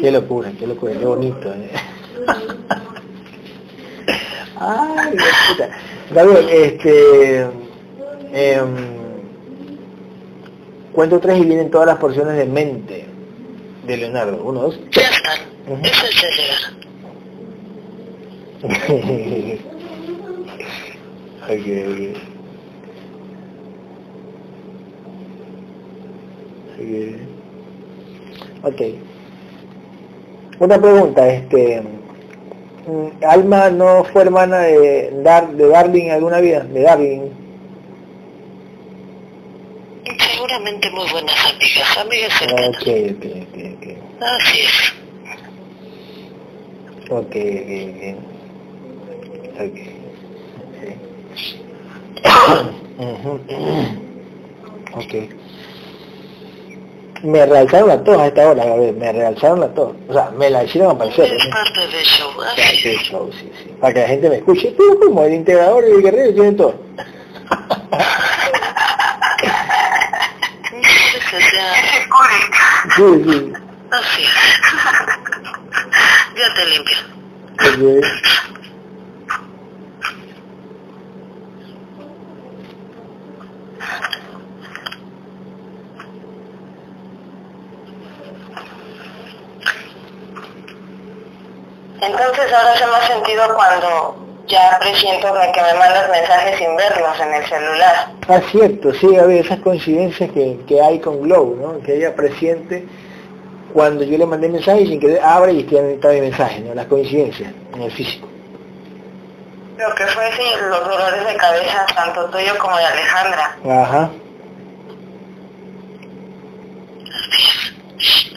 Qué 0.01 0.11
locura, 0.11 0.53
qué 0.59 0.66
locura, 0.66 0.93
qué 0.99 1.05
bonito. 1.05 1.53
¿eh? 1.53 1.71
Ay, 4.57 5.16
puta. 5.51 5.69
Gabriel, 6.11 6.49
este... 6.49 7.47
Eh, 8.33 8.62
cuento 10.93 11.21
tres 11.21 11.39
y 11.39 11.45
vienen 11.45 11.71
todas 11.71 11.87
las 11.87 11.99
porciones 11.99 12.37
de 12.37 12.47
mente 12.47 13.07
de 13.87 13.97
Leonardo. 13.97 14.43
Uno, 14.43 14.62
dos, 14.62 14.81
Ya 14.91 15.09
están. 15.09 15.39
Eso 15.85 16.07
es 16.07 16.14
llegar. 16.37 16.79
ok, 21.45 21.66
ok. 26.79 27.38
Ok. 28.63 28.83
Una 30.61 30.79
pregunta, 30.81 31.29
este, 31.29 31.81
mm, 31.81 33.25
¿Alma 33.29 33.71
no 33.71 34.05
fue 34.05 34.23
hermana 34.23 34.59
de, 34.59 35.11
Dar, 35.23 35.49
de 35.51 35.69
Darling 35.69 36.11
alguna 36.11 36.41
vida? 36.41 36.61
De 36.65 36.83
Darling. 36.83 37.31
Seguramente 40.19 40.91
muy 40.91 41.09
buenas 41.11 41.37
amigas, 41.47 41.99
amigas 41.99 42.33
cercanas. 42.39 42.69
Ok, 42.69 42.89
ok, 43.17 43.25
ok, 43.43 43.57
ok. 43.77 43.87
Así 44.23 44.61
es. 44.61 44.95
Ok, 47.11 47.37
ok, 47.37 47.71
ok. 49.55 49.79
Ok 54.95 55.15
me 57.23 57.47
realzaron 57.47 57.91
a 57.91 58.03
todos 58.03 58.21
a 58.21 58.27
esta 58.27 58.49
hora, 58.49 58.64
Gabriel, 58.64 58.97
me 58.97 59.12
realzaron 59.12 59.62
a 59.62 59.69
todos. 59.69 59.97
O 60.09 60.12
sea, 60.12 60.31
me 60.31 60.51
la 60.51 60.64
hicieron 60.64 60.93
aparecer. 60.93 61.33
Es 61.33 61.47
parte 61.47 61.81
del 61.81 62.05
show, 62.05 62.31
así 62.43 62.89
es. 62.89 63.03
show, 63.03 63.31
sí, 63.33 63.53
sí. 63.62 63.71
Para 63.81 63.95
que 63.95 64.01
la 64.01 64.09
gente 64.09 64.29
me 64.29 64.37
escuche. 64.37 64.73
Tú 64.73 65.01
como 65.01 65.25
el 65.25 65.35
integrador 65.35 65.85
y 65.89 65.93
el 65.93 66.03
guerrero 66.03 66.35
tienen 66.35 66.57
todo. 66.57 66.75
sí, 72.97 73.03
sí. 73.25 73.53
Así 73.91 74.23
es. 74.23 74.31
Ya 76.37 76.55
te 76.55 76.66
limpio. 76.66 76.99
Okay. 77.59 78.01
Entonces 92.39 92.57
ahora 92.57 92.72
hace 92.72 92.86
más 92.86 93.05
sentido 93.05 93.43
cuando 93.53 94.16
ya 94.47 94.78
presiento 94.78 95.26
que 95.53 95.61
me 95.61 95.74
mandas 95.74 96.09
mensajes 96.09 96.57
sin 96.57 96.76
verlos 96.76 97.18
en 97.20 97.34
el 97.34 97.45
celular. 97.47 98.12
Ah, 98.28 98.41
cierto, 98.53 98.95
sí, 98.95 99.16
a 99.16 99.24
ver, 99.24 99.45
esas 99.45 99.59
coincidencias 99.59 100.30
que, 100.30 100.57
que 100.68 100.80
hay 100.80 101.01
con 101.01 101.20
Glow, 101.20 101.57
¿no? 101.57 101.80
Que 101.80 101.97
ella 101.97 102.14
presiente 102.14 102.86
cuando 103.72 104.05
yo 104.05 104.16
le 104.16 104.24
mandé 104.24 104.49
mensaje 104.49 104.86
sin 104.86 105.01
que 105.01 105.20
abre 105.20 105.53
y 105.55 105.61
está 105.62 106.11
mi 106.11 106.20
mensaje, 106.20 106.61
¿no? 106.61 106.74
Las 106.74 106.86
coincidencias 106.86 107.53
en 107.74 107.82
el 107.82 107.91
físico. 107.91 108.28
Lo 109.76 109.93
que 109.97 110.07
fue 110.07 110.30
sí, 110.36 110.45
los 110.61 110.89
dolores 110.89 111.26
de 111.26 111.36
cabeza, 111.39 111.86
tanto 111.93 112.24
tuyo 112.26 112.57
como 112.59 112.76
de 112.76 112.84
Alejandra. 112.84 113.57
Ajá. 113.64 114.11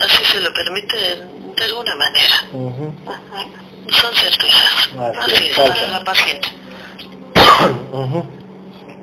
Así 0.02 0.26
se 0.26 0.40
lo 0.40 0.52
permite 0.54 0.98
de 1.56 1.64
alguna 1.66 1.96
manera. 1.98 3.71
Son 3.92 4.14
certezas. 4.16 4.90
Así, 5.20 5.48
es, 5.48 5.58
para 5.58 5.88
la 5.88 6.04
paciente. 6.04 6.48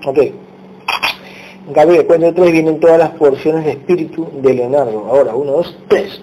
Ok. 0.05 0.18
Gabriel, 1.70 2.07
cuando 2.07 2.32
tres 2.32 2.53
vienen 2.53 2.80
todas 2.80 2.99
las 2.99 3.11
porciones 3.11 3.64
de 3.64 3.72
espíritu 3.72 4.30
de 4.41 4.55
Leonardo. 4.55 5.07
Ahora, 5.07 5.34
uno, 5.34 5.53
dos, 5.53 5.76
tres. 5.89 6.22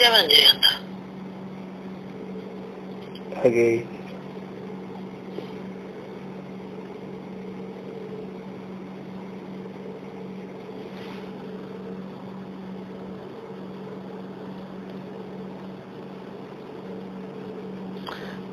Ya 0.00 0.10
van 0.10 0.28
llegando. 0.28 0.68
Ok. 3.42 3.95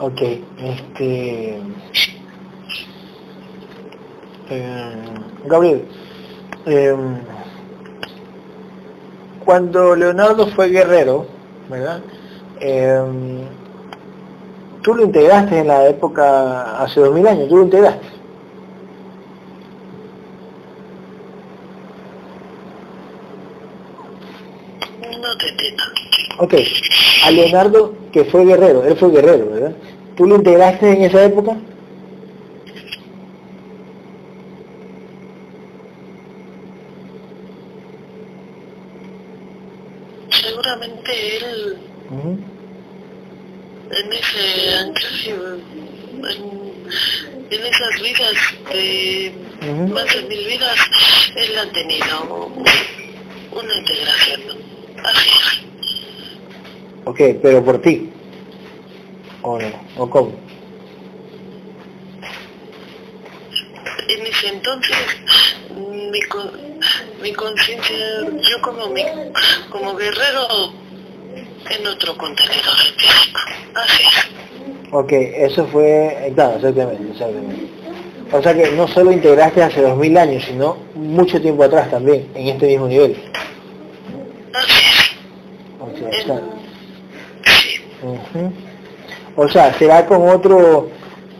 Ok, 0.03 0.21
este... 0.21 1.61
Eh, 4.49 4.95
Gabriel, 5.45 5.85
eh, 6.65 6.93
cuando 9.45 9.95
Leonardo 9.95 10.47
fue 10.47 10.67
guerrero, 10.67 11.25
¿verdad? 11.69 12.01
Eh, 12.59 13.01
tú 14.81 14.93
lo 14.93 15.03
integraste 15.03 15.59
en 15.59 15.69
la 15.69 15.87
época, 15.87 16.83
hace 16.83 16.99
dos 16.99 17.15
mil 17.15 17.25
años, 17.25 17.47
tú 17.47 17.55
lo 17.55 17.63
integraste. 17.63 18.05
No 24.99 25.37
te 25.37 25.47
entiendo. 25.47 25.83
Ok, 26.39 26.55
a 27.25 27.31
Leonardo 27.31 27.93
que 28.11 28.25
fue 28.25 28.43
guerrero, 28.43 28.83
él 28.83 28.97
fue 28.97 29.11
guerrero, 29.11 29.49
¿verdad? 29.49 29.73
¿Tú 30.15 30.27
lo 30.27 30.35
integraste 30.35 30.91
en 30.91 31.03
esa 31.03 31.25
época? 31.25 31.57
Seguramente 40.29 41.37
él, 41.37 41.77
en 43.89 44.13
ese 44.13 44.75
anclaje, 44.75 45.31
en, 47.49 47.65
esas 47.65 48.01
vidas 48.01 48.33
de 48.71 49.33
más 49.91 50.13
de 50.13 50.21
mil 50.23 50.45
vidas, 50.45 50.77
él 51.37 51.57
ha 51.57 51.71
tenido 51.71 52.51
una 53.51 53.75
integración. 53.77 54.41
Así 55.03 55.29
es. 55.29 55.63
Ok, 57.05 57.19
pero 57.41 57.65
por 57.65 57.81
ti. 57.81 58.12
¿O 59.43 59.59
no? 59.59 59.67
¿O 59.97 60.09
cómo? 60.09 60.31
En 64.07 64.25
ese 64.25 64.47
entonces, 64.47 64.97
mi, 65.77 66.19
mi 67.21 67.33
conciencia, 67.33 67.97
yo 68.41 68.61
como, 68.61 68.87
mi, 68.89 69.03
como 69.69 69.95
guerrero, 69.95 70.73
en 71.69 71.87
otro 71.87 72.17
contenedor 72.17 72.75
físico. 72.97 73.39
Así. 73.75 74.03
Ok, 74.91 75.11
eso 75.11 75.65
fue, 75.67 76.31
claro, 76.35 76.55
exactamente, 76.55 77.11
exactamente. 77.11 77.67
O 78.31 78.41
sea 78.41 78.53
que 78.53 78.71
no 78.71 78.87
solo 78.87 79.11
integraste 79.11 79.61
hace 79.61 79.81
dos 79.81 79.97
mil 79.97 80.17
años, 80.17 80.43
sino 80.43 80.77
mucho 80.95 81.41
tiempo 81.41 81.63
atrás 81.63 81.91
también, 81.91 82.29
en 82.33 82.47
este 82.47 82.67
mismo 82.67 82.87
nivel. 82.87 83.15
Así 84.53 84.73
es. 84.85 85.15
O 85.79 86.25
sea, 86.25 86.41
o 89.35 89.47
sea, 89.47 89.73
será 89.73 90.05
con 90.05 90.27
otro, 90.29 90.89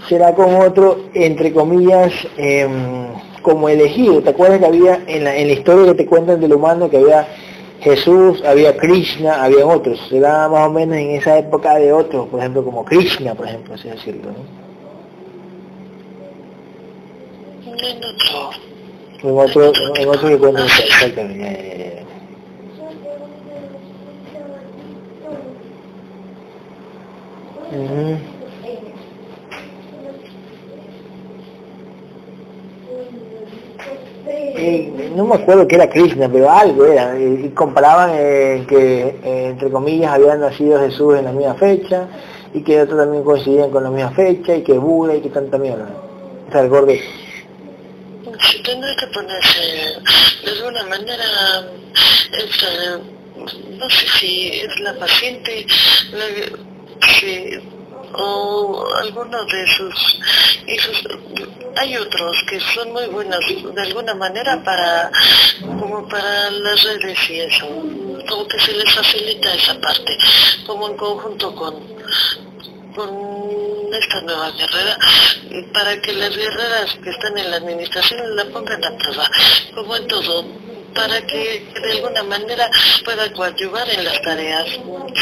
será 0.08 0.34
con 0.34 0.56
otro, 0.56 1.06
entre 1.14 1.54
comillas, 1.54 2.12
em, 2.38 3.08
como 3.41 3.70
elegido. 3.70 4.22
¿Te 4.22 4.30
acuerdas 4.32 4.60
que 4.60 4.66
había 4.66 5.04
en 5.08 5.24
la, 5.24 5.36
en 5.36 5.48
la 5.48 5.54
historia 5.54 5.91
que 5.91 6.04
te 6.04 6.06
cuentan 6.06 6.39
del 6.39 6.54
humano 6.54 6.89
que 6.89 6.98
había 6.98 7.28
Jesús, 7.82 8.41
había 8.46 8.76
Krishna, 8.78 9.44
había 9.44 9.66
otros? 9.66 10.00
Será 10.10 10.48
más 10.50 10.68
o 10.68 10.72
menos 10.72 10.98
en 10.98 11.12
esa 11.12 11.38
época 11.38 11.76
de 11.76 11.94
otros, 11.94 12.28
por 12.30 12.39
ejemplo, 12.39 12.64
como 12.64 12.84
Krishna, 12.84 13.36
por 13.36 13.48
ejemplo, 13.48 13.76
así 13.76 13.89
decirlo, 13.89 14.32
¿no? 14.32 14.64
En 17.66 17.98
otro. 17.98 18.50
En 19.24 19.38
otro, 19.38 19.72
en 19.96 20.10
otro 20.10 20.30
que 20.30 20.38
cuentan 20.38 20.66
exactamente. 20.66 22.03
Eh, 34.56 35.12
no 35.16 35.26
me 35.26 35.36
acuerdo 35.36 35.68
que 35.68 35.76
era 35.76 35.90
Krishna, 35.90 36.30
pero 36.32 36.50
algo 36.50 36.86
era. 36.86 37.20
Y 37.20 37.50
comparaban 37.50 38.12
eh, 38.14 38.66
que, 38.68 39.20
eh, 39.24 39.48
entre 39.50 39.70
comillas, 39.72 40.14
habían 40.14 40.40
nacido 40.40 40.80
Jesús 40.80 41.18
en 41.18 41.26
la 41.26 41.32
misma 41.32 41.56
fecha, 41.56 42.08
y 42.54 42.62
que 42.62 42.82
otros 42.82 43.00
también 43.00 43.24
coincidían 43.24 43.72
con 43.72 43.84
la 43.84 43.90
misma 43.90 44.12
fecha, 44.12 44.56
y 44.56 44.64
que 44.64 44.74
Buda, 44.74 45.16
y 45.16 45.22
que 45.22 45.30
tanta 45.30 45.58
mierda. 45.58 45.90
O 46.48 46.52
sea, 46.52 46.62
el 46.62 46.70
gordo. 46.70 46.92
Si 46.92 48.62
que 48.62 49.08
ponerse 49.14 49.60
de 50.44 50.52
alguna 50.52 50.84
manera, 50.84 51.24
no 53.78 53.90
sé 53.90 54.08
si 54.20 54.48
es 54.50 54.80
la 54.80 54.98
paciente, 54.98 55.66
la, 56.14 56.26
o 58.16 58.86
algunos 59.01 59.47
de 59.47 59.68
sus 59.68 60.20
hijos 60.68 61.03
hay 61.76 61.97
otros 61.97 62.43
que 62.47 62.59
son 62.59 62.91
muy 62.91 63.07
buenos 63.07 63.39
de 63.74 63.82
alguna 63.82 64.14
manera 64.14 64.61
para 64.64 65.11
como 65.80 66.07
para 66.07 66.51
las 66.51 66.84
redes 66.84 67.30
y 67.30 67.39
eso 67.39 67.68
como 68.30 68.47
que 68.47 68.59
se 68.59 68.74
les 68.74 68.93
facilita 68.93 69.53
esa 69.53 69.80
parte 69.82 70.18
como 70.66 70.89
en 70.89 70.97
conjunto 70.97 71.55
con 71.55 71.76
con 72.95 73.93
esta 73.93 74.22
nueva 74.22 74.51
guerrera 74.51 74.97
para 75.74 75.99
que 76.01 76.14
las 76.14 76.36
guerreras 76.36 76.95
que 77.03 77.09
están 77.09 77.38
en 77.38 77.49
la 77.49 77.57
administración 77.57 78.36
la 78.36 78.45
pongan 78.45 78.84
a 78.86 78.97
prueba 78.97 79.30
como 79.74 79.95
en 79.95 80.07
todo 80.07 80.45
para 80.94 81.26
que 81.26 81.66
de 81.82 81.91
alguna 81.91 82.24
manera 82.24 82.70
pueda 83.04 83.32
coadyuvar 83.34 83.89
en 83.89 84.04
las 84.04 84.22
tareas. 84.22 84.66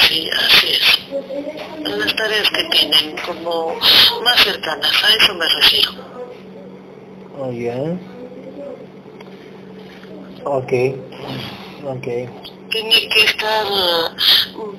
Sí, 0.07 0.29
así 0.29 0.67
es. 0.67 0.99
En 1.77 1.99
las 1.99 2.15
tareas 2.15 2.49
que 2.49 2.63
tienen 2.65 3.15
como 3.25 3.75
más 4.23 4.43
cercanas, 4.43 4.91
a 5.03 5.13
eso 5.13 5.33
me 5.35 5.45
refiero. 5.47 5.91
Muy 7.37 7.57
bien. 7.57 7.99
Ok, 10.43 10.73
ok. 11.85 12.07
Tiene 12.69 13.09
que 13.09 13.21
estar 13.25 13.65
uh, 13.65 14.75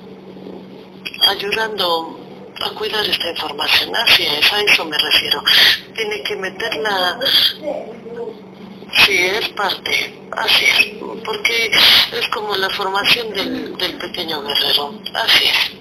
ayudando 1.29 2.19
a 2.61 2.69
cuidar 2.71 3.05
esta 3.05 3.29
información, 3.29 3.95
así 3.95 4.23
es, 4.25 4.53
a 4.53 4.61
eso 4.61 4.85
me 4.85 4.97
refiero. 4.97 5.43
Tiene 5.95 6.23
que 6.23 6.35
meterla 6.35 7.19
Sí, 8.95 9.17
es 9.17 9.49
parte, 9.49 10.13
así 10.31 10.65
es, 10.65 10.85
porque 11.25 11.71
es 12.11 12.27
como 12.29 12.55
la 12.55 12.69
formación 12.69 13.33
del, 13.33 13.75
del 13.77 13.97
pequeño 13.97 14.41
guerrero, 14.43 14.93
así 15.15 15.45
es. 15.45 15.71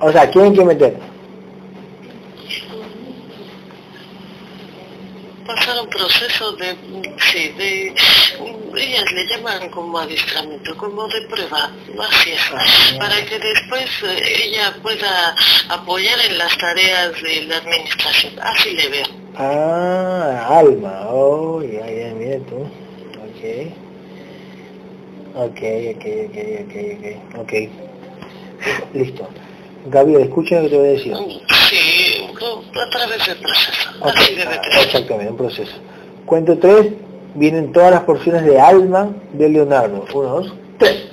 O 0.00 0.12
sea, 0.12 0.30
¿quién 0.30 0.54
que 0.54 0.64
meter? 0.64 1.07
Pasar 5.48 5.80
un 5.80 5.88
proceso 5.88 6.52
de, 6.56 6.76
sí, 7.32 7.48
de, 7.56 7.94
ellas 8.76 9.12
le 9.12 9.26
llaman 9.28 9.70
como 9.70 9.98
adiestramiento, 9.98 10.76
como 10.76 11.08
de 11.08 11.22
prueba, 11.22 11.70
así 12.06 12.32
es, 12.32 12.40
ah, 12.52 12.98
para 12.98 13.24
que 13.24 13.38
después 13.38 13.88
eh, 14.02 14.44
ella 14.44 14.76
pueda 14.82 15.34
apoyar 15.70 16.20
en 16.20 16.36
las 16.36 16.54
tareas 16.58 17.22
de 17.22 17.46
la 17.46 17.56
administración, 17.56 18.34
así 18.42 18.72
le 18.72 18.88
veo. 18.90 19.06
Ah, 19.36 20.58
alma. 20.58 21.06
Oh, 21.08 21.62
ya, 21.62 21.86
ya, 21.90 22.12
mira 22.12 22.38
tú. 22.40 22.68
Ok. 23.16 23.72
Ok, 25.34 25.62
ok, 25.94 26.04
ok, 26.28 26.36
ok, 26.60 26.74
ok. 27.38 27.40
Ok. 27.40 27.52
Listo. 28.92 29.28
Gabriel, 29.86 30.22
escucha 30.22 30.56
lo 30.56 30.62
que 30.62 30.68
te 30.68 30.76
voy 30.76 30.88
a 30.88 30.90
decir. 30.90 31.14
Sí, 31.70 32.28
a 32.74 32.90
través 32.90 33.26
del 33.26 33.36
proceso. 33.38 33.90
Okay. 34.00 34.38
exactamente, 34.82 35.30
un 35.30 35.36
proceso. 35.36 35.72
Cuento 36.26 36.58
tres, 36.58 36.92
vienen 37.34 37.72
todas 37.72 37.90
las 37.90 38.02
porciones 38.02 38.44
de 38.44 38.60
alma 38.60 39.10
de 39.32 39.48
Leonardo. 39.48 40.04
Uno, 40.14 40.28
dos, 40.28 40.52
tres. 40.78 41.04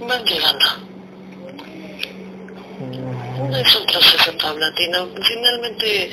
Van 0.00 0.24
llegando. 0.24 0.66
No 3.48 3.56
es 3.56 3.76
un 3.76 3.86
proceso 3.86 4.38
paulatino, 4.38 5.08
finalmente 5.22 6.10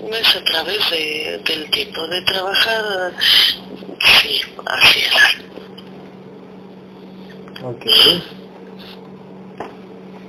no 0.00 0.14
es 0.14 0.36
a 0.36 0.44
través 0.44 0.90
de, 0.90 1.40
del 1.44 1.70
tipo 1.70 2.06
de 2.08 2.20
trabajar, 2.22 3.12
sí, 4.20 4.40
así 4.66 5.00
es. 5.00 5.63
Ok. 7.62 7.86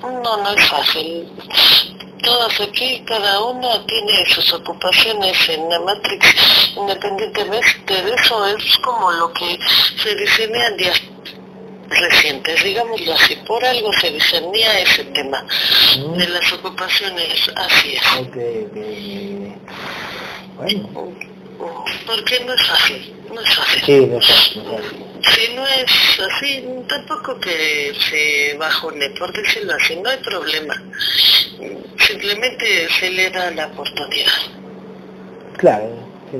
No, 0.01 0.38
no 0.38 0.51
es 0.51 0.69
fácil. 0.69 1.28
Todas 2.23 2.59
aquí, 2.61 3.03
cada 3.05 3.39
una 3.43 3.86
tiene 3.86 4.26
sus 4.28 4.53
ocupaciones 4.53 5.49
en 5.49 5.69
la 5.69 5.80
Matrix, 5.80 6.73
independientemente 6.76 8.01
de 8.01 8.13
eso, 8.13 8.45
es 8.47 8.78
como 8.80 9.11
lo 9.11 9.32
que 9.34 9.59
se 10.01 10.15
diseña 10.15 10.67
en 10.67 10.78
días 10.78 11.01
recientes, 11.89 12.63
digámoslo 12.63 13.13
así, 13.13 13.36
por 13.47 13.63
algo 13.63 13.93
se 13.93 14.11
discernía 14.11 14.80
ese 14.80 15.03
tema 15.05 15.45
mm. 15.97 16.13
de 16.17 16.28
las 16.30 16.53
ocupaciones, 16.53 17.51
así 17.55 17.95
es. 17.95 18.28
Okay, 18.28 18.67
okay. 18.71 19.55
Bueno. 20.57 20.89
Porque 22.05 22.39
no 22.41 22.53
es 22.53 22.65
fácil, 22.65 23.14
no 23.34 23.41
es 23.41 23.55
fácil. 23.55 23.82
Sí, 23.86 24.05
no 24.05 24.17
es 24.17 24.28
fácil. 24.28 24.63
Si 25.21 25.53
no 25.55 25.65
es 25.65 26.19
así, 26.19 26.65
tampoco 26.88 27.39
que 27.39 27.93
se 28.09 28.55
bajone, 28.57 29.09
por 29.11 29.34
decirlo 29.34 29.73
así, 29.73 29.95
no 29.95 30.09
hay 30.09 30.17
problema. 30.17 30.82
Simplemente 31.97 32.88
se 32.99 33.09
le 33.09 33.30
da 33.32 33.51
la 33.51 33.67
oportunidad. 33.67 34.32
Claro, 35.57 35.89
sí, 36.32 36.38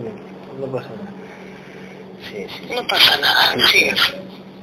no 0.60 0.68
pasa 0.68 0.90
nada. 0.90 1.14
Sí, 2.30 2.46
sí. 2.48 2.74
No 2.74 2.88
pasa 2.88 3.18
nada, 3.18 3.56
sí. 3.72 3.90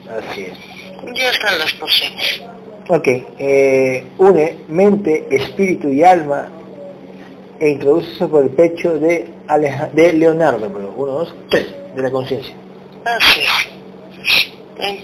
Así 0.09 0.43
es. 0.43 1.17
Ya 1.17 1.31
están 1.31 1.59
las 1.59 1.73
porciones. 1.75 2.43
Ok, 2.89 3.09
eh, 3.39 4.05
une 4.19 4.57
mente, 4.69 5.27
espíritu 5.31 5.89
y 5.89 6.03
alma 6.05 6.49
e 7.59 7.71
introduce 7.71 8.27
por 8.27 8.43
el 8.45 8.51
pecho 8.51 8.99
de, 8.99 9.29
de 9.93 10.13
Leonardo, 10.13 10.69
pero 10.73 10.93
uno, 10.97 11.13
dos, 11.13 11.35
tres, 11.49 11.67
de 11.95 12.03
la 12.03 12.11
conciencia. 12.11 12.55
Así 13.05 13.41
es. 14.79 14.99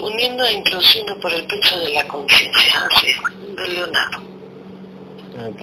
uniendo 0.00 0.44
e 0.44 0.52
introduciendo 0.54 1.18
por 1.20 1.32
el 1.32 1.46
pecho 1.46 1.78
de 1.78 1.90
la 1.90 2.06
conciencia, 2.08 2.88
así 2.90 3.08
es, 3.08 3.56
de 3.56 3.68
Leonardo. 3.68 4.18
Ok. 5.48 5.62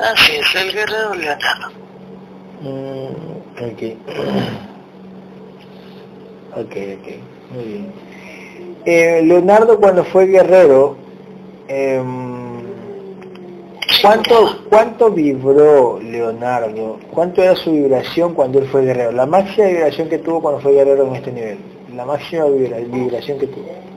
Así 0.00 0.32
es, 0.36 0.54
el 0.54 0.72
guerrero 0.72 1.14
Leonardo. 1.14 1.68
Mm, 2.62 3.62
ok. 3.64 3.82
Ok, 6.52 6.66
ok. 6.66 7.08
Muy 7.52 7.64
bien. 7.64 7.92
Eh, 8.84 9.22
Leonardo 9.22 9.78
cuando 9.78 10.04
fue 10.04 10.26
guerrero, 10.26 10.96
eh, 11.68 12.02
¿cuánto, 14.02 14.64
¿cuánto 14.68 15.10
vibró 15.10 16.00
Leonardo? 16.00 16.98
¿Cuánto 17.10 17.42
era 17.42 17.54
su 17.56 17.72
vibración 17.72 18.34
cuando 18.34 18.58
él 18.58 18.68
fue 18.68 18.84
guerrero? 18.84 19.12
La 19.12 19.26
máxima 19.26 19.66
vibración 19.68 20.08
que 20.08 20.18
tuvo 20.18 20.40
cuando 20.40 20.60
fue 20.60 20.72
guerrero 20.72 21.06
en 21.06 21.16
este 21.16 21.32
nivel. 21.32 21.58
La 21.94 22.04
máxima 22.04 22.46
vibración 22.46 23.38
que 23.38 23.46
tuvo. 23.46 23.90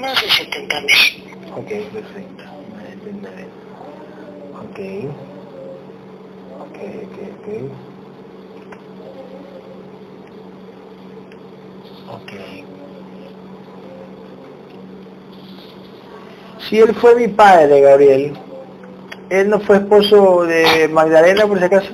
Más 0.00 0.22
de 0.22 0.30
70 0.30 0.80
mil. 0.80 1.30
Ok, 1.56 1.68
perfecto. 1.92 2.44
Ok. 4.54 4.78
Ok, 6.60 6.78
ok, 7.04 7.16
ok. 7.36 7.89
Ok. 12.10 12.32
Si 16.68 16.78
él 16.78 16.94
fue 16.94 17.14
mi 17.14 17.28
padre, 17.28 17.80
Gabriel, 17.80 18.32
¿él 19.28 19.48
no 19.48 19.60
fue 19.60 19.76
esposo 19.76 20.42
de 20.42 20.88
Magdalena 20.88 21.46
por 21.46 21.58
si 21.58 21.64
acaso? 21.64 21.90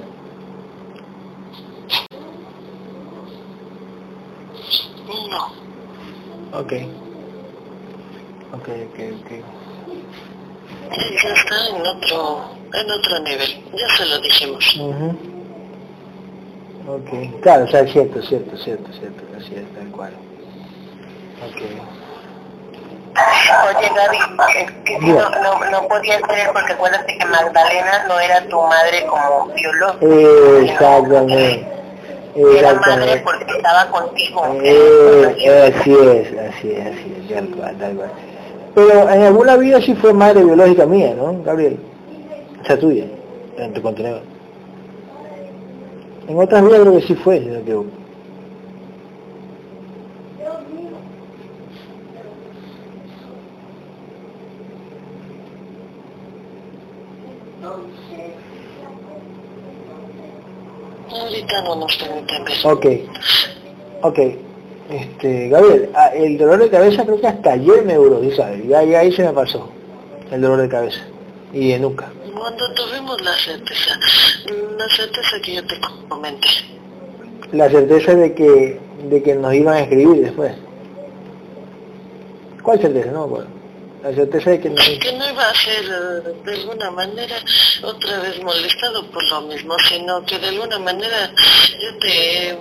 No. 5.30 6.58
Ok. 6.58 6.72
Ok, 8.52 8.68
ok, 8.68 8.98
ok. 9.20 9.30
Ya 11.22 11.30
está 11.32 11.68
en 11.68 11.86
otro, 11.86 12.44
en 12.72 12.90
otro 12.90 13.18
nivel, 13.20 13.64
ya 13.72 13.96
se 13.96 14.06
lo 14.06 14.18
dijimos. 14.20 14.80
Ok, 16.88 17.40
claro, 17.42 17.64
o 17.64 17.68
sea, 17.68 17.80
es 17.80 17.92
cierto, 17.92 18.22
cierto, 18.22 18.56
cierto, 18.56 18.92
cierto, 18.92 19.25
así 19.36 19.54
es, 19.54 19.74
tal 19.74 19.90
cual. 19.90 20.12
Ok. 21.44 21.62
Oye 23.16 23.90
Gaby, 23.94 24.18
que 24.84 24.98
si 24.98 25.06
no, 25.06 25.30
no, 25.30 25.70
no 25.70 25.88
podía 25.88 26.18
ser 26.18 26.52
porque 26.52 26.72
acuérdate 26.72 27.16
que 27.18 27.24
Magdalena 27.24 28.04
no 28.08 28.20
era 28.20 28.46
tu 28.46 28.60
madre 28.60 29.06
como 29.06 29.46
biológica. 29.54 30.72
Exactamente. 30.72 31.66
de 32.34 32.62
la 32.62 32.74
madre 32.74 33.22
porque 33.24 33.56
estaba 33.56 33.90
contigo. 33.90 34.42
Eh, 34.62 35.72
así 35.74 35.92
es, 35.92 36.38
así 36.38 36.72
es, 36.72 36.86
así 36.86 37.16
es, 37.22 37.34
tal 37.34 37.48
cual, 37.56 37.76
tal 37.78 37.96
cual. 37.96 38.10
Pero 38.74 39.08
en 39.08 39.22
alguna 39.22 39.56
vida 39.56 39.80
sí 39.80 39.94
fue 39.94 40.12
madre 40.12 40.44
biológica 40.44 40.84
mía, 40.84 41.14
¿no, 41.16 41.42
Gabriel? 41.42 41.78
O 42.62 42.66
sea, 42.66 42.78
tuya, 42.78 43.04
en 43.56 43.72
tu 43.72 43.80
contenedor. 43.80 44.20
En 46.28 46.38
otras 46.38 46.62
vidas 46.62 46.80
creo 46.80 46.96
que 46.98 47.06
sí 47.06 47.14
fue, 47.14 47.38
si 47.38 47.46
no 47.46 47.54
me 47.54 47.60
equivoco. 47.60 48.05
Ver. 62.44 62.58
Ok, 62.64 62.86
ok. 64.02 64.18
Este, 64.90 65.48
Gabriel, 65.48 65.90
ah, 65.94 66.10
el 66.14 66.38
dolor 66.38 66.60
de 66.60 66.70
cabeza 66.70 67.04
creo 67.04 67.20
que 67.20 67.26
hasta 67.26 67.52
ayer 67.52 67.84
me 67.84 67.94
duró, 67.94 68.20
¿sabes? 68.36 68.66
Ya, 68.68 68.84
ya 68.84 69.00
ahí 69.00 69.12
se 69.12 69.24
me 69.24 69.32
pasó 69.32 69.68
el 70.30 70.40
dolor 70.40 70.60
de 70.60 70.68
cabeza 70.68 71.00
y 71.52 71.70
de 71.70 71.78
nuca. 71.80 72.10
Cuando 72.38 72.72
tuvimos 72.74 73.20
la 73.22 73.34
certeza, 73.34 73.98
la 74.78 74.88
certeza 74.88 75.36
que 75.42 75.54
yo 75.56 75.66
te 75.66 75.74
comenté. 76.08 76.48
La 77.52 77.68
certeza 77.68 78.14
de 78.14 78.34
que, 78.34 78.78
de 79.08 79.22
que 79.22 79.34
nos 79.34 79.54
iban 79.54 79.74
a 79.74 79.80
escribir 79.80 80.22
después. 80.22 80.52
¿Cuál 82.62 82.80
certeza? 82.80 83.10
No 83.10 83.26
me 83.26 83.55
La 84.02 84.14
certeza 84.14 84.50
de 84.50 84.60
que 84.60 84.70
no... 84.70 84.76
Que 84.76 85.12
no 85.12 85.28
iba 85.28 85.48
a 85.48 85.54
ser 85.54 85.84
eh, 85.84 86.34
de 86.44 86.52
alguna 86.52 86.90
manera 86.90 87.36
otra 87.82 88.18
vez 88.20 88.42
molestado 88.42 89.04
por 89.10 89.22
lo 89.30 89.40
mismo, 89.42 89.76
sino 89.88 90.24
que 90.24 90.38
de 90.38 90.48
alguna 90.48 90.78
manera 90.78 91.32
yo 91.80 91.98
te 91.98 92.58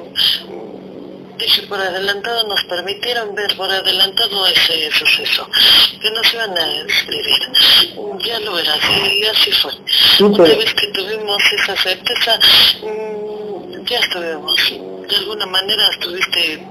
dije 1.38 1.64
por 1.64 1.80
adelantado, 1.80 2.48
nos 2.48 2.64
permitieron 2.64 3.36
ver 3.36 3.56
por 3.58 3.70
adelantado 3.70 4.48
ese 4.48 4.92
suceso, 4.92 5.48
que 6.02 6.10
nos 6.12 6.34
iban 6.34 6.58
a 6.58 6.78
escribir. 6.82 7.40
Ya 8.26 8.40
lo 8.40 8.54
verás, 8.54 8.80
y 9.12 9.26
así 9.26 9.52
fue. 9.52 9.72
Una 10.20 10.44
vez 10.44 10.74
que 10.74 10.88
tuvimos 10.88 11.44
esa 11.52 11.76
certeza, 11.76 12.40
mm, 12.82 13.86
ya 13.86 14.00
estuvimos. 14.00 14.95
De 15.08 15.16
alguna 15.18 15.46
manera 15.46 15.88
estuviste 15.92 16.66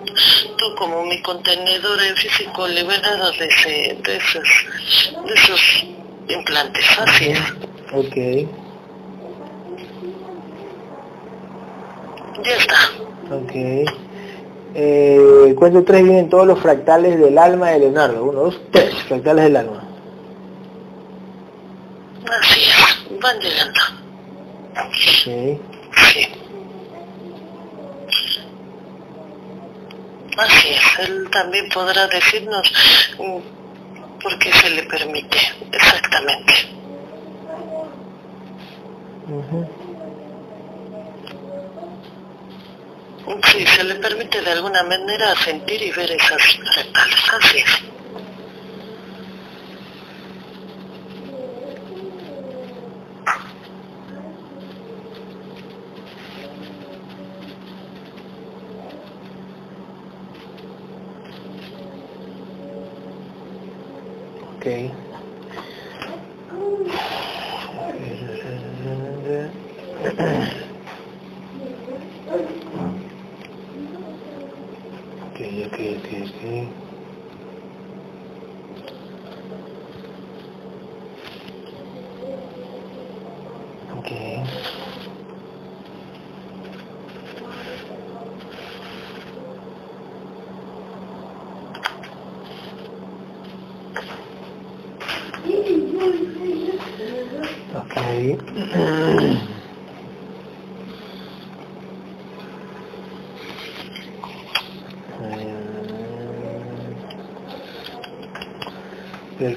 tú 0.59 0.75
como 0.77 1.05
mi 1.05 1.21
contenedor 1.23 2.03
en 2.03 2.17
físico 2.17 2.67
liberado 2.67 3.31
de, 3.33 3.47
ese, 3.47 3.99
de, 4.03 4.17
esos, 4.17 4.49
de 5.27 5.35
esos 5.35 5.87
implantes. 6.29 6.85
Así 6.99 7.31
es. 7.31 7.41
Ok. 7.93 8.17
Ya 12.45 12.57
está. 12.57 12.77
Ok. 13.31 13.53
Eh, 14.75 15.55
cuento 15.57 15.85
tres 15.85 16.03
vienen 16.03 16.29
todos 16.29 16.47
los 16.47 16.59
fractales 16.59 17.19
del 17.19 17.39
alma 17.39 17.71
de 17.71 17.79
Leonardo. 17.79 18.25
Uno, 18.25 18.41
dos, 18.41 18.61
tres 18.73 18.95
fractales 19.05 19.45
del 19.45 19.57
alma. 19.57 19.85
Así 22.41 22.63
es, 22.63 23.21
van 23.21 23.39
llegando. 23.39 23.81
Sí. 24.93 25.59
Sí. 26.13 26.29
Así 30.37 30.69
es, 30.69 31.09
él 31.09 31.29
también 31.31 31.69
podrá 31.69 32.07
decirnos 32.09 32.73
mm, 33.19 34.19
por 34.21 34.39
qué 34.39 34.53
se 34.53 34.71
le 34.71 34.83
permite, 34.85 35.39
exactamente. 35.71 36.55
Sí, 43.51 43.67
se 43.67 43.85
le 43.85 43.95
permite 43.95 44.43
de 44.43 44.51
alguna 44.51 44.83
manera 44.83 45.35
sentir 45.37 45.81
y 45.81 45.91
ver 45.93 46.11
esas 46.11 46.59
retales, 46.75 47.33
así 47.33 47.59
es. 47.59 47.94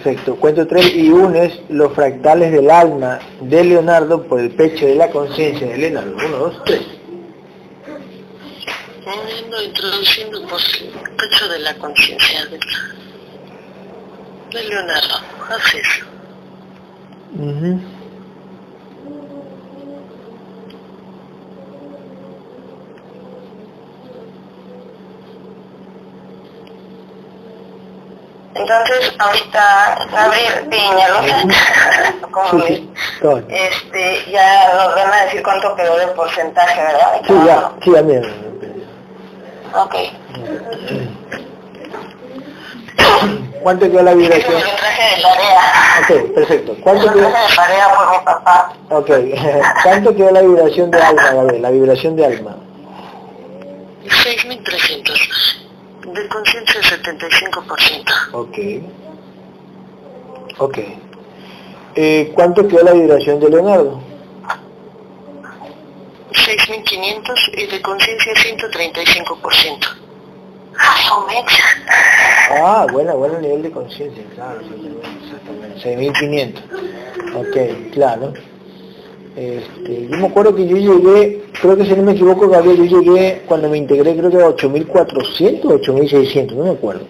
Perfecto. 0.08 0.38
Cuento 0.38 0.66
tres 0.66 0.96
y 0.96 1.10
unes 1.10 1.60
los 1.68 1.92
fractales 1.92 2.54
del 2.54 2.70
alma 2.70 3.20
de 3.42 3.66
Leonardo 3.66 4.24
por 4.24 4.40
el 4.40 4.52
pecho 4.52 4.86
de 4.86 4.96
la 4.96 5.10
conciencia 5.10 5.68
de 5.68 5.78
Leonardo. 5.78 6.16
Uno, 6.16 6.38
dos, 6.38 6.64
tres. 6.64 6.80
introduciendo 9.66 10.48
por 10.48 10.62
el 10.62 10.94
pecho 11.18 11.50
de 11.50 11.60
la 11.60 11.76
conciencia 11.76 12.46
de, 12.46 12.58
Leonardo. 14.64 15.16
Así 15.50 15.78
es. 15.78 16.06
Entonces, 28.68 29.14
ahorita 29.18 30.08
Gabriel 30.12 30.68
Piña, 30.70 31.08
como 32.32 32.66
este, 33.48 34.30
ya 34.30 34.74
nos 34.74 34.94
van 34.94 35.14
a 35.14 35.24
decir 35.24 35.42
cuánto 35.42 35.74
quedó 35.74 35.96
de 35.98 36.08
porcentaje, 36.08 36.82
¿verdad? 36.82 37.22
Sí, 37.26 37.34
ya, 37.46 37.72
sí, 37.82 37.92
ya 37.94 38.02
bien. 38.02 38.24
Ok. 39.74 39.96
¿Cuánto 43.64 43.90
quedó 43.90 44.04
la 44.04 44.14
vibración? 44.14 44.60
Yo 44.60 44.76
traje 44.76 45.16
de 45.16 45.22
tarea. 45.22 45.62
Ok, 46.02 46.34
perfecto. 46.36 46.76
¿Cuánto 46.84 47.14
quedó? 47.14 47.30
de 47.30 47.56
tarea 47.56 47.88
por 47.96 48.12
mi 48.12 48.26
papá. 48.26 48.74
Ok. 48.90 49.12
¿Cuánto 49.84 50.14
quedó 50.14 50.32
la 50.32 50.42
vibración 50.42 50.92
de 50.92 51.02
alma, 51.02 51.32
Gabriel? 51.32 51.62
La 51.62 51.72
vibración 51.72 52.18
de 52.18 52.26
alma. 52.26 52.58
6.300. 54.04 55.67
De 56.18 56.28
conciencia 56.30 56.82
75%. 56.82 58.34
Ok. 58.34 58.58
Ok. 60.58 60.80
Eh, 61.96 62.32
¿Cuánto 62.34 62.68
quedó 62.68 62.84
la 62.84 62.94
vibración 62.94 63.40
de 63.40 63.50
Leonardo? 63.50 64.02
6.500 66.32 67.60
y 67.60 67.68
de 67.68 67.82
conciencia 67.84 68.34
135%. 68.34 69.88
Ah, 72.50 72.88
buena, 72.92 73.14
bueno 73.14 73.40
nivel 73.40 73.62
de 73.62 73.72
conciencia, 73.72 74.24
claro, 74.34 74.62
exactamente. 74.62 75.80
6.500. 75.84 76.64
Ok, 77.36 77.94
claro. 77.94 78.34
Este, 79.36 80.08
yo 80.08 80.18
me 80.18 80.28
acuerdo 80.28 80.56
que 80.56 80.68
yo 80.68 80.78
llegué, 80.78 81.46
creo 81.62 81.78
que 81.78 81.86
si 81.86 81.92
no 81.92 82.04
me 82.04 82.12
equivoco, 82.14 82.48
Gabriel, 82.50 82.88
yo 82.88 83.02
llegué 83.02 83.44
cuando 83.46 83.70
me 83.70 83.78
integré 83.78 84.16
creo 84.16 84.30
que 84.30 84.38
a 84.38 84.48
8.400 84.48 85.66
o 85.66 85.80
8.600, 85.80 86.52
no 86.54 86.64
me 86.64 86.72
acuerdo. 86.72 87.08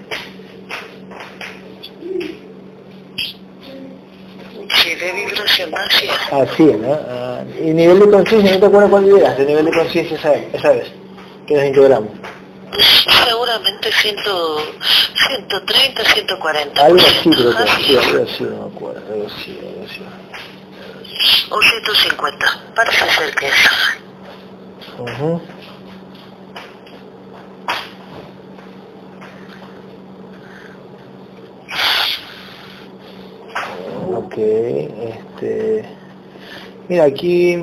Sí, 4.76 4.96
de 4.96 5.12
vibración, 5.12 5.72
así 5.76 6.70
es. 6.70 6.78
¿no? 6.80 6.94
Ah, 6.94 7.44
y 7.60 7.72
nivel 7.72 8.00
de 8.00 8.10
conciencia, 8.10 8.54
¿no 8.54 8.60
te 8.60 8.66
acuerdas 8.66 8.90
cuándo 8.90 9.16
llegaste? 9.16 9.46
nivel 9.46 9.66
de 9.66 9.72
conciencia 9.72 10.18
esa, 10.18 10.34
esa 10.34 10.70
vez 10.72 10.88
que 11.46 11.54
nos 11.56 11.66
integramos. 11.66 12.10
Seguramente 13.26 13.92
100, 13.92 14.18
130, 15.28 16.04
140. 16.04 16.86
Algo 16.86 17.00
así 17.00 17.30
creo 17.30 17.56
que 17.56 17.68
sí, 17.84 17.98
algo 17.98 18.24
así, 18.24 18.44
no 18.44 18.68
me 18.68 18.76
acuerdo, 18.76 19.14
algo 19.14 19.28
así, 19.28 19.60
algo 19.62 19.86
así 19.86 20.02
o 21.50 21.62
150. 21.62 22.74
Parece 22.76 23.10
ser 23.12 23.36
que 23.36 23.48
es. 23.48 23.54
Uh 25.00 25.06
-huh. 25.06 25.40
Ok, 34.16 34.38
este... 34.38 35.86
Mira, 36.90 37.04
aquí 37.04 37.58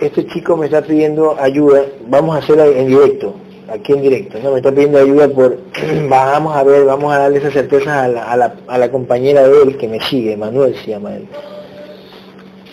este 0.00 0.26
chico 0.26 0.56
me 0.56 0.66
está 0.66 0.82
pidiendo 0.82 1.36
ayuda, 1.40 1.84
vamos 2.08 2.36
a 2.36 2.38
hacerla 2.38 2.66
en 2.66 2.88
directo, 2.88 3.34
aquí 3.68 3.92
en 3.92 4.02
directo, 4.02 4.38
¿no? 4.42 4.50
me 4.52 4.58
está 4.58 4.70
pidiendo 4.70 4.98
ayuda 4.98 5.28
por, 5.28 5.58
vamos 6.08 6.56
a 6.56 6.62
ver, 6.64 6.84
vamos 6.84 7.12
a 7.12 7.18
darle 7.18 7.38
esa 7.38 7.50
certeza 7.50 8.04
a 8.04 8.08
la, 8.08 8.24
a 8.24 8.36
la, 8.36 8.54
a 8.68 8.78
la 8.78 8.90
compañera 8.90 9.48
de 9.48 9.62
él 9.62 9.76
que 9.76 9.88
me 9.88 10.00
sigue, 10.00 10.36
Manuel 10.36 10.74
se 10.76 10.90
llama 10.90 11.14
él. 11.14 11.26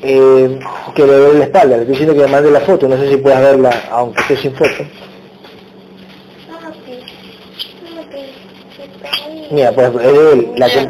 Eh, 0.01 0.59
que 0.95 1.05
le 1.05 1.13
doy 1.13 1.37
la 1.39 1.43
espalda, 1.45 1.75
le 1.75 1.81
estoy 1.81 1.91
diciendo 1.91 2.13
que 2.13 2.21
me 2.21 2.27
mande 2.27 2.51
la 2.51 2.61
foto, 2.61 2.87
no 2.87 2.95
sé 2.95 3.09
si 3.09 3.17
puedas 3.17 3.41
verla, 3.41 3.83
aunque 3.91 4.21
esté 4.21 4.37
sin 4.37 4.55
foto. 4.55 4.85
Mira, 9.51 9.71
pues 9.73 9.89
es 9.95 10.17
él, 10.33 10.51
la 10.55 10.69
que... 10.69 10.89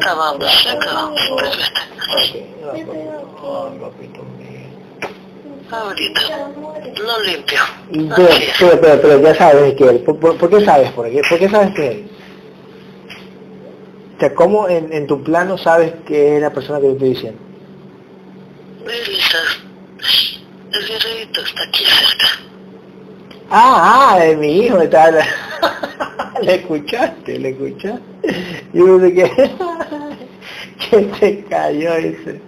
Ahorita, 5.71 6.21
lo 6.97 7.23
limpio. 7.23 7.59
Pero, 8.15 8.81
pero, 8.81 9.01
pero, 9.01 9.21
ya 9.21 9.35
sabes 9.35 9.73
que 9.75 9.83
él, 9.83 9.99
¿por, 9.99 10.19
por, 10.19 10.49
qué 10.49 10.65
sabes 10.65 10.91
por 10.91 11.09
qué? 11.09 11.21
¿Por 11.27 11.39
qué 11.39 11.49
sabes 11.49 11.73
que 11.75 11.87
él? 11.87 12.09
O 14.17 14.19
sea, 14.19 14.35
¿cómo 14.35 14.67
en, 14.67 14.91
en 14.91 15.07
tu 15.07 15.23
plano 15.23 15.57
sabes 15.57 15.93
que 16.05 16.35
es 16.35 16.41
la 16.41 16.51
persona 16.51 16.79
que 16.79 16.87
te 16.87 16.93
estoy 16.93 17.09
diciendo? 17.09 17.48
Está. 18.89 19.39
Ah, 23.51 24.13
ah, 24.13 24.19
de 24.19 24.35
mi 24.35 24.65
hijo 24.65 24.81
está... 24.81 25.11
le 26.41 26.55
escuchaste, 26.55 27.39
le 27.39 27.49
escuchaste. 27.49 28.01
Yo 28.73 28.85
no 28.85 28.99
sé 28.99 29.13
qué, 29.13 29.51
que 30.89 31.11
se 31.19 31.43
cayó 31.45 31.93
ese 31.95 32.41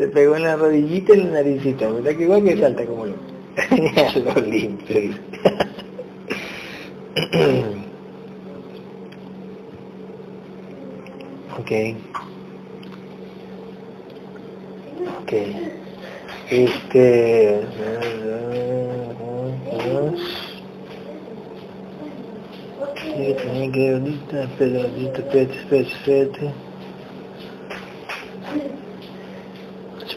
se 0.00 0.08
pegó 0.08 0.36
en 0.36 0.44
la 0.44 0.56
rodillita 0.56 1.14
y 1.14 1.20
en 1.20 1.26
la 1.26 1.42
naricita, 1.42 1.90
¿verdad? 1.90 2.16
Que 2.16 2.22
igual 2.22 2.42
que 2.42 2.56
salta 2.56 2.86
como 2.86 3.04
lo... 3.04 3.14
lo 4.24 4.34
limpio. 4.40 5.14
ok. 11.58 11.70
Ok. 15.22 15.32
Este... 16.50 17.60
Que 23.72 23.92
ahorita, 23.92 24.42
espera, 24.44 24.80
ahorita, 24.80 25.18
espérate, 25.18 25.54
espérate, 25.54 25.92
espérate. 25.92 26.52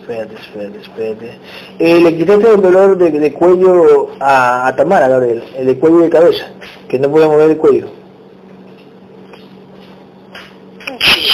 espérate, 0.04 0.36
espérate, 0.36 0.80
espérate. 0.80 1.40
Eh, 1.80 2.02
le 2.02 2.18
quitaste 2.18 2.50
el 2.54 2.62
dolor 2.62 2.98
de, 2.98 3.12
de 3.12 3.34
cuello 3.34 4.10
a, 4.20 4.68
a, 4.68 4.76
Tamara, 4.76 5.08
Gabriel, 5.08 5.44
el 5.58 5.68
de 5.68 5.80
cuello 5.80 6.00
y 6.00 6.04
de 6.04 6.10
cabeza, 6.10 6.46
que 6.88 7.00
no 7.00 7.10
podía 7.10 7.28
mover 7.28 7.52
el 7.52 7.58
cuello. 7.58 7.88
Sí, 11.00 11.30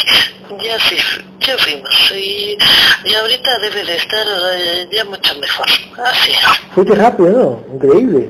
ya 0.64 0.80
sí, 0.80 0.97
ya 1.39 1.57
fuimos. 1.57 2.12
Y, 2.12 2.57
y 3.05 3.14
ahorita 3.16 3.60
debe 3.60 3.84
de 3.84 3.95
estar 3.95 4.26
eh, 4.53 4.88
ya 4.91 5.05
mucho 5.05 5.36
mejor. 5.39 5.66
Así 6.05 6.32
es. 6.32 6.45
Fuiste 6.74 6.95
rápido, 6.95 7.30
¿no? 7.68 7.76
Increíble. 7.76 8.30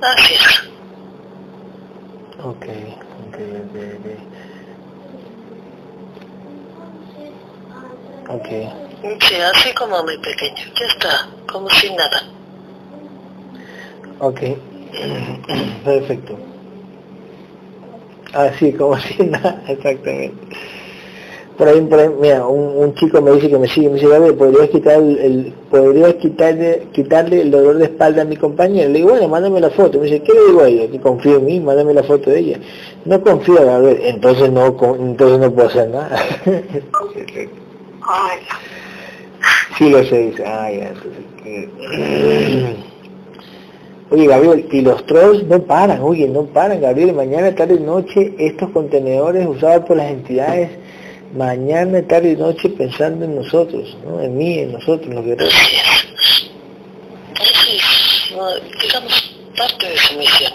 Así 0.00 0.34
es. 0.34 0.62
Ok, 2.44 2.66
ok, 3.26 3.36
ok, 3.64 3.76
ok. 3.98 4.06
Ok. 8.36 8.48
Sí, 9.20 9.34
así 9.36 9.72
como 9.74 10.02
muy 10.02 10.16
pequeño, 10.18 10.64
ya 10.78 10.86
está, 10.86 11.28
como 11.50 11.68
sin 11.70 11.94
nada. 11.94 12.22
Ok, 14.18 14.40
perfecto. 15.84 16.36
Así 18.32 18.72
como 18.72 18.96
sin 18.98 19.30
nada, 19.30 19.62
exactamente. 19.68 20.56
Por 21.56 21.68
ahí, 21.68 21.80
por 21.82 22.00
ahí 22.00 22.08
mira, 22.20 22.46
un, 22.48 22.76
un, 22.84 22.94
chico 22.94 23.22
me 23.22 23.30
dice 23.30 23.48
que 23.48 23.58
me 23.58 23.68
sigue, 23.68 23.88
me 23.88 23.94
dice, 23.94 24.08
Gabriel, 24.08 24.34
¿podrías, 24.34 24.68
quitar 24.70 24.98
el, 24.98 25.18
el, 25.18 25.54
¿podrías 25.70 26.14
quitarle, 26.14 26.88
quitarle 26.92 27.42
el 27.42 27.52
dolor 27.52 27.78
de 27.78 27.84
espalda 27.84 28.22
a 28.22 28.24
mi 28.24 28.36
compañera? 28.36 28.88
Le 28.88 28.98
digo, 28.98 29.10
bueno, 29.10 29.28
mándame 29.28 29.60
la 29.60 29.70
foto. 29.70 29.98
Me 29.98 30.06
dice, 30.06 30.20
¿qué 30.22 30.32
le 30.32 30.46
digo 30.46 30.62
a 30.62 30.68
ella? 30.68 30.90
Que 30.90 30.98
confío 30.98 31.36
en 31.36 31.44
mí, 31.44 31.60
mándame 31.60 31.94
la 31.94 32.02
foto 32.02 32.30
de 32.30 32.40
ella. 32.40 32.58
No 33.04 33.22
confío, 33.22 33.64
Gabriel, 33.64 34.00
entonces 34.02 34.50
no, 34.50 34.66
entonces 34.66 35.38
no 35.38 35.52
puedo 35.52 35.68
hacer 35.68 35.90
nada. 35.90 36.16
Sí 39.78 39.90
lo 39.90 40.04
sé, 40.04 40.30
dice, 40.30 40.46
ay, 40.46 40.88
Oye, 44.10 44.26
Gabriel, 44.26 44.68
y 44.70 44.80
los 44.82 45.06
trolls 45.06 45.44
no 45.44 45.62
paran, 45.62 46.02
oye, 46.02 46.28
no 46.28 46.44
paran, 46.44 46.80
Gabriel, 46.80 47.14
mañana, 47.14 47.54
tarde 47.54 47.76
y 47.76 47.80
noche, 47.80 48.34
estos 48.38 48.70
contenedores 48.70 49.46
usados 49.46 49.86
por 49.86 49.96
las 49.96 50.10
entidades, 50.10 50.70
mañana, 51.34 52.02
tarde 52.06 52.32
y 52.32 52.36
noche 52.36 52.68
pensando 52.68 53.24
en 53.24 53.36
nosotros, 53.36 53.96
¿no? 54.04 54.20
En 54.20 54.36
mí, 54.36 54.58
en 54.58 54.72
nosotros, 54.72 55.12
los 55.12 55.24
guerreros. 55.24 55.54
digamos, 58.82 59.34
parte 59.56 59.88
de 59.88 59.96
su 59.96 60.18
misión. 60.18 60.52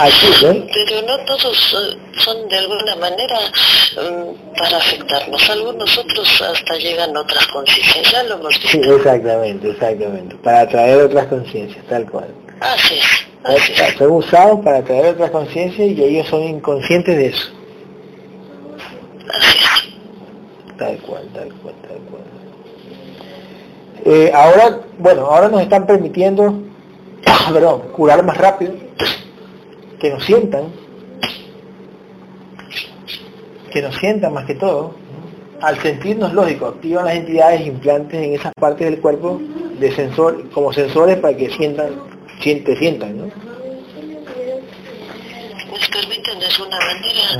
Así 0.00 0.46
¿eh? 0.46 0.66
Pero 0.72 1.02
no 1.02 1.24
todos 1.24 1.72
uh, 1.74 2.20
son 2.20 2.48
de 2.48 2.58
alguna 2.58 2.96
manera 2.96 3.38
um, 3.96 4.34
para 4.56 4.78
afectarnos. 4.78 5.50
Algunos 5.50 5.98
otros 5.98 6.42
hasta 6.42 6.74
llegan 6.76 7.16
a 7.16 7.20
otras 7.20 7.46
conciencias, 7.48 8.12
ya 8.12 8.22
lo 8.22 8.34
hemos 8.36 8.60
visto. 8.60 8.68
Sí, 8.68 8.80
exactamente, 8.80 9.70
exactamente. 9.70 10.36
Para 10.36 10.60
atraer 10.62 11.02
otras 11.02 11.26
conciencias, 11.26 11.84
tal 11.86 12.08
cual. 12.10 12.28
Así 12.60 12.94
es. 12.94 13.26
Así 13.44 13.72
es. 13.72 13.96
Son 13.96 14.10
usados 14.10 14.60
para 14.64 14.78
atraer 14.78 15.14
otras 15.14 15.30
conciencias 15.30 15.88
y 15.88 16.02
ellos 16.02 16.26
son 16.28 16.42
inconscientes 16.42 17.16
de 17.16 17.26
eso. 17.26 17.48
Así 19.32 19.58
es. 19.58 20.76
Tal 20.76 20.96
cual, 20.98 21.28
tal 21.34 21.52
cual, 21.54 21.74
tal 21.82 21.98
cual. 22.10 22.22
Eh, 24.04 24.30
ahora, 24.34 24.80
bueno, 24.98 25.26
ahora 25.26 25.48
nos 25.48 25.60
están 25.62 25.86
permitiendo 25.86 26.68
perdón, 27.52 27.82
curar 27.92 28.24
más 28.24 28.36
rápido, 28.36 28.72
que 29.98 30.10
nos 30.10 30.24
sientan, 30.24 30.64
que 33.72 33.82
nos 33.82 33.96
sientan 33.96 34.32
más 34.32 34.44
que 34.46 34.54
todo. 34.54 34.94
Al 35.60 35.76
sentirnos 35.80 36.32
lógico, 36.34 36.66
activan 36.66 37.06
las 37.06 37.16
entidades 37.16 37.66
implantes 37.66 38.22
en 38.22 38.34
esas 38.34 38.52
partes 38.54 38.88
del 38.88 39.00
cuerpo 39.00 39.40
de 39.80 39.90
sensor, 39.92 40.48
como 40.50 40.72
sensores 40.72 41.16
para 41.16 41.36
que 41.36 41.50
sientan, 41.50 41.90
siente, 42.40 42.76
sientan, 42.76 43.18
¿no? 43.18 43.24
Nos 45.70 45.88
permiten 45.88 46.40
de 46.40 46.46
alguna 46.46 46.78
manera 46.78 47.38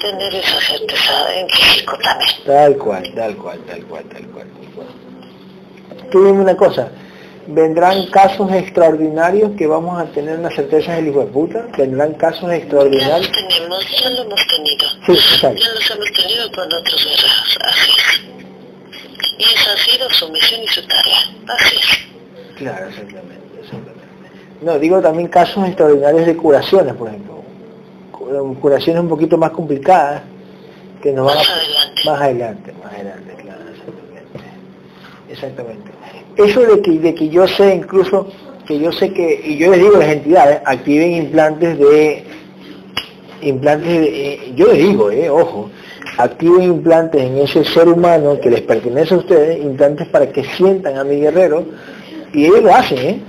tener 0.00 0.34
esa 0.34 0.60
certeza 0.60 1.34
en 1.34 1.48
físico 1.48 1.96
también. 1.98 2.30
Tal 2.44 2.76
cual, 2.76 3.14
tal 3.14 3.36
cual, 3.36 3.60
tal 3.66 3.84
cual, 3.84 4.04
tal 4.04 4.26
cual. 4.26 4.46
Tú 6.10 6.26
dime 6.26 6.40
una 6.40 6.56
cosa, 6.56 6.90
vendrán 7.46 8.06
casos 8.06 8.52
extraordinarios 8.52 9.52
que 9.56 9.66
vamos 9.66 10.00
a 10.00 10.06
tener 10.06 10.38
una 10.38 10.50
certeza 10.50 10.94
del 10.94 11.08
hijo 11.08 11.20
de 11.20 11.26
puta, 11.26 11.66
vendrán 11.78 12.14
casos 12.14 12.50
extraordinarios. 12.52 13.30
Ya 13.32 13.40
los 13.40 13.48
tenemos, 13.48 14.00
ya 14.02 14.10
lo 14.10 14.22
hemos 14.22 14.46
tenido. 14.46 14.88
Sí, 15.06 15.12
exacto. 15.12 15.60
Ya 15.60 15.72
los 15.72 15.90
hemos 15.90 16.12
tenido 16.12 16.52
con 16.52 16.72
otros 16.72 17.04
guerreros, 17.04 17.58
así 17.62 17.90
es. 17.90 18.20
Y 19.38 19.44
esa 19.54 19.72
ha 19.72 19.76
sido 19.76 20.10
su 20.10 20.28
misión 20.30 20.62
y 20.62 20.68
su 20.68 20.86
tarea, 20.86 21.20
así 21.48 21.76
es. 21.76 22.56
Claro, 22.56 22.88
exactamente. 22.88 23.41
No, 24.62 24.78
digo 24.78 25.00
también 25.00 25.28
casos 25.28 25.66
extraordinarios 25.66 26.26
de 26.26 26.36
curaciones, 26.36 26.94
por 26.94 27.08
ejemplo. 27.08 27.42
Curaciones 28.60 29.02
un 29.02 29.08
poquito 29.08 29.36
más 29.36 29.50
complicadas 29.50 30.22
que 31.02 31.12
nos 31.12 31.26
más 31.26 31.36
van 31.36 31.44
a... 31.44 31.52
Adelante. 31.52 32.02
Más 32.04 32.20
adelante, 32.20 32.72
más 32.82 32.94
adelante, 32.94 33.34
claro, 33.42 33.60
exactamente. 33.70 34.40
Exactamente 35.28 35.92
eso 36.36 36.60
de 36.60 36.80
que, 36.82 36.92
de 36.92 37.14
que 37.14 37.28
yo 37.28 37.46
sé 37.46 37.74
incluso, 37.74 38.28
que 38.66 38.78
yo 38.78 38.92
sé 38.92 39.12
que, 39.12 39.40
y 39.44 39.56
yo 39.56 39.70
les 39.70 39.80
digo 39.80 39.96
a 39.96 40.00
las 40.00 40.08
entidades, 40.08 40.60
activen 40.64 41.12
implantes 41.12 41.78
de, 41.78 42.24
implantes 43.42 43.88
de, 43.88 44.32
eh, 44.34 44.52
yo 44.54 44.68
les 44.68 44.78
digo, 44.78 45.10
eh, 45.10 45.28
ojo, 45.28 45.70
activen 46.18 46.62
implantes 46.62 47.22
en 47.22 47.38
ese 47.38 47.64
ser 47.64 47.88
humano 47.88 48.38
que 48.40 48.50
les 48.50 48.62
pertenece 48.62 49.14
a 49.14 49.18
ustedes, 49.18 49.62
implantes 49.62 50.08
para 50.08 50.30
que 50.30 50.44
sientan 50.44 50.96
a 50.96 51.04
mi 51.04 51.16
guerrero, 51.16 51.64
y 52.32 52.46
ellos 52.46 52.62
lo 52.62 52.74
hacen, 52.74 52.98
¿eh? 52.98 53.20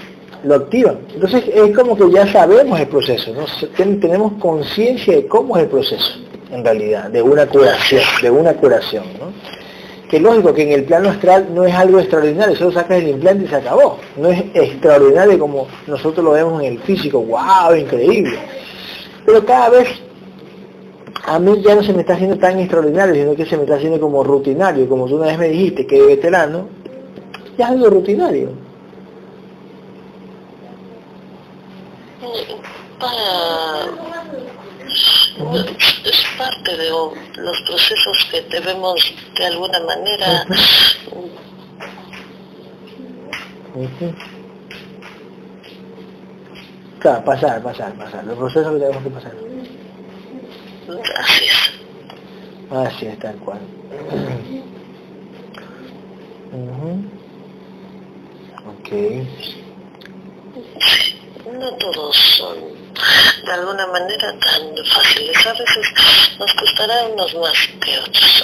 Lo 0.43 0.55
activan. 0.55 0.99
Entonces 1.13 1.43
es 1.53 1.75
como 1.75 1.95
que 1.95 2.11
ya 2.11 2.27
sabemos 2.31 2.79
el 2.79 2.87
proceso, 2.87 3.33
¿no? 3.33 3.45
tenemos 3.75 4.33
conciencia 4.33 5.15
de 5.15 5.27
cómo 5.27 5.57
es 5.57 5.63
el 5.63 5.69
proceso, 5.69 6.13
en 6.51 6.63
realidad, 6.63 7.09
de 7.09 7.21
una 7.21 7.45
curación, 7.45 8.03
de 8.21 8.29
una 8.29 8.53
curación, 8.53 9.05
¿no? 9.19 9.33
que 10.13 10.19
lógico 10.19 10.53
que 10.53 10.61
en 10.61 10.71
el 10.73 10.83
plano 10.83 11.09
astral 11.09 11.47
no 11.55 11.65
es 11.65 11.73
algo 11.73 11.99
extraordinario, 11.99 12.55
solo 12.55 12.71
sacas 12.71 12.99
el 12.99 13.07
implante 13.07 13.45
y 13.45 13.47
se 13.47 13.55
acabó. 13.55 13.97
No 14.15 14.29
es 14.29 14.43
extraordinario 14.53 15.39
como 15.39 15.67
nosotros 15.87 16.23
lo 16.23 16.33
vemos 16.33 16.61
en 16.61 16.73
el 16.73 16.79
físico, 16.81 17.19
wow, 17.19 17.75
increíble. 17.75 18.37
Pero 19.25 19.43
cada 19.43 19.69
vez 19.69 19.87
a 21.25 21.39
mí 21.39 21.63
ya 21.63 21.73
no 21.73 21.81
se 21.81 21.93
me 21.93 22.01
está 22.01 22.13
haciendo 22.13 22.37
tan 22.37 22.59
extraordinario, 22.59 23.15
sino 23.15 23.33
que 23.33 23.45
se 23.47 23.57
me 23.57 23.63
está 23.63 23.77
haciendo 23.77 23.99
como 23.99 24.23
rutinario, 24.23 24.87
como 24.87 25.07
tú 25.07 25.15
una 25.15 25.25
vez 25.25 25.39
me 25.39 25.49
dijiste 25.49 25.87
que 25.87 25.99
veterano, 26.03 26.67
ya 27.57 27.65
es 27.65 27.71
algo 27.71 27.89
rutinario. 27.89 28.49
Es 36.05 36.25
parte 36.37 36.77
de 36.77 36.89
los 36.89 37.61
procesos 37.61 38.27
que 38.31 38.41
debemos 38.43 39.13
de 39.35 39.45
alguna 39.45 39.79
manera 39.81 40.45
Claro, 46.99 47.25
pasar, 47.25 47.61
pasar, 47.61 47.93
pasar. 47.95 48.23
Los 48.23 48.37
procesos 48.37 48.73
que 48.73 48.79
tenemos 48.79 49.03
que 49.03 49.09
pasar. 49.09 49.33
Gracias. 50.87 51.71
Así 52.69 53.07
es, 53.07 53.19
tal 53.19 53.35
cual. 53.37 53.59
Ok. 58.67 58.89
No 61.45 61.73
todos 61.75 62.15
son 62.37 62.57
de 63.45 63.51
alguna 63.51 63.87
manera 63.87 64.33
tan 64.39 64.85
fáciles. 64.85 65.47
A 65.47 65.51
veces 65.53 65.93
nos 66.39 66.53
costará 66.53 67.05
unos 67.07 67.35
más 67.35 67.69
que 67.83 67.99
otros. 67.99 68.43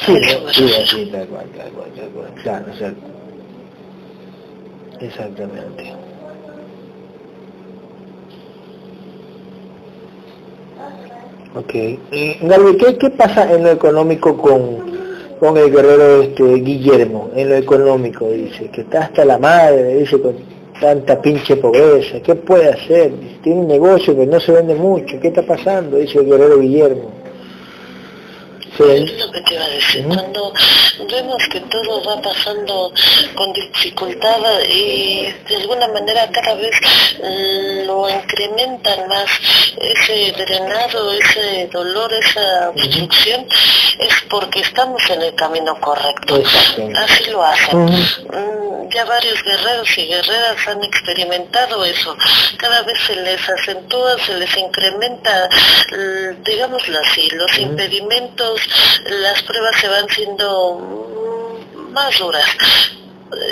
Sí, 0.54 0.68
sí, 0.68 0.86
sí, 0.88 1.06
tal 1.12 1.28
cual, 1.28 1.45
tal 1.56 1.72
cual, 1.72 1.91
tal 1.95 2.10
cual. 2.10 2.34
Claro. 2.43 2.66
Exactamente. 5.00 5.93
Ok. 11.56 11.74
Gaby, 12.41 12.78
¿qué, 12.78 12.97
¿qué 12.97 13.10
pasa 13.12 13.52
en 13.52 13.64
lo 13.64 13.72
económico 13.72 14.38
con, 14.38 15.00
con 15.39 15.58
el 15.58 15.72
guerrero 15.72 16.22
este 16.22 16.43
Guillermo? 16.43 17.32
En 17.36 17.50
lo 17.50 17.56
económico, 17.56 18.30
dice, 18.30 18.70
que 18.70 18.82
está 18.82 19.04
hasta 19.06 19.26
la 19.26 19.38
madre, 19.38 19.95
dice, 19.95 20.22
con 20.22 20.36
tanta 20.80 21.22
pinche 21.22 21.58
pobreza. 21.58 22.20
¿Qué 22.22 22.36
puede 22.36 22.70
hacer? 22.70 23.12
Tiene 23.44 23.62
un 23.62 23.68
negocio 23.68 24.16
que 24.16 24.26
no 24.26 24.40
se 24.40 24.52
vende 24.52 24.76
mucho. 24.76 25.20
¿Qué 25.20 25.28
está 25.28 25.42
pasando? 25.44 25.98
Dice 25.98 26.20
el 26.20 26.26
guerrero 26.26 26.60
Guillermo. 26.60 27.18
Es 28.80 29.20
lo 29.20 29.32
que 29.32 29.42
te 29.42 29.56
iba 29.56 29.66
a 29.66 29.70
decir. 29.70 30.06
Cuando 30.06 30.54
vemos 31.10 31.44
que 31.52 31.60
todo 31.62 32.04
va 32.04 32.22
pasando 32.22 32.94
con 33.36 33.52
dificultad 33.52 34.40
y 34.70 35.34
de 35.50 35.56
alguna 35.58 35.88
manera 35.90 36.30
cada 36.32 36.54
vez 36.56 36.72
mm, 37.22 37.88
lo 37.88 38.10
incrementan 38.10 39.08
más 39.10 39.30
ese 39.78 40.32
drenado, 40.32 41.12
ese 41.12 41.68
dolor, 41.74 42.12
esa 42.14 42.70
obstrucción, 42.70 43.48
es 44.00 44.14
porque 44.30 44.62
estamos 44.62 45.02
en 45.10 45.24
el 45.24 45.36
camino 45.36 45.78
correcto. 45.82 46.42
Así 46.96 47.30
lo 47.32 47.44
hacen. 47.44 47.86
Mm, 47.86 48.90
ya 48.92 49.06
varios 49.06 49.44
guerreros 49.44 49.98
y 49.98 50.06
guerreras 50.08 50.68
han 50.68 50.84
experimentado 50.84 51.84
eso. 51.84 52.16
Cada 52.58 52.82
vez 52.84 52.98
se 53.06 53.16
les 53.16 53.50
acentúa, 53.50 54.18
se 54.26 54.36
les 54.36 54.56
incrementa, 54.58 55.50
mm, 55.92 56.44
digámoslo 56.44 57.00
así, 57.00 57.30
los 57.32 57.58
impedimentos 57.60 58.68
las 59.05 59.41
pruebas 59.43 59.76
se 59.80 59.88
van 59.88 60.07
siendo 60.09 61.65
más 61.91 62.17
duras. 62.20 62.45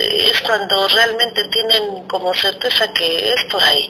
Es 0.10 0.42
cuando 0.42 0.88
realmente 0.88 1.44
tienen 1.50 2.08
como 2.08 2.34
certeza 2.34 2.92
que 2.94 3.34
es 3.34 3.44
por 3.46 3.64
ahí. 3.64 3.90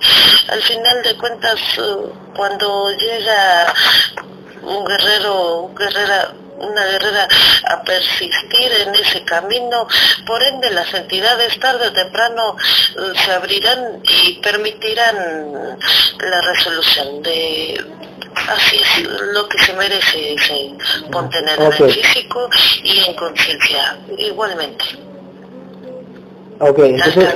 Al 0.49 0.61
final 0.61 1.01
de 1.03 1.17
cuentas, 1.17 1.59
cuando 2.35 2.91
llega 2.91 3.73
un 4.63 4.85
guerrero, 4.85 5.71
guerrera, 5.77 6.33
una 6.59 6.85
guerrera 6.85 7.27
a 7.69 7.83
persistir 7.83 8.71
en 8.85 8.95
ese 8.95 9.23
camino, 9.23 9.87
por 10.25 10.41
ende 10.43 10.69
las 10.71 10.93
entidades 10.93 11.59
tarde 11.59 11.87
o 11.87 11.93
temprano 11.93 12.55
se 13.25 13.31
abrirán 13.31 14.01
y 14.03 14.33
permitirán 14.39 15.77
la 16.19 16.41
resolución 16.41 17.21
de 17.23 17.85
Así 18.47 18.77
es, 18.77 19.07
lo 19.33 19.49
que 19.49 19.57
se 19.57 19.73
merece 19.73 20.33
es 20.33 20.51
eh, 20.51 20.71
contener 21.11 21.59
en 21.59 21.65
el 21.65 21.91
físico 21.91 22.47
y 22.83 22.99
en 22.99 23.15
conciencia, 23.15 23.97
igualmente. 24.17 24.85
Ok, 26.59 26.79
entonces, 26.79 27.35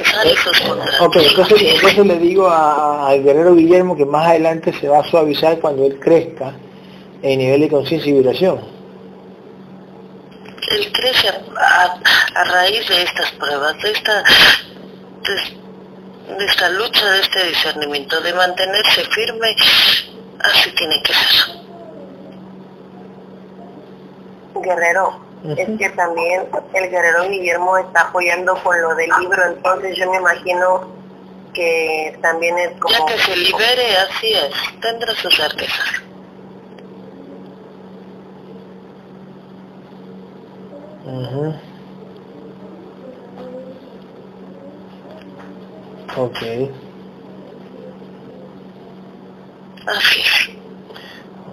okay, 0.99 1.27
entonces, 1.27 1.61
entonces 1.61 2.05
le 2.05 2.17
digo 2.17 2.49
al 2.49 3.21
guerrero 3.23 3.55
Guillermo 3.55 3.95
que 3.95 4.05
más 4.05 4.27
adelante 4.27 4.73
se 4.79 4.87
va 4.87 4.99
a 4.99 5.03
suavizar 5.03 5.59
cuando 5.59 5.85
él 5.85 5.99
crezca 5.99 6.53
en 7.21 7.39
nivel 7.39 7.61
de 7.61 7.69
conciencia 7.69 8.09
y 8.09 8.13
vibración. 8.13 8.80
Él 10.71 10.91
crece 10.93 11.29
a, 11.29 11.99
a, 12.35 12.43
raíz 12.45 12.87
de 12.87 13.03
estas 13.03 13.31
pruebas, 13.31 13.77
de 13.81 13.91
esta, 13.91 14.23
de 16.37 16.45
esta 16.45 16.69
lucha, 16.69 17.11
de 17.11 17.21
este 17.21 17.43
discernimiento, 17.47 18.19
de 18.21 18.33
mantenerse 18.33 19.03
firme 19.05 19.55
Así 20.43 20.71
tiene 20.71 21.01
que 21.03 21.13
ser. 21.13 21.61
Guerrero, 24.55 25.19
es 25.57 25.69
que 25.77 25.89
también 25.89 26.47
el 26.73 26.89
guerrero 26.89 27.27
Guillermo 27.29 27.77
está 27.77 28.01
apoyando 28.01 28.55
con 28.63 28.79
lo 28.81 28.95
del 28.95 29.09
libro, 29.19 29.43
entonces 29.45 29.97
yo 29.97 30.09
me 30.09 30.17
imagino 30.17 30.87
que 31.53 32.17
también 32.21 32.57
es 32.57 32.71
como... 32.79 32.93
Ya 32.93 33.05
que 33.05 33.19
se 33.19 33.35
libere, 33.35 33.97
así 33.97 34.33
es, 34.33 34.53
tendrá 34.81 35.13
sus 35.15 35.35
certezas. 35.35 36.01
Uh 41.05 41.53
Okay. 46.17 46.69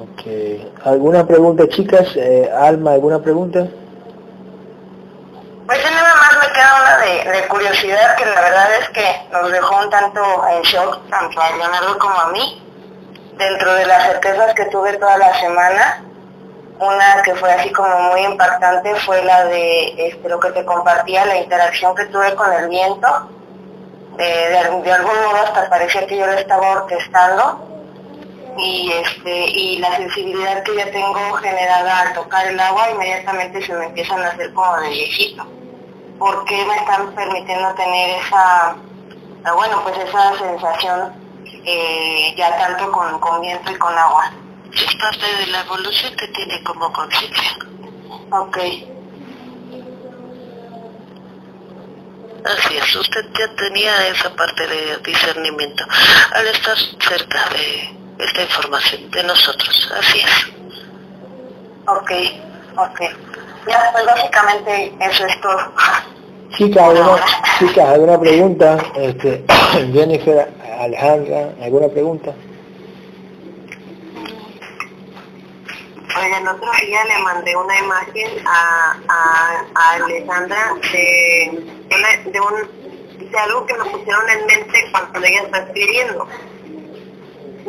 Ok. 0.03 0.85
¿Alguna 0.85 1.27
pregunta, 1.27 1.69
chicas? 1.69 2.09
Eh, 2.17 2.51
Alma, 2.53 2.93
¿alguna 2.93 3.21
pregunta? 3.21 3.69
Pues 5.67 5.79
nada 5.91 6.15
más 6.17 6.33
me 6.43 6.53
queda 6.53 6.75
una 6.83 7.33
de, 7.33 7.49
curiosidad 7.49 8.17
que 8.17 8.25
la 8.27 8.41
verdad 8.41 8.69
es 8.81 8.89
que 8.89 9.07
nos 9.31 9.53
dejó 9.53 9.81
un 9.85 9.91
tanto 9.91 10.21
en 10.51 10.63
shock, 10.63 11.09
tanto 11.09 11.41
a 11.41 11.57
Leonardo 11.57 11.99
como 11.99 12.21
a 12.21 12.33
mí. 12.33 12.61
Dentro 13.37 13.73
de 13.75 13.87
las 13.87 14.07
certezas 14.09 14.55
que 14.55 14.65
tuve 14.67 14.95
toda 14.95 15.19
la 15.19 15.39
semana, 15.39 16.03
una 16.79 17.23
que 17.23 17.35
fue 17.35 17.51
así 17.53 17.71
como 17.73 17.99
muy 18.11 18.21
impactante 18.23 18.95
fue 18.97 19.23
la 19.25 19.45
de 19.47 20.09
este, 20.09 20.29
lo 20.29 20.39
que 20.39 20.51
te 20.51 20.65
compartía, 20.65 21.27
la 21.27 21.37
interacción 21.37 21.95
que 21.95 22.07
tuve 22.07 22.35
con 22.35 22.53
el 22.53 22.69
viento. 22.69 23.09
de, 24.17 24.25
de, 24.25 24.59
algún 24.59 25.15
modo 25.15 25.37
hasta 25.45 25.69
parecía 25.69 26.07
que 26.07 26.17
yo 26.17 26.27
lo 26.27 26.33
estaba 26.33 26.71
orquestando. 26.71 27.65
Y 28.57 28.91
este 28.93 29.51
y 29.51 29.79
la 29.79 29.97
sensibilidad 29.97 30.65
que 30.65 30.75
ya 30.75 30.91
tengo 30.91 31.33
generada 31.35 32.01
al 32.01 32.15
tocar 32.15 32.47
el 32.49 32.59
agua 32.59 32.91
inmediatamente 32.91 33.63
se 33.65 33.73
me 33.73 33.87
empiezan 33.87 34.21
a 34.23 34.29
hacer 34.29 34.53
como 34.53 34.81
de 34.81 34.89
viejito. 34.89 35.47
¿por 36.19 36.45
qué 36.45 36.65
me 36.65 36.77
están 36.77 37.13
permitiendo 37.15 37.73
tener 37.75 38.19
esa 38.19 38.77
ah, 39.45 39.53
bueno 39.55 39.83
pues 39.85 39.97
esa 39.99 40.37
sensación 40.37 41.13
eh, 41.65 42.35
ya 42.37 42.57
tanto 42.57 42.91
con, 42.91 43.19
con 43.21 43.41
viento 43.41 43.71
y 43.71 43.77
con 43.77 43.97
agua 43.97 44.33
es 44.73 44.95
parte 44.97 45.27
de 45.41 45.47
la 45.49 45.61
evolución 45.61 46.15
que 46.17 46.29
tiene 46.29 46.63
como 46.63 46.93
conciencia 46.93 47.57
ok 48.31 48.59
Así 52.45 52.77
es, 52.77 52.97
usted 52.97 53.27
ya 53.39 53.49
tenía 53.57 54.09
esa 54.09 54.31
parte 54.35 54.67
de 54.67 54.97
discernimiento 55.05 55.85
al 56.33 56.47
estar 56.47 56.77
cerca 56.99 57.41
de, 57.51 58.25
esta 58.25 58.43
información 58.43 59.11
de 59.11 59.23
nosotros. 59.25 59.93
Así 59.99 60.21
es. 60.21 60.47
Ok, 61.87 62.11
ok. 62.77 63.01
Ya, 63.69 63.91
pues 63.93 64.07
básicamente 64.07 64.93
eso 65.01 65.27
es 65.27 65.41
todo. 65.41 65.59
Chica, 66.57 66.87
¿alguna, 66.87 67.25
chica, 67.59 67.91
¿alguna 67.93 68.19
pregunta? 68.19 68.79
Este, 68.97 69.45
Jennifer, 69.93 70.51
Alejandra, 70.81 71.51
¿alguna 71.63 71.89
pregunta? 71.89 72.33
Oiga, 76.21 76.39
el 76.39 76.49
otro 76.49 76.71
día 76.81 77.05
le 77.05 77.19
mandé 77.19 77.57
una 77.57 77.79
imagen 77.79 78.47
a, 78.47 78.97
a, 79.09 79.65
a 79.75 79.91
Alejandra 79.95 80.75
de, 80.93 81.65
de, 82.33 82.41
un, 82.41 83.31
de 83.31 83.39
algo 83.39 83.67
que 83.67 83.75
me 83.75 83.85
pusieron 83.85 84.29
en 84.29 84.47
mente 84.47 84.91
cuando 84.91 85.25
ella 85.25 85.43
está 85.43 85.59
escribiendo 85.59 86.29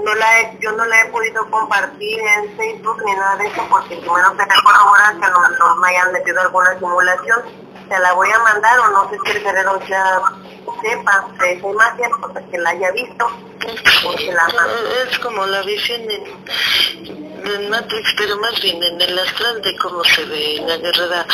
no 0.03 0.13
la 0.15 0.39
he, 0.39 0.57
yo 0.59 0.71
no 0.73 0.85
la 0.85 1.01
he 1.01 1.05
podido 1.09 1.49
compartir 1.49 2.19
en 2.19 2.55
Facebook 2.57 3.01
ni 3.05 3.13
nada 3.13 3.35
de 3.37 3.47
eso 3.47 3.65
porque 3.69 3.97
primero 3.97 4.31
que 4.31 4.61
corroborar 4.63 5.13
que 5.13 5.57
no, 5.59 5.75
me 5.77 5.89
hayan 5.89 6.11
metido 6.11 6.41
alguna 6.41 6.77
simulación. 6.77 7.68
Se 7.89 7.99
la 7.99 8.13
voy 8.13 8.29
a 8.29 8.39
mandar 8.39 8.79
o 8.79 8.87
no 8.89 9.09
sé 9.09 9.17
si 9.25 9.31
el 9.31 9.43
guerrero 9.43 9.79
ya 9.87 10.21
sepa 10.81 11.27
de 11.39 11.53
esa 11.53 11.67
imagen, 11.67 12.11
porque 12.21 12.45
que 12.51 12.57
la 12.57 12.69
haya 12.69 12.91
visto. 12.91 13.27
es 15.09 15.19
como 15.19 15.45
la 15.45 15.61
visión 15.63 16.01
en, 16.09 17.69
Matrix, 17.69 18.13
pero 18.15 18.37
más 18.37 18.61
bien 18.61 18.81
en 18.83 19.01
el 19.01 19.17
astral 19.17 19.61
de 19.61 19.75
cómo 19.77 20.03
se 20.03 20.23
ve 20.25 20.61
la 20.67 20.77
guerrera. 20.77 21.25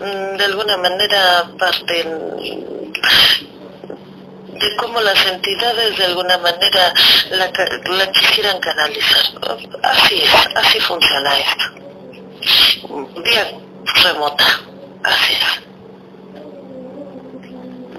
Mm, 0.00 0.36
de 0.36 0.44
alguna 0.44 0.76
manera 0.78 1.50
parten 1.58 2.36
de 4.58 4.76
cómo 4.76 5.00
las 5.00 5.26
entidades 5.26 5.96
de 5.96 6.04
alguna 6.04 6.38
manera 6.38 6.92
la, 7.30 7.52
la 7.96 8.12
quisieran 8.12 8.58
canalizar. 8.60 9.24
Así 9.82 10.22
es, 10.22 10.56
así 10.56 10.80
funciona 10.80 11.38
esto. 11.38 11.64
Bien 13.22 13.68
remota, 14.02 14.44
así 15.04 15.34
es. 15.34 15.68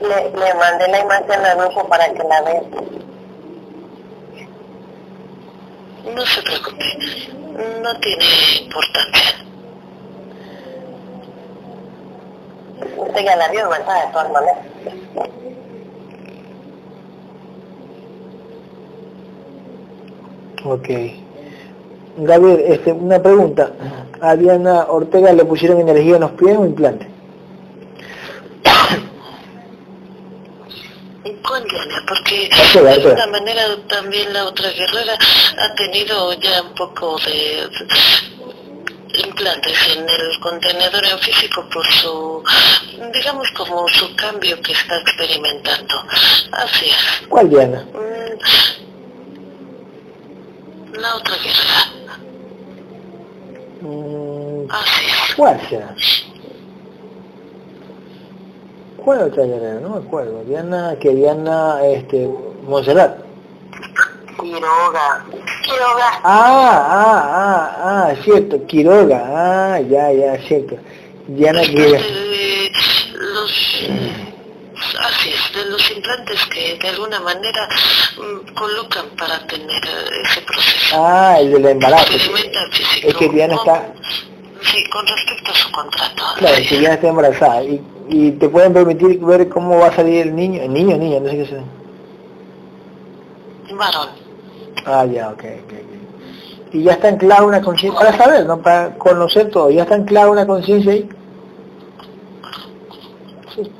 Le, 0.02 0.30
le 0.32 0.54
mandé 0.56 0.88
la 0.88 1.00
imagen 1.02 1.46
al 1.46 1.58
grupo 1.58 1.88
para 1.88 2.12
que 2.14 2.24
la 2.24 2.42
vean. 2.42 2.64
No 6.16 6.26
se 6.26 6.42
preocupe, 6.42 6.86
no 7.82 8.00
tiene 8.00 8.26
importancia. 8.64 9.46
Usted 12.98 13.26
ya 13.26 13.36
la 13.36 13.50
vio, 13.50 13.70
¿verdad? 13.70 14.06
De 14.06 14.12
todas 14.12 14.32
maneras. 14.32 14.58
Ok. 20.66 20.90
Gabriel, 22.18 22.64
este, 22.66 22.92
una 22.92 23.22
pregunta. 23.22 23.72
¿A 24.22 24.36
Diana 24.36 24.86
Ortega 24.90 25.32
le 25.32 25.46
pusieron 25.46 25.80
energía 25.80 26.16
en 26.16 26.22
los 26.22 26.32
pies 26.32 26.58
o 26.58 26.66
implante? 26.66 27.08
con 31.44 31.64
Diana, 31.68 32.04
porque 32.08 32.50
de 32.74 32.90
alguna 32.90 33.28
manera 33.28 33.64
también 33.88 34.32
la 34.34 34.46
otra 34.46 34.70
guerrera 34.70 35.18
ha 35.58 35.76
tenido 35.76 36.34
ya 36.34 36.62
un 36.62 36.74
poco 36.76 37.18
de 37.20 37.70
implantes 39.24 39.78
en 39.96 40.08
el 40.08 40.40
contenedor 40.40 41.04
en 41.06 41.20
físico 41.20 41.68
por 41.70 41.86
su, 41.86 42.44
digamos 43.14 43.50
como 43.52 43.88
su 43.90 44.16
cambio 44.16 44.62
que 44.62 44.72
está 44.72 44.98
experimentando. 45.00 45.96
Así 46.52 46.86
es. 46.86 47.28
¿Cuál 47.28 47.50
Diana? 47.50 47.86
Mm, 47.94 48.40
la 51.00 51.16
otra 51.16 51.36
guerrera. 51.36 51.92
Mm, 53.82 54.72
Así 54.72 55.06
es. 55.06 55.36
¿Cuál 55.36 55.70
será? 55.70 55.96
No 59.18 59.90
me 59.90 60.06
acuerdo. 60.06 60.44
Diana, 60.44 60.96
que 61.00 61.10
Diana, 61.10 61.84
este, 61.84 62.30
Monserrat. 62.68 63.18
Quiroga. 64.40 65.26
Quiroga. 65.64 66.22
Ah, 66.24 66.86
ah, 66.92 67.26
ah, 67.26 67.76
ah, 67.84 68.16
cierto, 68.24 68.64
Quiroga. 68.68 69.24
Ah, 69.26 69.80
ya, 69.82 70.12
ya, 70.12 70.38
cierto. 70.48 70.78
Diana 71.28 71.62
Quiroga. 71.64 71.98
De 71.98 72.72
los, 73.18 73.90
así 75.00 75.30
es, 75.32 75.54
de 75.56 75.66
los 75.72 75.92
implantes 75.92 76.46
que 76.46 76.78
de 76.78 76.90
alguna 76.90 77.20
manera 77.20 77.68
mm, 78.16 78.54
colocan 78.54 79.08
para 79.18 79.40
tener 79.48 79.86
eh, 79.86 80.22
ese 80.24 80.42
proceso. 80.42 80.96
Ah, 81.04 81.38
el 81.40 81.52
del 81.52 81.66
embarazo. 81.66 82.14
Es 82.14 83.16
que 83.16 83.30
Diana 83.30 83.56
está, 83.56 83.92
Sí, 84.62 84.84
con 84.90 85.06
respecto 85.08 85.52
a 85.52 85.56
su 85.56 85.72
contrato. 85.72 86.24
claro, 86.38 86.56
que 86.68 86.78
Diana 86.80 86.96
está 86.96 87.08
embarazada. 87.08 87.64
Y, 87.64 87.82
y 88.10 88.32
te 88.32 88.50
pueden 88.50 88.74
permitir 88.74 89.20
ver 89.20 89.48
cómo 89.50 89.78
va 89.80 89.88
a 89.88 89.96
salir 89.96 90.28
el 90.28 90.36
niño, 90.36 90.62
el 90.62 90.74
niño, 90.74 90.98
niña, 90.98 91.20
no 91.20 91.30
sé 91.30 91.38
qué 91.38 91.46
sea. 91.46 91.64
Varón. 93.76 94.10
Ah, 94.86 95.06
ya, 95.06 95.30
ok, 95.30 95.44
ok. 95.66 95.74
Y 96.74 96.84
ya 96.84 96.94
está 96.94 97.08
anclada 97.08 97.44
una 97.44 97.62
conciencia, 97.62 98.00
para 98.00 98.16
saber, 98.18 98.46
¿no? 98.46 98.62
Para 98.62 98.96
conocer 98.98 99.50
todo, 99.50 99.70
ya 99.72 99.84
está 99.84 99.96
anclada 99.96 100.30
una 100.30 100.46
conciencia 100.46 100.92
ahí. 100.92 101.10
Sí. 103.56 103.72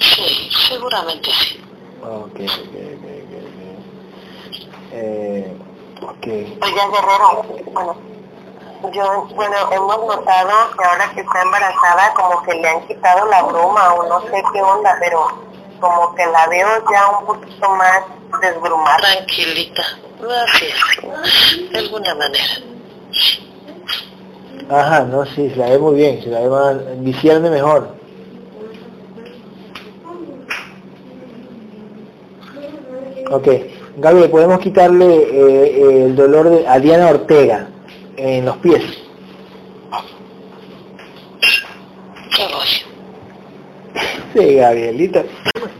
Sí, 0.00 0.50
seguramente 0.68 1.30
sí. 1.30 1.60
Ok, 2.02 2.40
ok, 2.40 2.40
ok, 2.40 2.40
ok. 2.40 3.28
ok. 3.28 3.62
Eh, 4.92 5.56
ok. 6.02 6.26
Oiga, 6.26 6.88
Guerrero, 6.90 7.44
bueno, 7.72 7.96
yo, 8.90 9.28
bueno, 9.34 9.56
hemos 9.70 9.98
notado 9.98 10.50
que 10.76 10.84
ahora 10.84 11.10
que 11.14 11.20
está 11.20 11.42
embarazada 11.42 12.14
como 12.14 12.42
que 12.42 12.54
le 12.54 12.68
han 12.68 12.86
quitado 12.86 13.28
la 13.28 13.42
bruma 13.42 13.94
o 13.94 14.08
no 14.08 14.20
sé 14.22 14.42
qué 14.52 14.60
onda, 14.60 14.96
pero 14.98 15.26
como 15.80 16.14
que 16.14 16.26
la 16.26 16.46
veo 16.48 16.68
ya 16.90 17.18
un 17.18 17.26
poquito 17.26 17.68
más 17.70 18.02
desbrumada. 18.40 18.98
Tranquilita. 18.98 19.82
Así 20.44 20.66
es. 20.66 21.70
De 21.70 21.78
alguna 21.78 22.14
manera. 22.14 22.44
Ajá, 24.70 25.00
no, 25.04 25.24
sí, 25.26 25.50
se 25.50 25.56
la 25.56 25.70
ve 25.70 25.78
muy 25.78 25.94
bien, 25.94 26.22
se 26.22 26.30
la 26.30 26.40
ve 26.40 26.48
más, 26.48 26.76
discierne 27.04 27.50
mejor. 27.50 27.88
Ok, 33.30 33.48
Gabriel, 33.96 34.30
podemos 34.30 34.60
quitarle 34.60 35.06
eh, 35.06 35.30
eh, 35.30 36.04
el 36.06 36.16
dolor 36.16 36.50
de, 36.50 36.68
a 36.68 36.78
Diana 36.78 37.08
Ortega 37.08 37.71
en 38.22 38.44
los 38.44 38.56
pies. 38.58 38.82
Ya 42.38 42.48
voy. 42.48 42.68
Sí, 44.34 44.54
Gabrielita, 44.54 45.24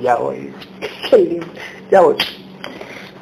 ya 0.02 0.16
voy. 0.16 0.52
Ya 1.90 2.00
voy. 2.00 2.16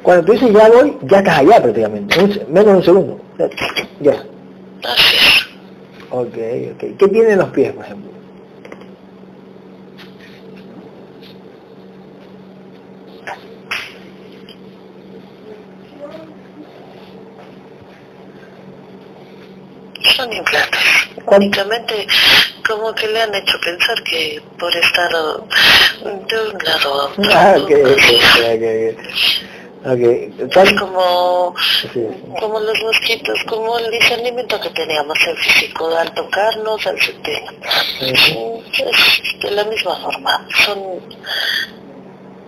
Cuando 0.01 0.25
tú 0.25 0.31
dices 0.33 0.51
ya 0.51 0.69
voy, 0.69 0.97
ya 1.03 1.19
estás 1.19 1.39
allá 1.39 1.61
prácticamente, 1.61 2.45
menos 2.49 2.65
de 2.65 2.73
un 2.73 2.83
segundo. 2.83 3.21
Ya. 3.99 4.13
Es. 4.13 5.47
Ok, 6.09 6.37
ok. 6.73 6.97
¿Qué 6.97 7.07
tienen 7.07 7.37
los 7.37 7.49
pies, 7.49 7.73
por 7.73 7.85
ejemplo? 7.85 8.11
Son 20.15 20.31
implantes. 20.33 20.79
Únicamente 21.25 22.07
como 22.67 22.93
que 22.93 23.07
le 23.07 23.21
han 23.21 23.33
hecho 23.35 23.57
pensar 23.63 24.01
que 24.03 24.41
por 24.59 24.75
estar 24.75 25.09
de 25.11 26.39
un 26.39 26.57
lado 26.63 26.93
a 26.93 27.05
otro. 27.05 27.23
Ah, 27.33 27.55
Es 29.93 30.53
¿cuál- 30.53 30.75
como, 30.79 31.55
Sí. 31.91 32.05
como 32.39 32.59
los 32.59 32.79
mosquitos, 32.83 33.39
como 33.47 33.79
el 33.79 33.89
discernimiento 33.89 34.59
que 34.61 34.69
teníamos 34.69 35.17
en 35.27 35.35
físico, 35.37 35.87
al 35.97 36.13
tocarnos, 36.13 36.85
al 36.85 36.99
sentir. 37.01 37.39
Es 37.99 38.35
de 39.41 39.51
la 39.51 39.63
misma 39.63 39.95
forma, 40.01 40.47
son 40.65 40.79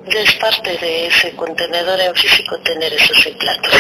es 0.07 0.33
parte 0.35 0.77
de 0.77 1.07
ese 1.07 1.31
contenedor 1.35 1.99
en 1.99 2.13
físico 2.15 2.57
tener 2.59 2.93
esos 2.93 3.25
implantes. 3.25 3.71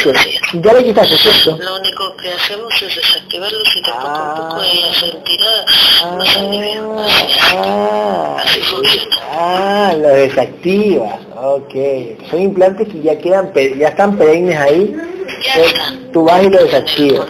Ya 0.53 0.73
le 0.73 0.83
quitaste, 0.85 1.17
¿cierto? 1.17 1.57
Lo 1.61 1.75
único 1.75 2.15
que 2.17 2.31
hacemos 2.31 2.81
es 2.81 2.95
desactivarlos 2.95 3.75
y 3.75 3.81
de 3.81 3.91
poco 3.91 4.07
a 4.07 4.35
poco 4.35 4.61
Ah. 4.61 4.65
ella 4.71 4.93
sentirá 4.93 6.15
más 6.17 6.37
alivio. 6.37 6.99
Así. 6.99 7.39
Ah, 7.55 8.37
Así 8.43 8.59
funciona. 8.61 9.15
ah, 9.31 9.93
lo 9.97 10.07
desactivas, 10.09 11.19
ok. 11.35 11.73
Son 12.29 12.41
implantes 12.41 12.87
que 12.87 13.01
ya 13.01 13.17
quedan, 13.17 13.51
ya 13.77 13.89
están 13.89 14.17
perennes 14.17 14.57
ahí, 14.57 14.95
Ya 15.43 15.61
eh, 15.61 15.65
está. 15.65 15.93
tú 16.13 16.23
vas 16.23 16.43
y 16.43 16.49
lo 16.49 16.63
desactivas. 16.63 17.27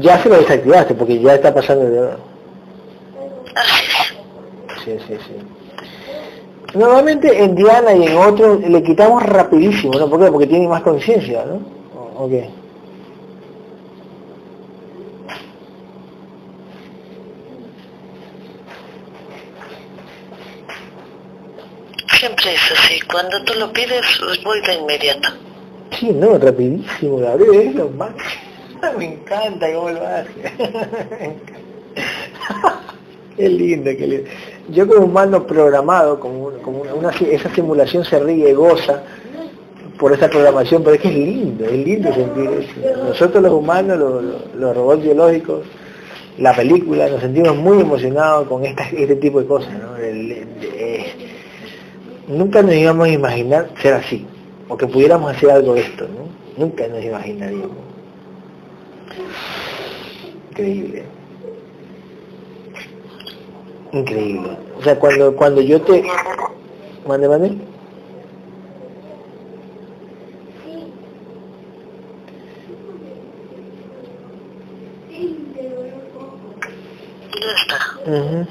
Ya 0.00 0.20
se 0.22 0.28
lo 0.28 0.36
desactivaste 0.38 0.94
porque 0.94 1.20
ya 1.20 1.34
está 1.34 1.54
pasando 1.54 1.84
de 1.88 2.00
hora. 2.00 2.16
Así. 3.54 3.84
Sí, 4.84 4.96
sí, 5.06 5.14
sí. 5.26 6.76
Normalmente 6.78 7.42
en 7.42 7.54
Diana 7.54 7.94
y 7.94 8.06
en 8.06 8.16
otros 8.16 8.60
le 8.60 8.82
quitamos 8.82 9.22
rapidísimo, 9.22 9.94
¿no? 9.98 10.08
¿Por 10.10 10.20
qué? 10.24 10.30
Porque 10.30 10.46
tienen 10.46 10.68
más 10.68 10.82
conciencia, 10.82 11.44
¿no? 11.46 11.54
O- 11.98 12.24
Ok. 12.24 12.32
Siempre 22.18 22.54
es 22.54 22.72
así. 22.72 23.00
Cuando 23.10 23.42
tú 23.44 23.54
lo 23.58 23.72
pides, 23.72 24.04
voy 24.44 24.60
de 24.62 24.74
inmediato. 24.74 25.28
Sí, 25.98 26.10
no, 26.12 26.38
rapidísimo, 26.38 27.18
Gabriel, 27.18 27.68
es 27.68 27.74
lo 27.74 27.88
más. 27.90 28.12
Me 28.98 29.04
encanta 29.14 29.72
cómo 29.72 29.90
lo 29.90 30.06
hace. 30.06 30.52
qué 33.36 33.48
lindo, 33.48 33.90
qué 33.96 34.06
lindo. 34.06 34.30
Yo 34.70 34.86
como 34.86 35.06
humano 35.06 35.46
programado, 35.46 36.18
como, 36.20 36.50
como 36.62 36.82
una, 36.94 37.10
esa 37.10 37.54
simulación 37.54 38.04
se 38.04 38.18
ríe, 38.18 38.54
goza 38.54 39.02
por 39.98 40.12
esa 40.12 40.28
programación, 40.28 40.82
pero 40.82 40.96
es 40.96 41.02
que 41.02 41.08
es 41.08 41.14
lindo, 41.14 41.64
es 41.64 41.72
lindo 41.72 42.12
sentir 42.14 42.50
eso. 42.50 43.04
Nosotros 43.08 43.42
los 43.42 43.52
humanos, 43.52 43.98
los, 43.98 44.24
los- 44.56 44.76
robots 44.76 45.02
biológicos, 45.02 45.60
la 46.38 46.54
película, 46.54 47.08
nos 47.08 47.20
sentimos 47.20 47.56
muy 47.56 47.80
emocionados 47.80 48.48
con 48.48 48.64
este 48.64 49.16
tipo 49.16 49.40
de 49.40 49.46
cosas. 49.46 49.72
¿no? 49.72 49.94
nunca 52.26 52.62
nos 52.62 52.74
íbamos 52.74 53.06
a 53.06 53.10
imaginar 53.10 53.68
ser 53.82 53.94
así, 53.94 54.26
o 54.68 54.76
que 54.76 54.86
pudiéramos 54.86 55.30
hacer 55.30 55.50
algo 55.50 55.74
de 55.74 55.80
esto, 55.82 56.06
¿no? 56.08 56.24
Nunca 56.64 56.88
nos 56.88 57.04
imaginaríamos. 57.04 57.76
Increíble. 60.50 61.02
Increíble. 63.94 64.58
O 64.76 64.82
sea, 64.82 64.98
cuando, 64.98 65.36
cuando 65.36 65.60
yo 65.60 65.80
te... 65.80 66.04
Mande, 67.06 67.28
mande. 67.28 67.58
Uh 78.06 78.44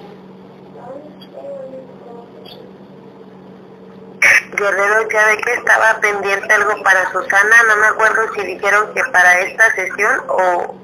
Guerrero 4.56 5.10
ya 5.11 5.28
de 5.28 5.38
que 5.38 5.53
estaba 5.53 5.99
pendiente 5.99 6.53
algo 6.53 6.82
para 6.84 7.11
Susana, 7.11 7.56
no 7.68 7.76
me 7.78 7.88
acuerdo 7.88 8.34
si 8.34 8.45
dijeron 8.45 8.94
que 8.94 9.02
para 9.11 9.40
esta 9.41 9.76
sesión 9.76 10.22
o, 10.30 10.76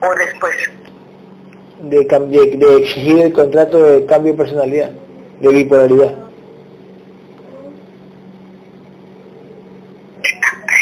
o 0.00 0.14
después. 0.14 0.56
De, 1.80 2.04
de 2.04 2.76
exigir 2.78 3.20
el 3.20 3.32
contrato 3.32 3.78
de 3.78 4.04
cambio 4.04 4.32
de 4.32 4.38
personalidad, 4.38 4.90
de 5.40 5.48
bipolaridad. 5.48 6.12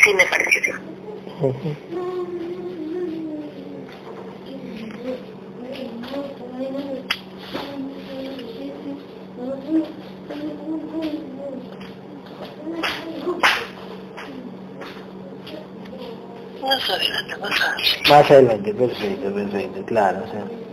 Sí, 0.03 0.15
me 0.15 0.25
parece 0.25 0.63
sí. 0.63 0.71
Más 16.63 16.91
adelante, 16.91 17.37
más 17.37 17.61
adelante. 17.61 18.09
Más 18.09 18.31
adelante, 18.31 18.75
perfecto, 18.75 19.35
perfecto, 19.35 19.83
claro. 19.85 20.19
O 20.25 20.31
sea. 20.31 20.66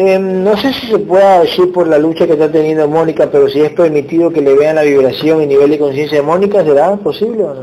Eh, 0.00 0.18
no 0.18 0.56
sé 0.56 0.72
si 0.72 0.86
se 0.88 0.98
pueda 0.98 1.40
decir 1.40 1.72
por 1.72 1.88
la 1.88 1.98
lucha 1.98 2.26
que 2.26 2.34
está 2.34 2.50
teniendo 2.50 2.86
Mónica, 2.88 3.28
pero 3.30 3.48
si 3.48 3.60
es 3.60 3.72
permitido 3.72 4.30
que 4.30 4.40
le 4.40 4.54
vean 4.54 4.76
la 4.76 4.82
vibración 4.82 5.42
y 5.42 5.46
nivel 5.46 5.70
de 5.70 5.78
conciencia 5.78 6.18
de 6.18 6.22
Mónica, 6.22 6.62
¿será 6.62 6.96
posible 6.96 7.44
o 7.44 7.54
no? 7.54 7.62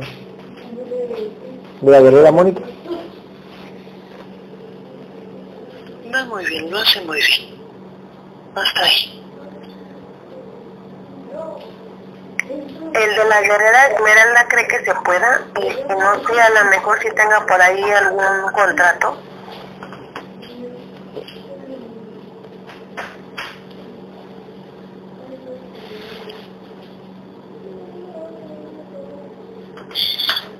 ¿De 1.82 1.92
la 1.92 2.02
guerrera 2.02 2.32
Mónica? 2.32 2.62
Va 6.14 6.26
muy 6.26 6.46
bien, 6.46 6.70
lo 6.72 6.78
hace 6.78 7.02
muy 7.02 7.18
bien. 7.18 7.56
Hasta 8.56 8.82
ahí. 8.82 9.22
el 12.96 13.16
de 13.16 13.26
la 13.26 13.42
guerrera 13.42 13.88
Esmeralda 13.88 14.48
cree 14.48 14.68
que 14.68 14.86
se 14.86 14.96
pueda 15.04 15.42
y 15.60 15.70
no 15.94 16.28
sé, 16.28 16.42
a 16.42 16.50
lo 16.50 16.70
mejor 16.70 16.98
si 17.02 17.10
tenga 17.12 17.46
por 17.46 17.62
ahí 17.62 17.84
algún 17.92 18.52
contrato. 18.54 19.18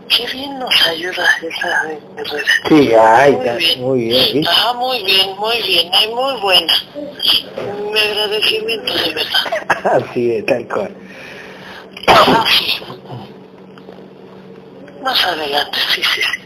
Qué 0.10 0.26
bien 0.28 0.60
nos 0.60 0.88
ayuda 0.88 1.26
esa 1.42 1.84
guerrera. 2.16 2.55
Sí, 2.68 2.92
ay, 2.94 3.34
muy 3.34 3.44
bien. 3.44 3.82
Muy 3.82 4.32
bien 4.34 4.48
Ajá, 4.48 4.74
muy 4.74 5.04
bien, 5.04 5.38
muy 5.38 5.62
bien, 5.62 5.90
ay, 5.94 6.08
muy 6.14 6.42
buena. 6.42 6.74
Mi 7.94 8.00
agradecimiento 8.00 8.94
de 8.94 9.14
verdad. 9.14 10.02
Así 10.10 10.32
es, 10.32 10.46
tal 10.46 10.68
cual. 10.68 10.96
Más 15.04 15.26
adelante, 15.26 15.78
sí, 15.94 16.02
sí, 16.02 16.22
sí. 16.22 16.40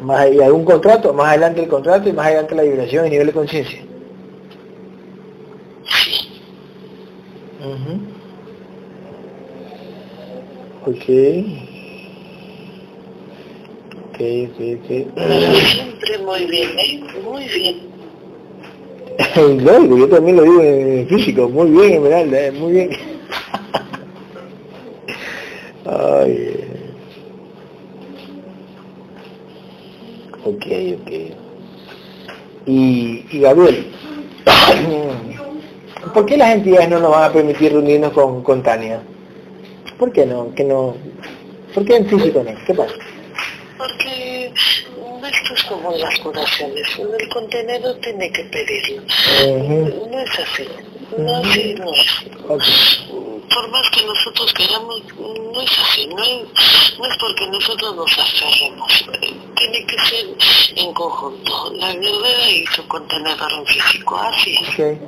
Más, 0.00 0.30
¿Y 0.32 0.40
algún 0.40 0.64
contrato? 0.64 1.12
Más 1.12 1.30
adelante 1.30 1.62
el 1.62 1.68
contrato 1.68 2.08
y 2.08 2.12
más 2.12 2.26
adelante 2.26 2.54
la 2.54 2.62
vibración 2.62 3.06
y 3.06 3.10
nivel 3.10 3.26
de 3.26 3.32
conciencia. 3.32 3.82
Sí. 5.84 6.40
Uh. 7.60 8.20
Ok, 10.88 11.69
ok, 14.20 14.60
ok. 14.76 14.88
Siempre 15.72 16.18
muy 16.24 16.46
bien, 16.46 16.68
¿eh? 16.78 17.00
Muy 17.24 17.44
bien. 17.46 17.90
Lógico, 19.64 19.98
yo 19.98 20.08
también 20.08 20.36
lo 20.36 20.42
digo 20.42 20.62
en 20.62 21.08
físico, 21.08 21.48
muy 21.48 21.70
bien 21.70 21.92
Esmeralda, 21.94 22.46
eh, 22.46 22.52
muy 22.52 22.72
bien. 22.72 22.90
Ay. 25.86 26.60
Ok, 30.44 30.66
ok. 31.00 31.10
Y, 32.66 33.24
y 33.30 33.40
Gabriel, 33.40 33.86
¿por 36.14 36.26
qué 36.26 36.36
las 36.36 36.54
entidades 36.54 36.88
no 36.88 37.00
nos 37.00 37.10
van 37.10 37.24
a 37.24 37.32
permitir 37.32 37.72
reunirnos 37.72 38.12
con, 38.12 38.42
con 38.42 38.62
Tania? 38.62 39.00
¿Por 39.98 40.12
qué 40.12 40.24
no? 40.24 40.54
¿Que 40.54 40.64
no? 40.64 40.94
¿Por 41.74 41.84
qué 41.84 41.96
en 41.96 42.06
físico 42.06 42.42
no? 42.42 42.52
¿Qué 42.66 42.74
pasa? 42.74 42.94
Porque 43.76 44.09
las 45.98 46.18
curaciones, 46.18 46.86
el 46.98 47.28
contenedor 47.28 47.96
tiene 47.96 48.30
que 48.32 48.44
pedirlo. 48.44 49.02
No 50.10 50.18
es 50.20 50.38
así, 50.38 50.68
no 51.16 51.36
así 51.36 51.74
no 51.74 51.92
es. 51.92 53.06
Por 53.52 53.68
más 53.70 53.90
que 53.90 54.04
nosotros 54.04 54.52
queramos, 54.54 55.02
no 55.18 55.60
es 55.60 55.78
así, 55.78 56.06
no 56.06 56.22
es, 56.22 56.98
no 56.98 57.06
es 57.06 57.16
porque 57.18 57.46
nosotros 57.48 57.96
nos 57.96 58.18
aferremos, 58.18 59.04
tiene 59.56 59.86
que 59.86 59.96
ser 60.06 60.26
en 60.76 60.92
conjunto. 60.92 61.72
La 61.74 61.88
verdad 61.88 62.48
y 62.48 62.64
su 62.66 62.86
contenedor 62.86 63.52
en 63.52 63.66
físico, 63.66 64.16
así 64.16 64.56
es. 64.78 64.98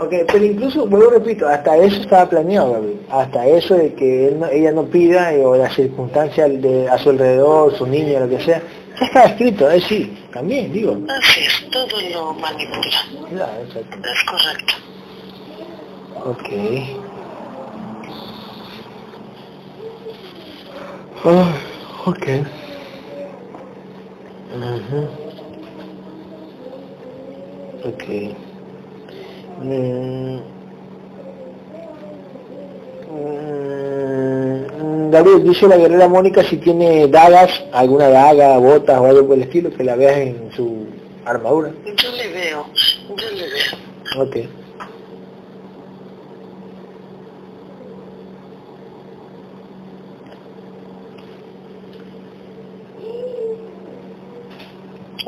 Ok, 0.00 0.14
pero 0.32 0.42
incluso, 0.42 0.86
vuelvo 0.86 1.10
repito, 1.10 1.46
hasta 1.46 1.76
eso 1.76 2.00
estaba 2.00 2.26
planeado, 2.26 2.72
Gabriel. 2.72 3.00
Hasta 3.10 3.46
eso 3.46 3.74
de 3.74 3.92
que 3.92 4.34
ella 4.50 4.72
no 4.72 4.86
pida, 4.86 5.30
o 5.44 5.56
las 5.56 5.74
circunstancias 5.74 6.50
de, 6.62 6.88
a 6.88 6.96
su 6.96 7.10
alrededor, 7.10 7.76
su 7.76 7.86
niño, 7.86 8.20
lo 8.20 8.28
que 8.30 8.42
sea, 8.42 8.62
ya 9.00 9.06
está 9.06 9.24
escrito, 9.24 9.68
ahí 9.68 9.80
sí, 9.82 10.18
también, 10.32 10.72
digo. 10.72 10.96
Así 11.08 11.40
es, 11.40 11.70
todo 11.70 12.00
lo 12.10 12.34
manipula. 12.34 13.06
Claro, 13.28 13.62
exacto. 13.64 13.96
Es 13.96 14.24
correcto. 14.24 14.74
Ok. 16.24 16.48
Oh, 21.24 21.54
ok. 22.06 22.26
Uh 24.54 25.08
Ok. 27.84 28.04
Mm. 29.58 30.59
David, 35.10 35.42
dice 35.42 35.66
la 35.68 35.76
guerrera 35.76 36.08
Mónica 36.08 36.42
si 36.42 36.56
tiene 36.56 37.06
dagas, 37.08 37.62
alguna 37.72 38.08
daga, 38.08 38.56
botas 38.58 38.98
o 38.98 39.06
algo 39.06 39.26
por 39.26 39.36
el 39.36 39.42
estilo, 39.42 39.70
que 39.70 39.84
la 39.84 39.96
veas 39.96 40.16
en 40.18 40.50
su 40.54 40.86
armadura. 41.24 41.72
Yo 41.96 42.12
le 42.12 42.28
veo, 42.28 42.66
yo 43.08 43.30
le 43.30 43.42
veo. 43.42 44.22
Ok. 44.22 44.36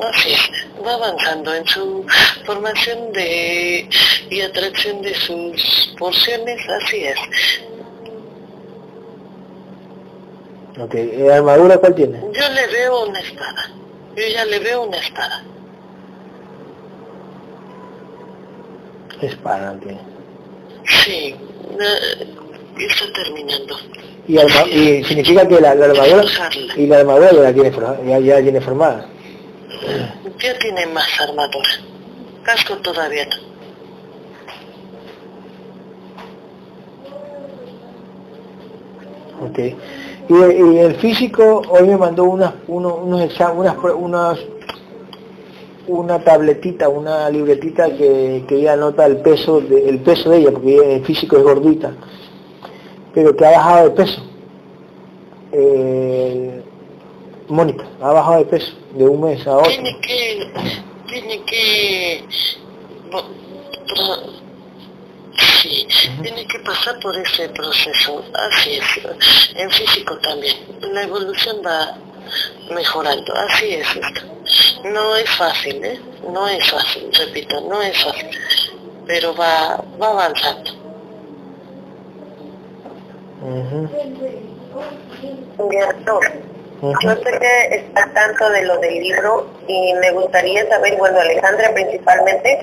Así 0.03 0.33
es, 0.33 0.51
va 0.85 0.95
avanzando 0.95 1.55
en 1.55 1.67
su 1.67 2.05
formación 2.45 3.13
de 3.13 3.89
y 4.31 4.41
atracción 4.41 5.03
de 5.03 5.15
sus 5.15 5.95
porciones, 5.99 6.59
así 6.69 7.05
es. 7.05 7.19
Ok, 10.78 10.94
¿y 10.94 11.28
armadura 11.28 11.77
cuál 11.78 11.94
tiene? 11.94 12.19
Yo 12.32 12.49
le 12.49 12.66
veo 12.69 13.07
una 13.07 13.20
espada. 13.20 13.70
Yo 14.16 14.23
ya 14.27 14.44
le 14.47 14.59
veo 14.59 14.82
una 14.85 14.97
espada. 14.97 15.44
Espada 19.20 19.78
tiene. 19.81 20.01
Sí, 21.05 21.35
está 22.78 23.12
terminando. 23.12 23.77
¿Y, 24.27 24.39
y 24.39 25.05
significa 25.05 25.47
que 25.47 25.61
la, 25.61 25.73
armadura 25.73 26.24
y 26.77 26.86
la 26.86 26.99
armadura 26.99 27.32
ya 27.32 27.40
la 27.40 27.53
tiene, 27.53 27.73
ya, 28.07 28.19
ya 28.19 28.43
tiene 28.43 28.61
formada? 28.61 29.07
Ya 30.39 30.59
tiene 30.59 30.86
más 30.86 31.09
armadura. 31.20 31.70
Casco 32.44 32.77
todavía 32.78 33.27
no. 33.27 33.53
Okay. 39.49 39.77
Y, 40.33 40.79
el 40.79 40.95
físico 40.97 41.63
hoy 41.69 41.89
me 41.89 41.97
mandó 41.97 42.25
unas, 42.25 42.55
unos, 42.67 42.95
unos, 43.03 43.31
unas, 43.55 43.77
unas 43.95 44.39
una 45.89 46.23
tabletita, 46.23 46.89
una 46.89 47.29
libretita 47.29 47.91
que, 47.97 48.45
que 48.49 48.57
ella 48.57 48.75
anota 48.75 49.05
el 49.07 49.19
peso, 49.19 49.61
de, 49.61 49.89
el 49.89 49.99
peso 50.01 50.31
de 50.31 50.39
ella, 50.39 50.53
porque 50.53 50.95
en 50.97 51.05
físico 51.05 51.37
es 51.37 51.43
gordita, 51.43 51.93
pero 53.13 53.37
que 53.37 53.45
ha 53.45 53.51
bajado 53.51 53.89
de 53.89 53.91
peso. 53.91 54.23
Eh, 55.53 56.63
Mónica, 57.49 57.85
ha 58.01 58.13
bajado 58.13 58.39
de 58.39 58.45
peso 58.47 58.73
de 58.97 59.05
un 59.05 59.21
mes 59.21 59.47
a 59.47 59.57
otro. 59.59 59.71
Tiene 59.71 60.01
que, 60.01 60.53
tiene 61.09 61.43
que, 61.45 62.25
sí, 65.62 65.86
tiene 66.22 66.47
que 66.47 66.59
pasar 66.60 66.98
por 67.01 67.16
ese 67.16 67.48
proceso, 67.51 68.24
así 68.34 68.74
es, 68.74 68.84
en 69.55 69.70
físico 69.70 70.18
también. 70.18 70.56
La 70.93 71.02
evolución 71.02 71.62
va 71.64 71.97
mejorando, 72.74 73.32
así 73.34 73.74
es 73.74 73.86
esto. 73.97 74.22
No 74.84 75.16
es 75.16 75.30
fácil, 75.30 75.84
¿eh? 75.84 76.01
No 76.28 76.48
es 76.48 76.68
fácil, 76.70 77.09
repito, 77.12 77.60
no 77.62 77.80
es 77.82 78.02
fácil, 78.02 78.28
pero 79.06 79.34
va, 79.34 79.82
va 80.01 80.09
avanzando. 80.09 80.70
Uh 83.43 83.89
yo 86.83 87.11
sé 87.15 87.39
que 87.39 87.77
está 87.77 88.11
tanto 88.13 88.51
de 88.51 88.65
lo 88.65 88.77
del 88.79 88.95
libro 88.95 89.47
y 89.69 89.95
me 89.95 90.11
gustaría 90.11 90.69
saber, 90.69 90.97
bueno, 90.97 91.21
Alejandra 91.21 91.73
principalmente, 91.73 92.59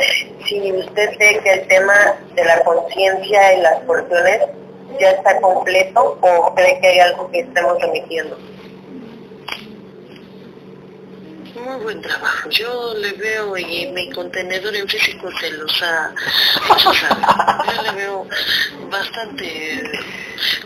si 0.46 0.74
usted 0.74 1.18
ve 1.18 1.40
que 1.42 1.54
el 1.54 1.68
tema 1.68 2.18
de 2.36 2.44
la 2.44 2.62
conciencia 2.66 3.54
y 3.54 3.62
las 3.62 3.80
porciones 3.82 4.42
ya 5.00 5.12
está 5.12 5.40
completo 5.40 6.18
o 6.20 6.54
cree 6.54 6.82
que 6.82 6.88
hay 6.88 7.00
algo 7.00 7.32
que 7.32 7.40
estemos 7.40 7.82
omitiendo. 7.82 8.38
Muy 11.66 11.84
buen 11.84 12.02
trabajo. 12.02 12.50
Yo 12.50 12.94
le 12.96 13.14
veo 13.14 13.58
y 13.58 13.88
mi 13.88 14.10
contenedor 14.12 14.76
en 14.76 14.88
físico 14.88 15.30
se 15.40 15.52
los 15.52 15.82
ha 15.82 16.14
Yo 17.74 17.84
le 17.84 17.92
veo 17.92 18.28
bastante, 18.90 19.84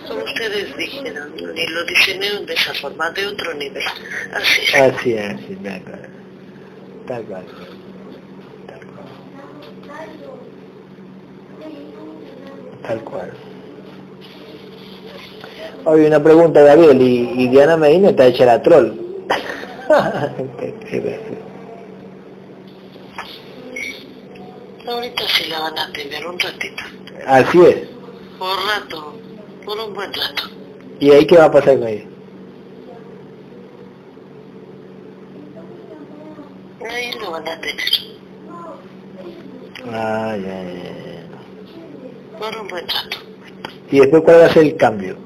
como 0.07 0.23
ustedes 0.23 0.75
dijeron, 0.77 1.33
y 1.37 1.67
lo 1.67 1.83
diseñaron 1.85 2.45
de 2.45 2.53
esa 2.53 2.73
forma, 2.75 3.09
de 3.11 3.27
otro 3.27 3.53
nivel. 3.53 3.83
Así 4.33 4.61
es. 4.61 4.75
Así 4.75 5.13
es, 5.13 5.37
sí, 5.47 5.57
Tal 7.07 7.23
cual. 7.23 7.45
Tal 12.87 12.99
cual. 13.01 13.31
Hoy 15.85 16.05
una 16.05 16.23
pregunta, 16.23 16.61
Gabriel, 16.61 17.01
y, 17.01 17.43
y 17.43 17.47
Diana 17.49 17.77
Medina 17.77 18.09
está 18.09 18.27
hecha 18.27 18.45
la 18.45 18.61
troll. 18.61 19.02
Ahorita 24.87 25.23
sí 25.27 25.45
la 25.49 25.59
van 25.59 25.77
a 25.77 25.91
tener 25.91 26.25
un 26.25 26.39
ratito. 26.39 26.83
Así 27.25 27.61
es. 27.61 27.89
Por 28.39 28.57
rato, 28.65 29.13
por 29.65 29.77
un 29.79 29.93
buen 29.93 30.13
rato. 30.13 30.43
¿Y 30.99 31.11
ahí 31.11 31.27
qué 31.27 31.37
va 31.37 31.45
a 31.45 31.51
pasar 31.51 31.79
con 31.79 31.87
ella? 31.87 32.05
Ahí 36.89 37.11
lo 37.19 37.31
van 37.31 37.47
a 37.47 37.59
tener. 37.59 37.77
Ah, 39.91 40.37
ya, 40.37 40.63
ya, 40.63 40.73
ya. 40.73 41.27
Por 42.39 42.57
un 42.57 42.67
buen 42.67 42.87
rato. 42.87 43.17
¿Y 43.91 43.99
después 43.99 44.23
cuál 44.23 44.41
va 44.41 44.45
a 44.45 44.53
ser 44.53 44.63
el 44.63 44.77
cambio? 44.77 45.17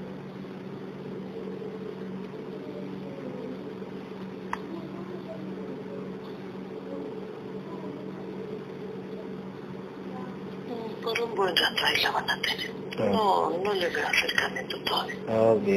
buen 11.38 11.56
rato 11.56 11.86
ahí 11.86 12.02
la 12.02 12.12
van 12.12 12.30
a 12.30 12.42
tener. 12.42 12.87
No, 13.06 13.52
no 13.64 13.74
le 13.74 13.90
veo 13.90 14.08
acercamiento 14.08 14.78
todavía. 14.86 15.16
Ok, 15.28 15.68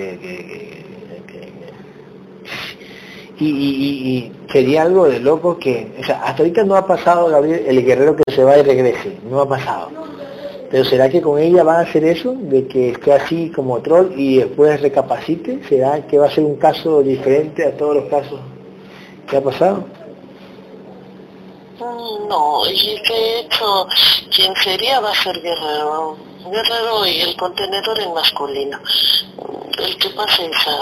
ok, 1.20 1.32
y, 3.38 3.46
y, 3.46 3.48
y, 3.48 4.32
sería 4.52 4.82
algo 4.82 5.08
de 5.08 5.18
loco 5.18 5.58
que, 5.58 5.92
o 5.98 6.04
sea, 6.04 6.22
hasta 6.22 6.42
ahorita 6.42 6.64
no 6.64 6.76
ha 6.76 6.86
pasado, 6.86 7.28
Gabriel, 7.28 7.64
el 7.66 7.84
guerrero 7.84 8.14
que 8.14 8.22
se 8.34 8.44
va 8.44 8.58
y 8.58 8.62
regrese, 8.62 9.16
no 9.28 9.40
ha 9.40 9.48
pasado. 9.48 9.90
Pero 10.70 10.84
¿será 10.84 11.08
que 11.08 11.20
con 11.20 11.38
ella 11.38 11.64
van 11.64 11.76
a 11.76 11.80
hacer 11.80 12.04
eso? 12.04 12.32
De 12.36 12.68
que 12.68 12.90
esté 12.90 13.12
así 13.12 13.50
como 13.50 13.80
troll 13.80 14.12
y 14.16 14.36
después 14.36 14.80
recapacite? 14.80 15.60
¿Será 15.68 16.06
que 16.06 16.18
va 16.18 16.26
a 16.26 16.30
ser 16.30 16.44
un 16.44 16.56
caso 16.56 17.02
diferente 17.02 17.66
a 17.66 17.76
todos 17.76 17.96
los 17.96 18.04
casos 18.04 18.40
que 19.28 19.36
ha 19.36 19.40
pasado? 19.40 19.84
No, 22.28 22.62
y 22.70 23.00
de 23.08 23.40
hecho, 23.40 23.86
quien 24.34 24.54
sería 24.56 25.00
va 25.00 25.10
a 25.10 25.14
ser 25.14 25.40
Guerrero. 25.40 26.29
Guerrero 26.44 27.06
y 27.06 27.20
el 27.20 27.36
contenedor 27.36 27.98
en 28.00 28.14
masculino. 28.14 28.78
El 29.78 29.96
que 29.98 30.10
pase 30.10 30.46
esa, 30.46 30.76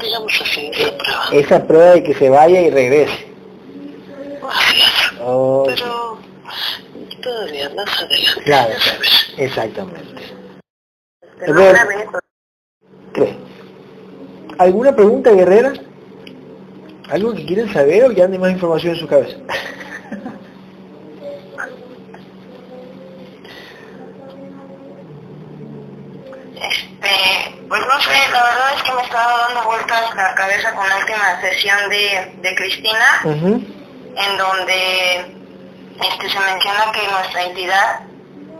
digamos 0.00 0.32
así, 0.40 0.70
esa 0.72 0.96
prueba. 0.96 1.28
Esa 1.32 1.66
prueba 1.66 1.90
de 1.92 2.02
que 2.02 2.14
se 2.14 2.28
vaya 2.28 2.60
y 2.60 2.70
regrese. 2.70 3.32
Oh, 5.24 5.64
Pero 5.66 6.18
todavía 7.22 7.70
más 7.70 8.02
adelante. 8.02 8.42
Claro, 8.44 8.74
exactamente. 9.36 10.22
¿Qué? 13.14 13.36
¿Alguna 14.58 14.94
pregunta, 14.94 15.30
Guerrera? 15.30 15.72
¿Algo 17.08 17.34
que 17.34 17.44
quieren 17.44 17.72
saber 17.72 18.04
o 18.04 18.12
ya 18.12 18.26
hay 18.26 18.38
más 18.38 18.52
información 18.52 18.94
en 18.94 19.00
su 19.00 19.06
cabeza? 19.06 19.36
Este, 27.02 27.66
pues 27.68 27.80
no 27.80 28.00
sé, 28.00 28.30
la 28.32 28.44
verdad 28.44 28.74
es 28.76 28.82
que 28.82 28.92
me 28.92 29.02
estaba 29.02 29.46
dando 29.48 29.64
vueltas 29.64 30.14
la 30.14 30.34
cabeza 30.34 30.72
con 30.74 30.88
la 30.88 30.98
última 30.98 31.40
sesión 31.40 31.88
de, 31.88 32.32
de 32.40 32.54
Cristina, 32.54 33.22
en 33.24 34.38
donde 34.38 35.36
este, 36.00 36.30
se 36.30 36.38
menciona 36.38 36.92
que 36.92 37.08
nuestra 37.08 37.42
entidad 37.42 38.00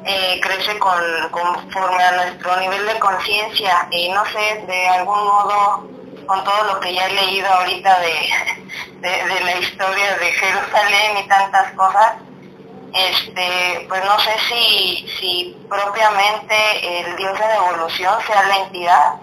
eh, 0.05 0.41
crece 0.43 0.79
con, 0.79 1.01
conforme 1.31 2.03
a 2.03 2.13
nuestro 2.25 2.57
nivel 2.59 2.87
de 2.87 2.99
conciencia 2.99 3.87
y 3.91 4.09
no 4.09 4.25
sé, 4.27 4.65
de 4.67 4.89
algún 4.89 5.25
modo 5.25 5.89
con 6.27 6.43
todo 6.45 6.75
lo 6.75 6.81
que 6.81 6.95
ya 6.95 7.07
he 7.07 7.15
leído 7.15 7.49
ahorita 7.49 8.01
de, 8.01 9.09
de, 9.09 9.41
la 9.45 9.57
historia 9.57 10.17
de 10.17 10.33
Jerusalén 10.33 11.19
y 11.25 11.29
tantas 11.29 11.73
cosas, 11.73 12.15
este, 12.95 13.87
pues 13.89 14.05
no 14.05 14.19
sé 14.21 14.37
si, 14.49 15.07
si 15.19 15.67
propiamente 15.69 17.01
el 17.01 17.17
Dios 17.17 17.33
de 17.33 17.47
la 17.47 17.57
evolución 17.57 18.15
sea 18.27 18.43
la 18.45 18.57
entidad. 18.59 19.15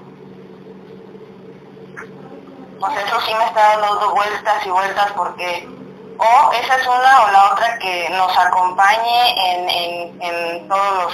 Pues 2.79 2.97
eso 2.97 3.21
sí 3.21 3.33
me 3.35 3.45
está 3.45 3.77
dando 3.77 4.13
vueltas 4.13 4.65
y 4.65 4.69
vueltas 4.69 5.11
porque 5.11 5.67
o 6.17 6.51
esa 6.51 6.75
es 6.75 6.87
una 6.87 7.23
o 7.23 7.31
la 7.31 7.53
otra 7.53 7.77
que 7.79 8.09
nos 8.09 8.37
acompañe 8.37 9.51
en, 9.51 9.69
en, 9.69 10.21
en 10.21 10.67
todos 10.67 11.03
los 11.03 11.13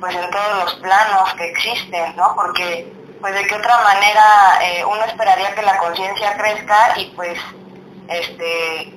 pues 0.00 0.16
en 0.16 0.30
todos 0.30 0.64
los 0.64 0.74
planos 0.76 1.32
que 1.34 1.50
existen, 1.50 2.14
¿no? 2.16 2.34
Porque 2.34 2.92
pues 3.20 3.34
de 3.34 3.46
qué 3.46 3.54
otra 3.54 3.80
manera 3.82 4.58
eh, 4.62 4.84
uno 4.84 5.02
esperaría 5.04 5.54
que 5.54 5.62
la 5.62 5.78
conciencia 5.78 6.36
crezca 6.36 6.92
y 6.96 7.06
pues 7.16 7.38
este 8.08 8.92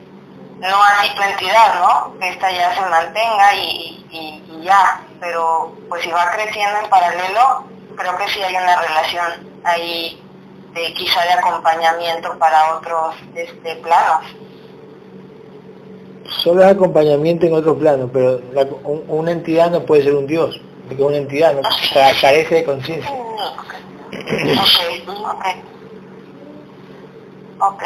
no 0.59 0.84
así 0.84 1.15
tu 1.15 1.21
entidad, 1.21 1.79
¿no? 1.79 2.19
Que 2.19 2.29
esta 2.29 2.51
ya 2.51 2.73
se 2.75 2.81
mantenga 2.81 3.55
y, 3.55 4.03
ya, 4.63 5.01
pero 5.19 5.73
pues 5.88 6.03
si 6.03 6.09
va 6.09 6.31
creciendo 6.31 6.79
en 6.84 6.89
paralelo, 6.89 7.63
creo 7.95 8.17
que 8.17 8.27
sí 8.27 8.41
hay 8.41 8.55
una 8.55 8.81
relación 8.81 9.47
ahí 9.63 10.21
de 10.73 10.93
quizá 10.93 11.23
de 11.23 11.34
acompañamiento 11.34 12.38
para 12.39 12.75
otros 12.75 13.15
este, 13.35 13.75
planos. 13.77 14.25
Solo 16.43 16.63
es 16.63 16.71
acompañamiento 16.71 17.45
en 17.45 17.53
otros 17.53 17.77
planos, 17.77 18.09
pero 18.11 18.41
una 19.07 19.31
entidad 19.31 19.71
no 19.71 19.85
puede 19.85 20.03
ser 20.03 20.15
un 20.15 20.27
dios, 20.27 20.59
porque 20.88 21.03
una 21.03 21.17
entidad 21.17 21.53
no, 21.53 21.61
carece 22.19 22.55
de 22.55 22.65
conciencia. 22.65 23.11
Ok, 27.59 27.84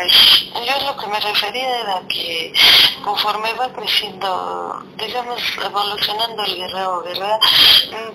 yo 0.68 0.86
lo 0.86 0.98
que 0.98 1.08
me 1.08 1.20
refería 1.20 1.80
era 1.80 2.02
que 2.10 2.54
conforme 3.04 3.54
va 3.54 3.70
creciendo, 3.70 4.84
digamos, 4.98 5.40
evolucionando 5.64 6.44
el 6.44 6.56
guerrero 6.58 7.02
guerrera, 7.04 7.40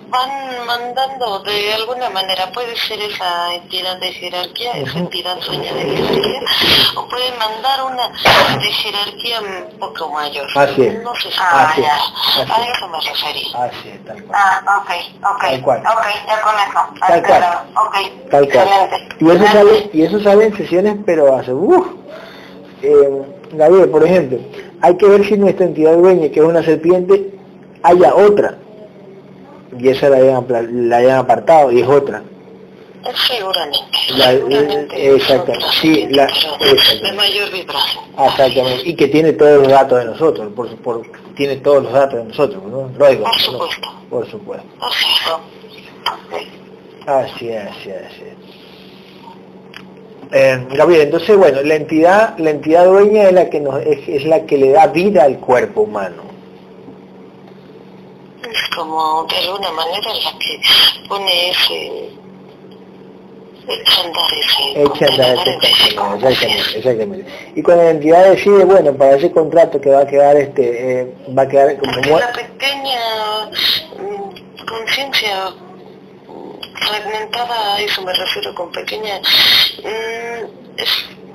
van 0.09 0.65
mandando 0.67 1.39
de 1.39 1.73
alguna 1.73 2.09
manera, 2.11 2.51
puede 2.51 2.75
ser 2.77 3.01
esa 3.01 3.55
entidad 3.55 3.97
de 3.97 4.13
jerarquía, 4.13 4.71
esa 4.73 4.99
entidad 4.99 5.39
sueña 5.41 5.73
de 5.73 5.97
jerarquía, 5.97 6.41
o 6.95 7.07
pueden 7.07 7.37
mandar 7.39 7.83
una 7.85 8.07
de 8.59 8.71
jerarquía 8.71 9.41
un 9.41 9.79
poco 9.79 10.09
mayor. 10.09 10.47
Así 10.55 10.83
es. 10.83 11.01
No 11.01 11.15
sé 11.15 11.31
si 11.31 11.37
ah, 11.39 11.73
ya, 11.75 12.55
a 12.55 12.67
eso 12.67 12.87
me 12.87 13.01
refería. 13.01 13.63
Así 13.63 13.89
es, 13.89 14.05
tal 14.05 14.23
cual. 14.23 14.39
Ah, 14.39 14.81
ok, 14.81 14.91
ok. 15.33 15.41
Tal 15.41 15.61
cual. 15.61 15.79
Ok, 15.79 16.05
ya 16.27 16.41
con 16.41 16.55
eso. 16.55 17.07
Tal 17.07 17.23
cual. 17.23 17.43
Ok, 17.75 18.29
tal 18.29 18.49
cual. 18.49 18.89
Y 19.19 19.29
eso, 19.31 19.47
sale, 19.51 19.89
y 19.93 20.01
eso 20.03 20.19
sale 20.21 20.45
en 20.45 20.57
sesiones, 20.57 20.97
pero 21.05 21.35
hace, 21.47 21.53
uff, 21.53 21.87
eh, 22.81 23.21
Gabriel, 23.53 23.89
por 23.89 24.03
ejemplo, 24.03 24.39
hay 24.81 24.97
que 24.97 25.05
ver 25.05 25.25
si 25.25 25.37
nuestra 25.37 25.65
entidad 25.65 25.95
dueña, 25.95 26.29
que 26.29 26.39
es 26.39 26.45
una 26.45 26.63
serpiente, 26.63 27.31
haya 27.83 28.13
otra. 28.15 28.57
Y 29.77 29.89
esa 29.89 30.09
la 30.09 30.17
hayan, 30.17 30.89
la 30.89 30.97
hayan 30.97 31.17
apartado 31.19 31.71
y 31.71 31.81
es 31.81 31.87
otra. 31.87 32.23
Seguramente. 33.27 33.79
La, 34.17 34.33
exactamente. 34.33 35.65
Sí, 35.81 36.07
la, 36.09 36.25
de 36.25 37.13
mayor 37.13 37.51
vibración. 37.51 38.03
Exactamente. 38.19 38.89
Y 38.89 38.95
que 38.95 39.07
tiene 39.07 39.33
todos 39.33 39.59
los 39.59 39.67
datos 39.69 39.99
de 39.99 40.05
nosotros, 40.05 40.51
por, 40.53 40.75
por 40.77 41.01
tiene 41.35 41.57
todos 41.57 41.83
los 41.83 41.93
datos 41.93 42.19
de 42.19 42.25
nosotros, 42.25 42.63
¿no? 42.63 42.89
Luego, 42.97 43.23
por 43.23 43.39
supuesto. 43.39 43.87
Por 44.09 44.29
supuesto. 44.29 44.67
Así 47.05 47.49
es, 47.49 47.67
así 47.67 47.89
es, 47.89 48.05
así 48.05 48.23
es. 48.23 48.46
Eh, 50.31 50.67
Gabriel, 50.71 51.03
entonces 51.03 51.37
bueno, 51.37 51.61
la 51.61 51.75
entidad, 51.75 52.37
la 52.37 52.49
entidad 52.49 52.85
dueña 52.85 53.23
es 53.23 53.33
la 53.33 53.49
que 53.49 53.59
nos, 53.61 53.81
es, 53.81 54.07
es 54.07 54.25
la 54.25 54.45
que 54.45 54.57
le 54.57 54.71
da 54.71 54.87
vida 54.87 55.23
al 55.23 55.39
cuerpo 55.39 55.81
humano. 55.81 56.23
Es 58.43 58.75
como 58.75 59.25
de 59.25 59.37
alguna 59.37 59.71
manera 59.71 60.13
la 60.23 60.39
que 60.39 60.59
pone 61.07 61.51
ese 61.51 62.09
echa 63.69 64.01
andar 64.01 64.31
ese 64.33 64.83
echa 64.83 65.05
andar 65.05 66.31
exactamente, 66.31 66.77
exactamente. 66.77 67.31
Y 67.55 67.61
cuando 67.61 67.83
la 67.83 67.91
entidad 67.91 68.29
decide, 68.29 68.65
bueno, 68.65 68.93
para 68.93 69.15
ese 69.15 69.31
contrato 69.31 69.79
que 69.79 69.89
va 69.89 70.01
a 70.01 70.07
quedar 70.07 70.35
este, 70.35 71.01
eh, 71.01 71.13
va 71.37 71.43
a 71.43 71.47
quedar 71.47 71.77
como 71.77 72.19
la 72.19 72.31
pequeña 72.33 73.49
mm, 73.97 74.65
conciencia 74.65 75.53
fragmentada, 76.77 77.75
a 77.75 77.81
eso 77.81 78.01
me 78.01 78.13
refiero 78.13 78.53
con 78.55 78.71
pequeña, 78.71 79.19
mm, 79.19 80.77
es 80.77 80.89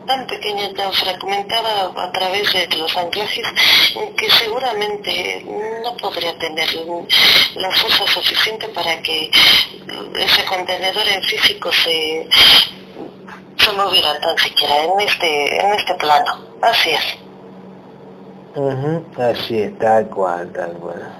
tan 0.07 0.27
pequeña, 0.27 0.73
tan 0.75 0.93
fragmentada 0.93 1.93
a 1.97 2.13
través 2.13 2.53
de 2.53 2.77
los 2.77 2.97
anclajes 2.97 3.47
que 4.17 4.31
seguramente 4.31 5.45
no 5.83 5.97
podría 5.97 6.37
tener 6.39 6.69
la 7.55 7.71
fuerza 7.71 8.07
suficiente 8.07 8.69
para 8.69 9.01
que 9.03 9.31
ese 10.19 10.45
contenedor 10.45 11.07
en 11.09 11.23
físico 11.23 11.71
se, 11.73 12.29
moviera 13.77 14.19
tan 14.21 14.37
siquiera 14.37 14.85
en 14.85 15.01
este, 15.01 15.61
en 15.65 15.75
este 15.75 15.95
plano. 15.95 16.45
Así 16.61 16.91
es. 16.91 17.19
Así 19.19 19.59
es, 19.61 19.79
tal 19.79 20.09
cual, 20.09 20.53
tal 20.53 20.73
cual. 20.73 21.11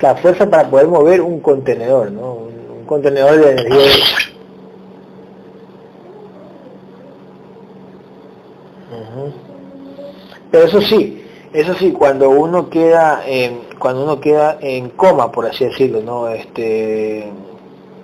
La 0.00 0.16
fuerza 0.16 0.50
para 0.50 0.68
poder 0.68 0.88
mover 0.88 1.20
un 1.20 1.40
contenedor, 1.40 2.10
¿no? 2.10 2.55
Contenedor 2.86 3.38
de 3.40 3.50
energía. 3.52 4.06
Pero 10.50 10.64
eso 10.64 10.80
sí, 10.80 11.24
eso 11.52 11.74
sí, 11.74 11.92
cuando 11.92 12.30
uno 12.30 12.70
queda 12.70 13.22
en, 13.26 13.68
cuando 13.78 14.04
uno 14.04 14.20
queda 14.20 14.58
en 14.60 14.90
coma, 14.90 15.30
por 15.30 15.46
así 15.46 15.64
decirlo, 15.64 16.00
¿no? 16.00 16.28
Este, 16.28 17.30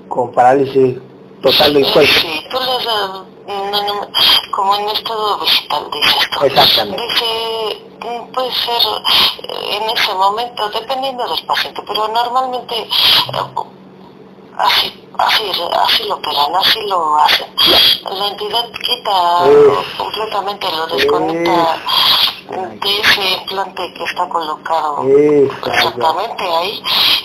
con 0.09 0.33
parálisis 0.33 0.99
total 1.41 1.75
del 1.75 1.91
cuerpo. 1.91 2.13
Sí, 2.21 2.45
tú 2.51 2.59
como 4.53 4.77
en 4.77 4.89
estado 4.91 5.39
vegetal, 5.39 5.91
dices 5.91 6.29
Exactamente. 6.43 7.03
Dice, 7.03 7.83
mm, 8.01 8.33
puede 8.33 8.53
ser 8.53 8.83
eh, 9.49 9.77
en 9.77 9.91
ese 9.91 10.15
momento, 10.15 10.69
dependiendo 10.69 11.27
del 11.27 11.47
paciente, 11.47 11.83
pero 11.87 12.09
normalmente 12.09 12.75
eh, 12.77 12.89
así, 14.57 14.93
así, 15.19 15.45
así 15.85 16.05
lo 16.05 16.15
operan, 16.17 16.55
así 16.57 16.81
lo 16.89 17.19
hacen. 17.19 17.47
La 18.05 18.29
entidad 18.29 18.65
quita 18.73 19.45
completamente, 19.97 20.67
lo 20.73 20.87
desconecta 20.87 21.77
de 22.51 23.01
ese 23.01 23.41
implante 23.41 23.95
que 23.95 24.05
está 24.05 24.29
colocado 24.29 25.07
exactamente 25.67 26.45
ahí 26.45 26.83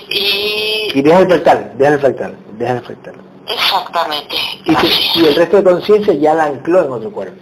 y... 0.09 0.99
Y 0.99 1.01
deja 1.01 1.19
el 1.19 1.27
fractal, 1.27 1.71
deja 1.77 1.93
el 1.93 1.99
fractal, 1.99 2.37
deja 2.57 2.73
el 2.73 2.81
fractal. 2.81 3.15
Exactamente. 3.47 4.35
Y, 4.65 5.25
el 5.25 5.35
resto 5.35 5.57
de 5.57 5.63
conciencia 5.63 6.13
ya 6.13 6.33
la 6.33 6.45
ancló 6.45 6.83
en 6.83 6.91
otro 6.91 7.11
cuerpo. 7.11 7.41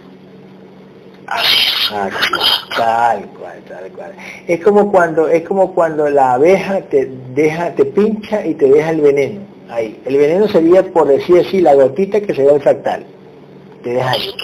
Así 1.28 1.56
ah, 1.92 2.08
tal 2.76 3.26
cual, 3.30 3.62
tal 3.68 3.90
cual. 3.90 4.14
Es 4.46 4.62
como 4.62 4.92
cuando, 4.92 5.28
es 5.28 5.46
como 5.46 5.74
cuando 5.74 6.08
la 6.08 6.34
abeja 6.34 6.82
te 6.82 7.06
deja, 7.06 7.74
te 7.74 7.84
pincha 7.84 8.46
y 8.46 8.54
te 8.54 8.66
deja 8.66 8.90
el 8.90 9.00
veneno 9.00 9.55
ahí. 9.70 10.00
El 10.04 10.16
veneno 10.16 10.48
sería, 10.48 10.82
por 10.92 11.08
decir 11.08 11.44
así, 11.46 11.60
la 11.60 11.74
gotita 11.74 12.20
que 12.20 12.34
se 12.34 12.42
ve 12.42 12.54
el 12.54 12.60
fractal. 12.60 13.06
Te 13.82 13.90
deja 13.90 14.10
ahí. 14.10 14.34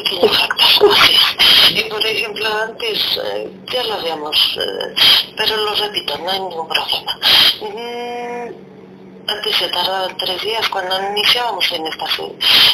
Y 1.75 1.83
por 1.89 2.05
ejemplo, 2.05 2.47
antes, 2.69 3.21
eh, 3.25 3.51
ya 3.73 3.83
lo 3.85 3.95
habíamos, 3.95 4.37
eh, 4.61 4.95
pero 5.37 5.57
lo 5.57 5.75
repito, 5.75 6.19
no 6.19 6.31
hay 6.31 6.41
ningún 6.41 6.69
problema. 6.69 7.19
Mm, 7.63 8.73
antes 9.29 9.57
se 9.57 9.69
tardaban 9.69 10.17
tres 10.19 10.43
días 10.43 10.69
cuando 10.69 10.95
iniciábamos 11.13 11.71
en 11.73 11.87
esta, 11.87 12.05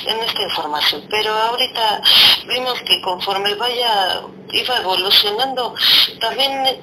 en 0.07 0.19
esta 0.21 0.43
información, 0.43 1.05
pero 1.11 1.33
ahorita 1.33 2.03
vimos 2.49 2.81
que 2.83 3.01
conforme 3.03 3.55
vaya, 3.55 4.23
iba 4.51 4.77
evolucionando, 4.79 5.75
también 6.21 6.81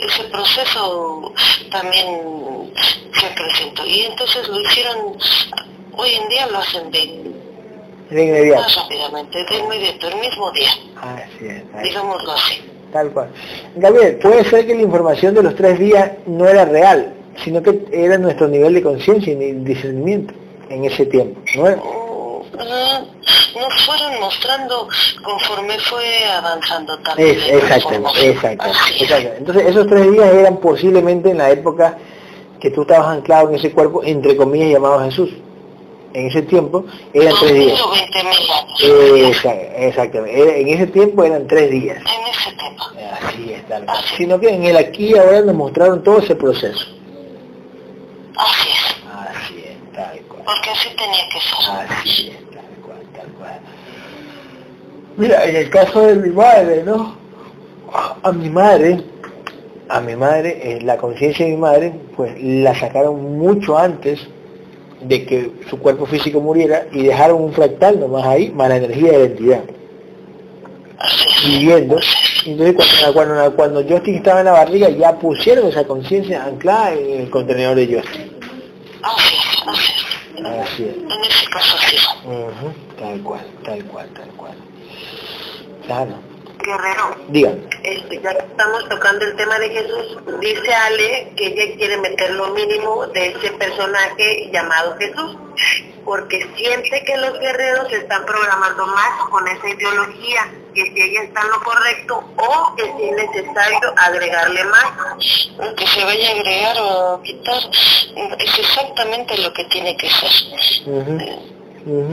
ese 0.00 0.24
proceso 0.24 1.32
también 1.70 2.72
se 3.18 3.26
acrecentó 3.26 3.86
y 3.86 4.02
entonces 4.02 4.48
lo 4.48 4.60
hicieron, 4.60 5.16
hoy 5.96 6.10
en 6.10 6.28
día 6.28 6.46
lo 6.46 6.58
hacen 6.58 6.90
de, 6.90 7.02
inmediato. 8.10 8.62
más 8.62 8.76
rápidamente, 8.76 9.44
de 9.44 9.56
inmediato, 9.58 10.08
el 10.08 10.16
mismo 10.16 10.50
día. 10.52 10.70
Así 11.00 11.46
es, 11.46 11.82
Digámoslo 11.82 12.32
así. 12.32 12.62
Tal 12.92 13.10
cual. 13.10 13.28
Gabriel, 13.76 14.16
puede 14.16 14.44
ser 14.44 14.66
que 14.66 14.74
la 14.74 14.82
información 14.82 15.34
de 15.34 15.42
los 15.42 15.54
tres 15.54 15.78
días 15.78 16.12
no 16.26 16.48
era 16.48 16.64
real, 16.64 17.12
sino 17.44 17.62
que 17.62 17.84
era 17.92 18.16
nuestro 18.18 18.48
nivel 18.48 18.74
de 18.74 18.82
conciencia 18.82 19.32
y 19.32 19.36
discernimiento 19.36 20.32
en 20.70 20.84
ese 20.84 21.06
tiempo, 21.06 21.40
¿no? 21.56 22.44
Nos 23.54 23.86
fueron 23.86 24.20
mostrando 24.20 24.88
conforme 25.22 25.78
fue 25.80 26.24
avanzando 26.24 26.98
también. 26.98 27.38
exactamente, 27.50 28.30
exactamente, 28.30 29.36
Entonces 29.38 29.66
esos 29.66 29.86
tres 29.86 30.10
días 30.12 30.32
eran 30.32 30.56
posiblemente 30.58 31.30
en 31.30 31.38
la 31.38 31.50
época 31.50 31.96
que 32.60 32.70
tú 32.70 32.82
estabas 32.82 33.08
anclado 33.08 33.48
en 33.48 33.54
ese 33.56 33.72
cuerpo, 33.72 34.02
entre 34.04 34.36
comillas, 34.36 34.70
llamado 34.70 35.04
Jesús. 35.04 35.30
En 36.14 36.26
ese 36.26 36.42
tiempo 36.42 36.84
eran 37.12 37.34
tres 37.38 37.54
días. 37.54 37.80
exactamente. 39.76 40.60
En 40.60 40.68
ese 40.68 40.86
tiempo 40.86 41.22
eran 41.22 41.46
tres 41.46 41.70
días. 41.70 41.98
En 41.98 42.30
ese 42.30 42.56
tiempo. 42.56 42.84
Así 43.20 43.52
es, 43.52 43.68
tal 43.68 43.86
Sino 44.16 44.40
que 44.40 44.48
en 44.48 44.64
el 44.64 44.76
aquí 44.76 45.10
y 45.10 45.18
ahora 45.18 45.42
nos 45.42 45.54
mostraron 45.54 46.02
todo 46.02 46.18
ese 46.18 46.34
proceso. 46.34 46.86
Así 48.36 48.68
es. 48.70 48.96
Así 49.36 49.64
es, 49.66 49.92
tal 49.94 50.18
cual. 50.28 50.42
Porque 50.44 50.70
así 50.70 50.88
tenía 50.96 51.28
que 51.30 51.40
ser. 51.40 52.00
Así 52.00 52.30
es. 52.30 52.47
Mira, 55.18 55.44
en 55.46 55.56
el 55.56 55.68
caso 55.68 56.06
de 56.06 56.14
mi 56.14 56.30
madre, 56.30 56.84
¿no? 56.84 57.16
A 58.22 58.30
mi 58.30 58.48
madre, 58.48 59.02
a 59.88 60.00
mi 60.00 60.14
madre, 60.14 60.60
eh, 60.62 60.80
la 60.80 60.96
conciencia 60.96 61.44
de 61.44 61.52
mi 61.52 61.58
madre, 61.58 61.92
pues 62.16 62.40
la 62.40 62.72
sacaron 62.78 63.36
mucho 63.36 63.76
antes 63.76 64.20
de 65.00 65.26
que 65.26 65.50
su 65.68 65.80
cuerpo 65.80 66.06
físico 66.06 66.40
muriera 66.40 66.86
y 66.92 67.02
dejaron 67.02 67.42
un 67.42 67.52
fractal 67.52 67.98
nomás 67.98 68.26
ahí, 68.26 68.50
más 68.50 68.68
la 68.68 68.76
energía 68.76 69.10
de 69.10 69.18
identidad. 69.18 69.62
Viviendo. 71.44 71.98
Entonces 72.46 72.76
cuando, 72.76 73.12
cuando, 73.12 73.56
cuando 73.56 73.82
Justin 73.88 74.14
estaba 74.16 74.38
en 74.38 74.46
la 74.46 74.52
barriga 74.52 74.88
ya 74.88 75.18
pusieron 75.18 75.66
esa 75.66 75.82
conciencia 75.84 76.44
anclada 76.44 76.94
en 76.94 77.22
el 77.22 77.30
contenedor 77.30 77.74
de 77.74 77.86
Justin. 77.86 78.32
Así 80.62 80.84
es. 80.84 80.96
En 80.96 81.24
ese 81.24 81.46
caso 81.50 81.76
sí. 81.88 81.96
Tal 83.00 83.20
cual, 83.22 83.46
tal 83.64 83.84
cual, 83.84 84.08
tal 84.14 84.28
cual. 84.36 84.54
Claro. 85.88 86.20
Guerrero. 86.58 87.16
Dígame. 87.28 87.62
Este, 87.82 88.20
ya 88.20 88.30
estamos 88.32 88.86
tocando 88.90 89.24
el 89.24 89.34
tema 89.36 89.58
de 89.58 89.70
Jesús, 89.70 90.18
dice 90.38 90.74
Ale 90.74 91.32
que 91.34 91.46
ella 91.46 91.76
quiere 91.76 91.96
meter 91.96 92.30
lo 92.32 92.48
mínimo 92.48 93.06
de 93.06 93.28
ese 93.28 93.52
personaje 93.52 94.50
llamado 94.52 94.94
Jesús, 94.98 95.38
porque 96.04 96.46
siente 96.56 97.02
que 97.06 97.16
los 97.16 97.38
guerreros 97.40 97.88
se 97.88 97.96
están 97.96 98.26
programando 98.26 98.86
más 98.86 99.28
con 99.30 99.48
esa 99.48 99.66
ideología, 99.66 100.52
que 100.74 100.82
si 100.82 101.00
ella 101.00 101.22
está 101.22 101.40
en 101.40 101.50
lo 101.52 101.60
correcto 101.62 102.24
o 102.36 102.76
que 102.76 102.84
si 102.84 103.04
es 103.08 103.16
necesario 103.16 103.94
agregarle 103.96 104.64
más. 104.64 105.50
Que 105.74 105.86
se 105.86 106.04
vaya 106.04 106.28
a 106.28 106.32
agregar 106.32 106.76
o 106.80 107.22
quitar 107.22 107.62
es 108.38 108.58
exactamente 108.58 109.38
lo 109.38 109.50
que 109.54 109.64
tiene 109.64 109.96
que 109.96 110.10
ser. 110.10 110.30
Mm, 110.86 112.12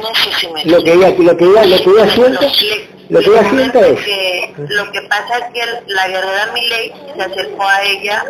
no 0.00 0.14
sé 0.14 0.32
si 0.38 0.48
me 0.48 0.64
lo 0.64 0.82
que 0.82 0.92
ella 0.92 1.10
lo 1.10 1.36
que 1.36 1.44
ella 1.44 1.64
lo 1.64 1.76
que 1.76 1.90
ella 1.90 2.10
siente 2.10 2.93
lo 3.14 3.20
que 3.20 3.26
ella 3.26 3.86
es 3.86 4.04
que, 4.04 4.54
lo 4.56 4.90
que 4.90 5.02
pasa 5.02 5.38
es 5.38 5.44
que 5.52 5.92
la 5.92 6.08
guerrera 6.08 6.52
Miley 6.52 6.92
se 7.14 7.22
acercó 7.22 7.62
a 7.62 7.82
ella 7.82 8.24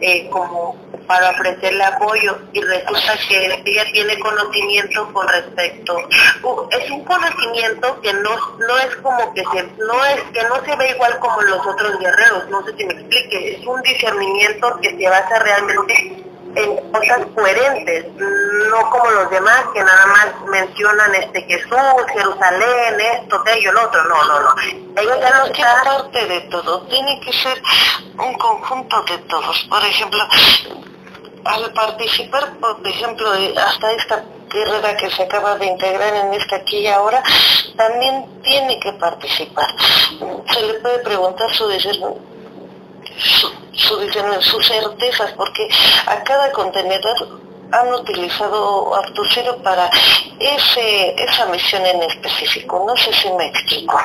eh, 0.00 0.28
como 0.28 0.76
para 1.06 1.30
ofrecerle 1.30 1.84
apoyo 1.84 2.38
y 2.52 2.60
resulta 2.62 3.16
que 3.28 3.62
ella 3.64 3.84
tiene 3.92 4.18
conocimiento 4.18 5.12
con 5.12 5.28
respecto 5.28 5.96
uh, 6.42 6.68
es 6.70 6.90
un 6.90 7.04
conocimiento 7.04 8.00
que 8.00 8.12
no 8.14 8.30
no 8.58 8.78
es 8.78 8.96
como 8.96 9.34
que 9.34 9.42
se 9.52 9.62
no 9.78 10.04
es 10.06 10.22
que 10.32 10.42
no 10.44 10.64
se 10.64 10.76
ve 10.76 10.90
igual 10.90 11.18
como 11.18 11.42
los 11.42 11.66
otros 11.66 11.98
guerreros 11.98 12.48
no 12.48 12.64
sé 12.64 12.74
si 12.76 12.86
me 12.86 12.94
explique 12.94 13.56
es 13.56 13.66
un 13.66 13.82
discernimiento 13.82 14.78
que 14.80 14.96
se 14.96 15.08
basa 15.08 15.38
realmente 15.40 16.23
en 16.54 16.92
cosas 16.92 17.26
coherentes, 17.34 18.06
no 18.14 18.90
como 18.90 19.10
los 19.10 19.30
demás 19.30 19.64
que 19.72 19.82
nada 19.82 20.06
más 20.06 20.26
mencionan 20.48 21.14
este 21.14 21.42
Jesús, 21.42 22.04
Jerusalén, 22.12 23.00
esto, 23.00 23.36
aquello, 23.36 23.70
el 23.70 23.76
otro, 23.76 24.04
no, 24.04 24.24
no, 24.24 24.40
no. 24.40 24.54
Ellos 24.96 25.18
ya 25.20 25.30
no 25.38 25.44
está 25.46 25.82
parte 25.84 26.26
de 26.26 26.40
todo, 26.42 26.82
tiene 26.82 27.20
que 27.20 27.32
ser 27.32 27.62
un 28.18 28.34
conjunto 28.34 29.02
de 29.02 29.18
todos. 29.18 29.66
Por 29.68 29.84
ejemplo, 29.84 30.20
al 31.44 31.72
participar, 31.72 32.54
por 32.58 32.86
ejemplo, 32.86 33.30
hasta 33.56 33.92
esta 33.92 34.24
guerrera 34.48 34.96
que 34.96 35.10
se 35.10 35.24
acaba 35.24 35.56
de 35.56 35.66
integrar 35.66 36.14
en 36.14 36.34
esta 36.34 36.56
aquí 36.56 36.78
y 36.78 36.86
ahora, 36.86 37.22
también 37.76 38.40
tiene 38.42 38.78
que 38.78 38.92
participar. 38.92 39.66
Se 40.52 40.62
le 40.62 40.74
puede 40.74 40.98
preguntar 41.00 41.52
su 41.52 41.66
deseo 41.66 42.33
su, 43.16 43.48
sus 44.40 44.66
certezas, 44.66 45.32
porque 45.32 45.68
a 46.06 46.22
cada 46.22 46.50
contenedor 46.52 47.40
han 47.72 47.92
utilizado 47.92 48.94
Artucero 48.94 49.56
para 49.62 49.90
ese, 50.38 51.14
esa 51.22 51.46
misión 51.46 51.84
en 51.86 52.02
específico. 52.02 52.84
No 52.86 52.96
sé 52.96 53.12
si 53.12 53.30
me 53.32 53.46
explico. 53.46 54.00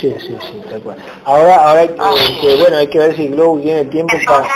Sí, 0.00 0.14
sí, 0.20 0.38
sí, 0.40 0.62
tal 0.70 0.80
cual. 0.82 0.96
Ahora, 1.24 1.56
ahora 1.56 1.88
ah, 1.98 2.14
que, 2.40 2.56
bueno, 2.56 2.76
hay 2.76 2.86
que 2.86 2.98
ver 2.98 3.16
si 3.16 3.28
Globo 3.28 3.58
tiene 3.60 3.84
tiempo 3.86 4.16
para... 4.26 4.46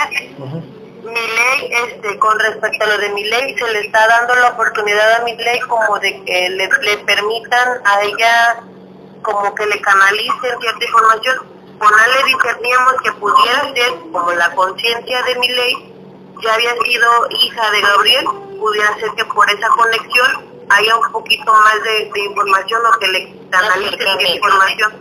Mi 1.03 1.15
ley, 1.15 1.71
este, 1.89 2.19
con 2.19 2.39
respecto 2.39 2.85
a 2.85 2.87
lo 2.87 2.99
de 2.99 3.09
mi 3.11 3.25
ley, 3.25 3.55
se 3.59 3.73
le 3.73 3.81
está 3.81 4.07
dando 4.07 4.35
la 4.37 4.51
oportunidad 4.51 5.21
a 5.21 5.25
mi 5.25 5.35
ley 5.37 5.59
como 5.61 5.99
de 5.99 6.23
que 6.25 6.49
le, 6.51 6.69
le 6.69 6.97
permitan 6.99 7.81
a 7.85 8.03
ella 8.03 8.63
como 9.23 9.55
que 9.55 9.67
le 9.67 9.81
canalicen 9.81 10.61
cierta 10.61 10.85
información, 10.85 11.39
con 11.79 11.91
le 11.91 12.25
discerníamos 12.25 12.95
que 13.03 13.13
pudiera 13.13 13.75
ser, 13.75 13.93
como 14.13 14.33
la 14.33 14.55
conciencia 14.55 15.23
de 15.23 15.35
mi 15.37 15.49
ley 15.49 15.93
ya 16.43 16.55
había 16.55 16.75
sido 16.85 17.09
hija 17.31 17.71
de 17.71 17.81
Gabriel, 17.81 18.25
pudiera 18.59 18.95
ser 18.99 19.11
que 19.17 19.25
por 19.27 19.49
esa 19.51 19.69
conexión 19.69 20.65
haya 20.71 20.97
un 20.97 21.13
poquito 21.13 21.53
más 21.53 21.83
de, 21.83 22.11
información 22.21 22.81
o 22.87 22.99
que 22.99 23.09
le 23.09 23.37
canalicen 23.51 24.21
esa 24.21 24.33
información. 24.33 24.93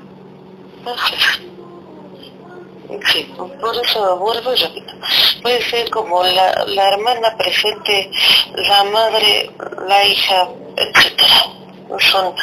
Sí, 3.06 3.34
por 3.38 3.76
eso 3.76 4.18
vuelvo 4.18 4.54
y 4.54 4.58
repito. 4.58 4.94
Puede 5.42 5.62
ser 5.70 5.90
como 5.92 6.24
la, 6.24 6.66
la 6.66 6.90
hermana 6.90 7.36
presente, 7.38 8.12
la 8.56 8.84
madre, 8.86 9.52
la 9.88 10.04
hija, 10.06 10.50
etcétera 10.76 11.61
son 12.00 12.34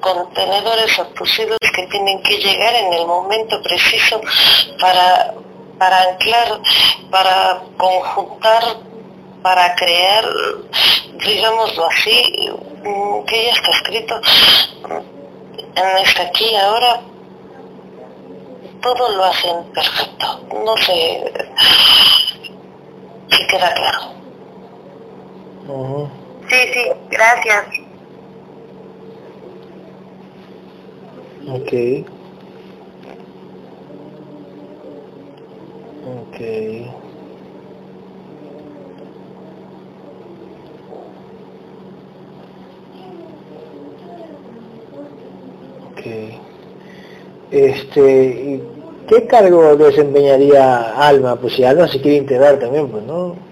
contenedores 0.00 0.98
abusivos 0.98 1.58
que 1.74 1.86
tienen 1.86 2.22
que 2.22 2.38
llegar 2.38 2.74
en 2.74 2.92
el 2.92 3.06
momento 3.06 3.62
preciso 3.62 4.20
para, 4.80 5.34
para 5.78 6.02
anclar, 6.02 6.60
para 7.10 7.62
conjuntar, 7.76 8.62
para 9.42 9.74
crear, 9.76 10.24
digámoslo 11.24 11.86
así, 11.86 12.50
mm, 12.84 13.24
que 13.24 13.46
ya 13.46 13.52
está 13.52 13.70
escrito 13.70 14.20
en 15.74 15.98
esta 16.04 16.22
aquí 16.22 16.54
ahora, 16.56 17.00
todo 18.82 19.08
lo 19.10 19.24
hacen 19.24 19.64
perfecto. 19.72 20.40
No 20.64 20.76
sé 20.78 21.32
si 23.30 23.46
queda 23.46 23.72
claro. 23.74 24.20
Sí, 26.48 26.56
sí, 26.72 26.90
gracias. 27.10 27.89
Ok. 31.48 31.72
Ok. 36.06 36.40
Ok. 45.90 46.06
Este, 47.50 48.60
¿qué 49.08 49.26
cargo 49.26 49.76
desempeñaría 49.76 50.92
Alma? 50.96 51.36
Pues 51.36 51.54
si 51.54 51.64
Alma 51.64 51.88
se 51.88 52.00
quiere 52.00 52.18
integrar 52.18 52.58
también, 52.58 52.88
pues, 52.88 53.02
¿no? 53.04 53.49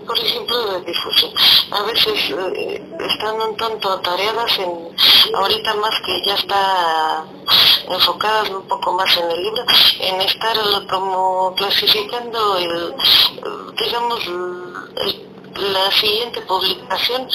Por 0.00 0.18
ejemplo, 0.18 0.72
de 0.72 0.80
difusión. 0.80 1.32
A 1.70 1.82
veces 1.82 2.30
eh, 2.30 2.96
están 3.08 3.40
un 3.40 3.56
tanto 3.56 3.92
atareadas 3.92 4.58
en, 4.58 4.96
ahorita 5.34 5.74
más 5.74 6.00
que 6.00 6.22
ya 6.26 6.34
está 6.34 7.24
enfocadas 7.88 8.50
un 8.50 8.66
poco 8.68 8.92
más 8.92 9.16
en 9.16 9.30
el 9.30 9.42
libro, 9.42 9.64
en 10.00 10.20
estar 10.22 10.56
como 10.88 11.54
clasificando 11.56 12.56
el, 12.58 12.94
digamos, 13.76 14.20
la 15.56 15.90
siguiente 15.92 16.40
publicación 16.42 17.28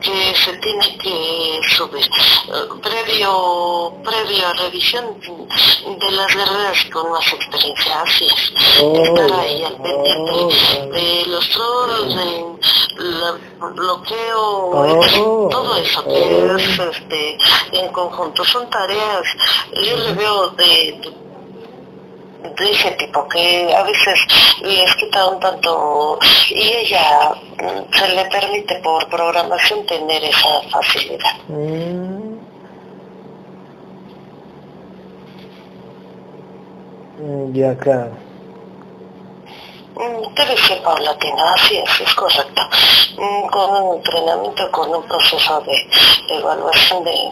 que 0.00 0.34
se 0.34 0.52
tiene 0.58 0.98
que 0.98 1.60
subir 1.68 2.04
eh, 2.04 2.68
previo 2.82 3.94
previo 4.04 4.46
a 4.46 4.52
revisión 4.54 5.18
de 5.20 6.10
las 6.10 6.34
guerreras 6.34 6.84
con 6.92 7.10
más 7.10 7.32
experiencia. 7.32 8.02
Así 8.02 8.26
es. 8.26 8.52
Oh, 8.82 9.02
estar 9.02 9.40
ahí 9.40 9.64
al 9.64 9.76
pendiente 9.76 10.32
oh, 10.32 10.50
de 10.92 11.24
los 11.26 11.48
trolls 11.50 12.14
del 12.14 13.74
bloqueo 13.74 14.40
oh, 14.40 15.48
todo 15.50 15.76
eso 15.76 16.04
que 16.04 16.54
es 16.56 16.78
este 16.78 17.38
en 17.72 17.88
conjunto. 17.92 18.44
Son 18.44 18.68
tareas 18.70 19.24
yo 19.82 19.96
le 19.96 20.12
veo 20.12 20.48
de 20.50 21.00
de 21.02 21.25
ese 22.58 22.90
tipo 22.92 23.26
que 23.28 23.74
a 23.74 23.82
veces 23.82 24.18
les 24.62 24.94
quita 24.96 25.28
un 25.28 25.40
tanto 25.40 26.18
y 26.50 26.72
ella 26.72 27.30
mm, 27.58 27.92
se 27.92 28.08
le 28.14 28.24
permite 28.26 28.76
por 28.76 29.08
programación 29.08 29.86
tener 29.86 30.24
esa 30.24 30.62
facilidad. 30.70 31.34
Mm. 31.48 32.16
Ya, 37.52 37.74
claro. 37.76 38.25
Mm, 39.96 40.34
debe 40.34 40.56
ser 40.58 40.82
paulatina, 40.82 41.54
así 41.54 41.78
es, 41.78 42.00
es 42.02 42.14
correcto. 42.14 42.62
Con 43.50 43.70
un 43.70 43.96
entrenamiento, 43.96 44.70
con 44.70 44.94
un 44.94 45.02
proceso 45.04 45.62
de 45.62 46.36
evaluación 46.36 47.02
de, 47.02 47.30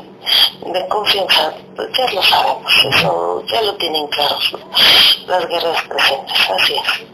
de 0.72 0.88
confianza, 0.88 1.52
pues 1.76 1.88
ya 1.92 2.10
lo 2.14 2.22
sabemos, 2.22 2.72
eso 2.90 3.44
ya 3.52 3.60
lo 3.60 3.74
tienen 3.74 4.06
claro 4.06 4.36
las 5.26 5.46
guerras 5.46 5.82
presentes, 5.88 6.50
así 6.50 6.74
es. 6.74 7.06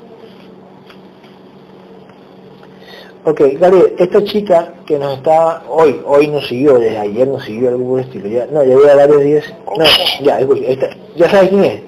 Ok, 3.25 3.41
Gabriel, 3.59 3.95
esta 3.99 4.25
chica 4.25 4.73
que 4.87 4.99
nos 4.99 5.19
está, 5.19 5.65
hoy, 5.69 6.01
hoy 6.07 6.29
nos 6.29 6.47
siguió, 6.47 6.79
desde 6.79 6.99
ayer 6.99 7.27
nos 7.27 7.45
siguió 7.45 7.71
algún 7.71 7.99
estilo, 7.99 8.29
ya, 8.29 8.47
no, 8.47 8.63
ya 8.63 8.93
a 8.93 8.97
varios 8.97 9.23
días, 9.23 9.45
no, 9.77 9.85
ya, 10.23 10.39
esta, 10.39 10.91
¿ya 11.17 11.29
sabes 11.29 11.51
quién 11.51 11.65
es? 11.65 11.83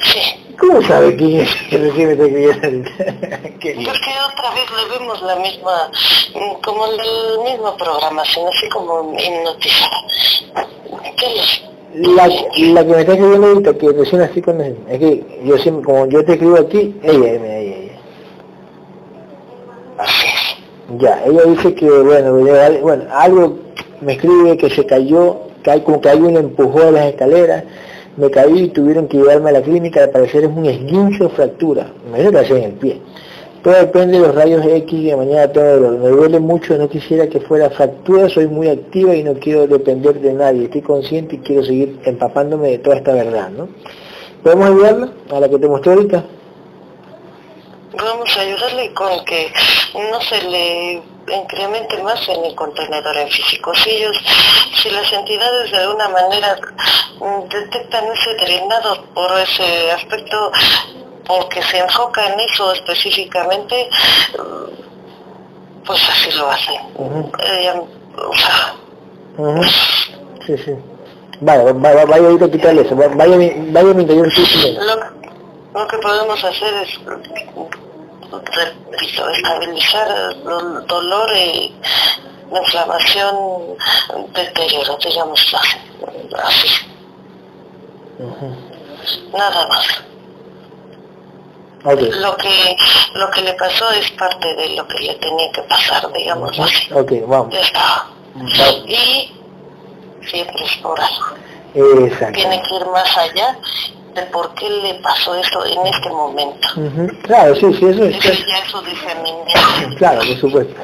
Sí. 0.00 0.37
¿Cómo 0.58 0.82
sabe 0.82 1.14
quién 1.16 1.40
es 1.40 1.54
que 1.70 1.78
recibe 1.78 2.12
esta 2.50 2.68
Porque 2.68 4.12
otra 4.26 4.50
vez 4.54 4.66
le 4.76 4.98
vemos 4.98 5.22
la 5.22 5.36
misma, 5.36 5.90
como 6.64 6.86
la 6.86 7.44
misma 7.44 7.76
programación, 7.76 8.48
así 8.48 8.68
como 8.68 9.14
hipnotizada. 9.18 9.90
¿Qué 11.16 11.26
es? 11.36 11.62
La, 11.94 12.26
la 12.26 12.84
que 12.84 12.92
me 12.92 13.00
está 13.00 13.12
escribiendo 13.12 13.46
ahorita, 13.46 13.78
que 13.78 13.92
recién 13.92 14.20
así 14.22 14.42
con 14.42 14.60
él, 14.60 14.76
es 14.88 14.98
que 14.98 15.40
yo 15.44 15.58
siempre, 15.58 15.84
como 15.84 16.06
yo 16.06 16.24
te 16.24 16.32
escribo 16.32 16.58
aquí, 16.58 16.94
ella, 17.02 17.30
ella, 17.30 17.56
ella, 17.58 17.76
ella. 17.76 17.98
Ya, 20.98 21.24
ella 21.24 21.42
dice 21.44 21.74
que, 21.74 21.88
bueno, 21.88 22.80
bueno, 22.82 23.04
algo 23.12 23.58
me 24.00 24.12
escribe 24.12 24.56
que 24.56 24.70
se 24.70 24.86
cayó, 24.86 25.38
que 25.62 25.70
hay, 25.70 25.80
como 25.80 26.00
que 26.00 26.10
alguien 26.10 26.36
empujó 26.36 26.80
a 26.80 26.90
las 26.90 27.06
escaleras, 27.06 27.64
me 28.18 28.30
caí 28.30 28.64
y 28.64 28.68
tuvieron 28.68 29.06
que 29.06 29.16
llevarme 29.16 29.50
a 29.50 29.52
la 29.52 29.62
clínica, 29.62 30.02
al 30.02 30.10
parecer 30.10 30.44
es 30.44 30.50
un 30.50 30.66
esguince 30.66 31.24
o 31.24 31.28
fractura, 31.28 31.86
me 32.10 32.18
que 32.18 32.56
en 32.56 32.64
el 32.64 32.72
pie. 32.72 33.00
Todo 33.62 33.74
depende 33.74 34.18
de 34.18 34.26
los 34.26 34.34
rayos 34.34 34.64
X 34.64 35.04
de 35.04 35.16
mañana 35.16 35.52
todo 35.52 35.90
Me 35.98 36.08
duele 36.08 36.38
mucho, 36.38 36.76
no 36.76 36.88
quisiera 36.88 37.28
que 37.28 37.40
fuera 37.40 37.70
fractura, 37.70 38.28
soy 38.28 38.46
muy 38.46 38.68
activa 38.68 39.14
y 39.14 39.22
no 39.22 39.34
quiero 39.34 39.66
depender 39.66 40.20
de 40.20 40.32
nadie. 40.32 40.64
Estoy 40.64 40.82
consciente 40.82 41.36
y 41.36 41.38
quiero 41.38 41.64
seguir 41.64 41.98
empapándome 42.04 42.70
de 42.70 42.78
toda 42.78 42.96
esta 42.96 43.12
verdad, 43.12 43.50
¿no? 43.50 43.68
¿Podemos 44.42 44.66
ayudarla 44.66 45.12
a 45.30 45.40
la 45.40 45.48
que 45.48 45.58
te 45.58 45.68
mostré 45.68 45.92
ahorita? 45.92 46.24
Vamos 47.96 48.36
a 48.36 48.40
ayudarle 48.40 48.94
con 48.94 49.24
que 49.24 49.48
no 49.94 50.20
se 50.20 50.42
le 50.48 51.02
incremente 51.30 52.02
más 52.02 52.28
en 52.28 52.44
el 52.44 52.54
contenedor 52.54 53.16
en 53.16 53.28
físico. 53.28 53.74
Si 53.74 53.90
ellos, 53.90 54.16
si 54.82 54.90
las 54.90 55.12
entidades 55.12 55.70
de 55.70 55.78
alguna 55.78 56.08
manera 56.08 56.56
mm, 57.20 57.48
detectan 57.48 58.04
ese 58.12 58.34
drenado 58.34 59.04
por 59.14 59.30
ese 59.38 59.92
aspecto, 59.92 60.52
porque 61.26 61.62
se 61.62 61.78
enfoca 61.78 62.26
en 62.32 62.40
eso 62.40 62.72
específicamente, 62.72 63.88
mm, 64.38 65.84
pues 65.84 66.00
así 66.08 66.30
lo 66.32 66.50
hacen. 66.50 66.80
Eh, 67.38 67.72
sí, 70.46 70.58
sí. 70.58 70.72
Vaya, 71.40 71.72
vaya, 71.72 72.04
vaya 72.04 72.28
a 72.28 72.32
ir 72.32 72.42
a 72.42 72.50
quitarle 72.50 72.82
eso, 72.82 72.96
vaya, 72.96 73.14
vaya 73.14 73.34
a 73.34 73.94
mi 73.94 74.02
interior. 74.02 74.28
Lo, 74.80 75.80
lo 75.80 75.86
que 75.86 75.98
podemos 75.98 76.42
hacer 76.42 76.74
es 76.82 76.98
estabilizar 79.32 80.08
el 80.10 80.86
dolor 80.86 81.30
y 81.36 81.74
la 82.50 82.58
inflamación, 82.60 83.76
deterioro, 84.34 84.98
digamos 85.04 85.54
así. 86.34 86.86
Nada 89.32 89.68
más. 89.68 90.02
Lo 91.84 92.36
que 92.36 92.76
lo 93.14 93.30
que 93.30 93.40
le 93.42 93.54
pasó 93.54 93.90
es 93.92 94.10
parte 94.12 94.54
de 94.56 94.70
lo 94.70 94.86
que 94.88 94.98
le 94.98 95.14
tenía 95.14 95.50
que 95.52 95.62
pasar, 95.62 96.12
digamos 96.12 96.58
así. 96.58 96.92
Okay, 96.92 97.20
vamos. 97.20 97.54
Ya 97.54 97.60
está. 97.60 98.06
Y 98.86 99.32
siempre 100.26 100.64
es 100.64 100.76
por 100.78 101.00
algo. 101.00 101.36
Tiene 101.72 102.62
que 102.62 102.74
ir 102.74 102.86
más 102.86 103.16
allá 103.16 103.56
de 104.20 104.26
por 104.26 104.54
qué 104.54 104.68
le 104.68 104.94
pasó 105.02 105.34
eso 105.34 105.64
en 105.66 105.86
este 105.86 106.08
momento. 106.10 106.68
Claro, 107.22 107.54
sí, 107.54 107.66
sí, 107.74 107.86
eso 107.86 108.04
es. 108.04 108.16
Eso 108.16 108.32
ya 108.46 108.58
es 108.58 108.70
su 108.70 108.80
discernimiento. 108.82 109.96
Claro, 109.98 110.20
por 110.26 110.36
supuesto. 110.36 110.74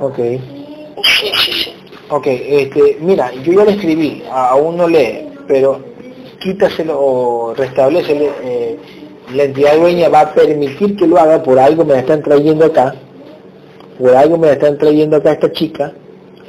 Ok. 0.00 0.16
Sí, 0.16 1.30
sí, 1.44 1.52
sí. 1.52 1.74
Ok, 2.08 2.26
este, 2.26 2.98
mira, 3.00 3.32
yo 3.42 3.52
ya 3.52 3.64
le 3.64 3.72
escribí, 3.72 4.22
aún 4.30 4.76
no 4.76 4.86
lee, 4.86 5.28
pero 5.48 5.80
quítaselo 6.40 6.96
o 6.96 7.54
restablecele, 7.54 8.30
eh, 8.44 8.78
la 9.34 9.42
entidad 9.42 9.76
dueña 9.76 10.08
va 10.08 10.20
a 10.20 10.32
permitir 10.32 10.96
que 10.96 11.06
lo 11.06 11.18
haga, 11.18 11.42
por 11.42 11.58
algo 11.58 11.84
me 11.84 11.94
la 11.94 12.00
están 12.00 12.22
trayendo 12.22 12.64
acá, 12.64 12.94
por 13.98 14.14
algo 14.14 14.38
me 14.38 14.46
la 14.46 14.52
están 14.52 14.78
trayendo 14.78 15.16
acá 15.16 15.32
esta 15.32 15.50
chica, 15.50 15.92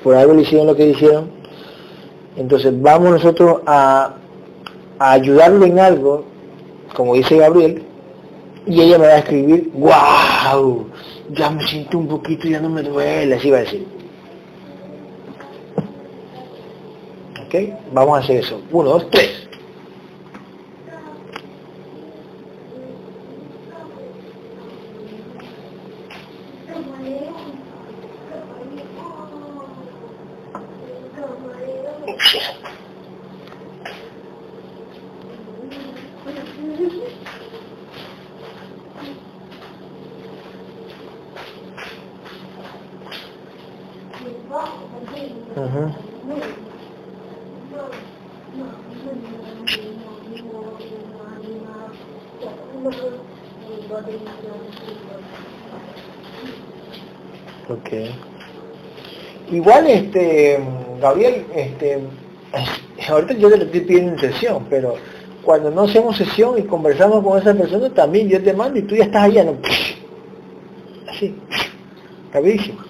por 0.03 0.15
algo 0.15 0.35
le 0.35 0.43
hicieron 0.43 0.67
lo 0.67 0.75
que 0.75 0.85
hicieron, 0.85 1.31
entonces 2.37 2.73
vamos 2.81 3.11
nosotros 3.11 3.61
a, 3.65 4.13
a 4.99 5.11
ayudarlo 5.11 5.65
en 5.65 5.79
algo, 5.79 6.23
como 6.95 7.15
dice 7.15 7.37
Gabriel, 7.37 7.83
y 8.65 8.81
ella 8.81 8.97
me 8.97 9.07
va 9.07 9.13
a 9.13 9.19
escribir, 9.19 9.71
wow, 9.73 10.85
ya 11.31 11.49
me 11.49 11.65
siento 11.67 11.97
un 11.97 12.07
poquito, 12.07 12.47
ya 12.47 12.59
no 12.59 12.69
me 12.69 12.83
duele, 12.83 13.35
así 13.35 13.49
va 13.49 13.57
a 13.57 13.61
decir. 13.61 13.87
¿Ok? 17.45 17.55
Vamos 17.93 18.17
a 18.17 18.21
hacer 18.21 18.37
eso. 18.37 18.61
Uno, 18.71 18.89
dos, 18.89 19.09
tres. 19.09 19.46
Igual, 59.57 59.87
este, 59.87 60.59
Gabriel, 61.01 61.45
este, 61.55 61.97
ahorita 63.09 63.33
yo 63.33 63.49
te 63.49 63.57
lo 63.57 63.63
estoy 63.63 63.79
pidiendo 63.81 64.19
sesión, 64.19 64.67
pero 64.69 64.93
cuando 65.43 65.71
no 65.71 65.85
hacemos 65.85 66.15
sesión 66.15 66.59
y 66.59 66.61
conversamos 66.61 67.23
con 67.23 67.39
esa 67.39 67.55
persona, 67.55 67.89
también 67.89 68.29
yo 68.29 68.43
te 68.43 68.53
mando 68.53 68.77
y 68.77 68.83
tú 68.83 68.95
ya 68.95 69.05
estás 69.05 69.23
allá, 69.23 69.45
¿no? 69.45 69.53
Así, 71.09 71.35
rapidísimo. 72.33 72.81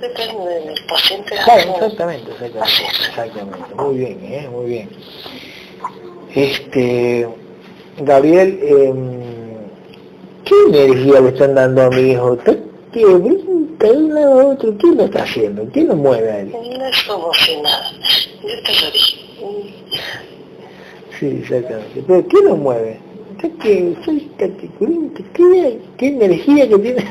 Depende 0.00 0.48
del 0.48 0.74
paciente. 0.88 1.34
exactamente, 1.34 1.84
exactamente, 1.84 2.30
exactamente. 3.10 3.74
Muy 3.76 3.96
bien, 3.98 4.18
¿eh? 4.22 4.48
muy 4.50 4.66
bien. 4.66 4.88
Este, 6.34 7.28
Gabriel, 7.98 8.58
eh, 8.62 8.94
¿qué 10.46 10.54
energía 10.70 11.20
le 11.20 11.28
están 11.28 11.54
dando 11.54 11.82
a 11.82 11.90
mi 11.90 12.12
hijo? 12.12 12.38
¿Qué 12.92 13.04
brinca 13.78 13.86
de 13.86 13.96
un 13.96 14.14
lado 14.14 14.40
a 14.40 14.46
otro? 14.46 14.76
¿Qué 14.78 14.86
lo 14.88 15.04
está 15.04 15.22
haciendo? 15.22 15.70
¿Qué 15.72 15.84
lo 15.84 15.94
mueve 15.96 16.30
a 16.30 16.40
él? 16.40 16.52
No 16.52 16.86
es 16.86 17.02
como 17.04 17.32
si 17.34 17.56
nada. 17.60 17.92
Yo 18.42 18.62
te 18.62 18.72
lo 18.80 18.90
dije. 18.90 19.18
Sí, 21.18 21.26
exactamente. 21.42 22.02
¿Pero 22.06 22.28
qué 22.28 22.36
lo 22.42 22.56
mueve? 22.56 23.00
¿Qué, 23.40 23.48
soy 24.04 24.30
¿Qué, 24.38 24.52
¿Qué 25.96 26.06
energía 26.06 26.68
que 26.68 26.78
tiene? 26.78 27.04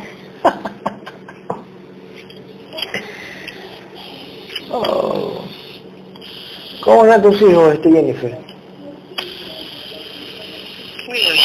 oh. 4.72 5.42
¿Cómo 6.82 7.06
están 7.06 7.22
tus 7.22 7.42
hijos, 7.42 7.74
este 7.74 7.92
Jennifer? 7.92 8.38
Muy 11.08 11.20
bien. 11.20 11.36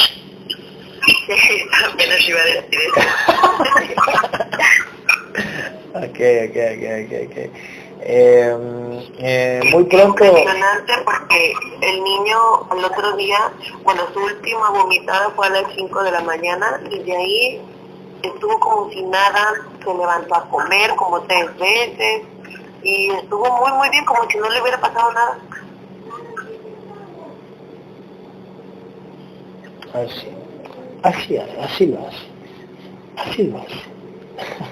Apenas 1.92 2.28
iba 2.28 2.40
a 2.40 2.44
decir 2.44 2.64
eso. 2.72 3.00
Ok, 5.94 6.18
ok, 6.48 6.56
ok, 6.72 6.84
ok, 7.00 7.12
ok. 7.28 7.36
Eh, 8.04 8.56
eh, 9.18 9.60
muy 9.70 9.84
pronto... 9.84 10.24
Impresionante 10.24 10.92
porque 11.04 11.52
el 11.82 12.02
niño 12.02 12.36
al 12.70 12.84
otro 12.84 13.16
día, 13.16 13.52
bueno, 13.84 14.02
su 14.12 14.20
última 14.20 14.70
vomitada 14.70 15.30
fue 15.36 15.46
a 15.46 15.50
las 15.50 15.72
5 15.74 16.02
de 16.02 16.10
la 16.10 16.20
mañana 16.22 16.80
y 16.90 16.98
de 16.98 17.16
ahí 17.16 17.60
estuvo 18.22 18.58
como 18.58 18.90
si 18.90 19.02
nada, 19.02 19.54
se 19.84 19.94
levantó 19.94 20.34
a 20.34 20.48
comer 20.48 20.94
como 20.96 21.20
tres 21.22 21.56
veces 21.58 22.22
y 22.82 23.10
estuvo 23.10 23.50
muy 23.60 23.72
muy 23.72 23.88
bien 23.90 24.04
como 24.04 24.28
si 24.28 24.38
no 24.38 24.48
le 24.50 24.60
hubiera 24.60 24.80
pasado 24.80 25.12
nada. 25.12 25.38
Así, 29.94 30.28
así, 31.02 31.36
así 31.36 31.86
lo 31.86 32.08
hace, 32.08 32.26
así 33.16 33.42
lo 33.44 33.58
hace. 33.58 34.71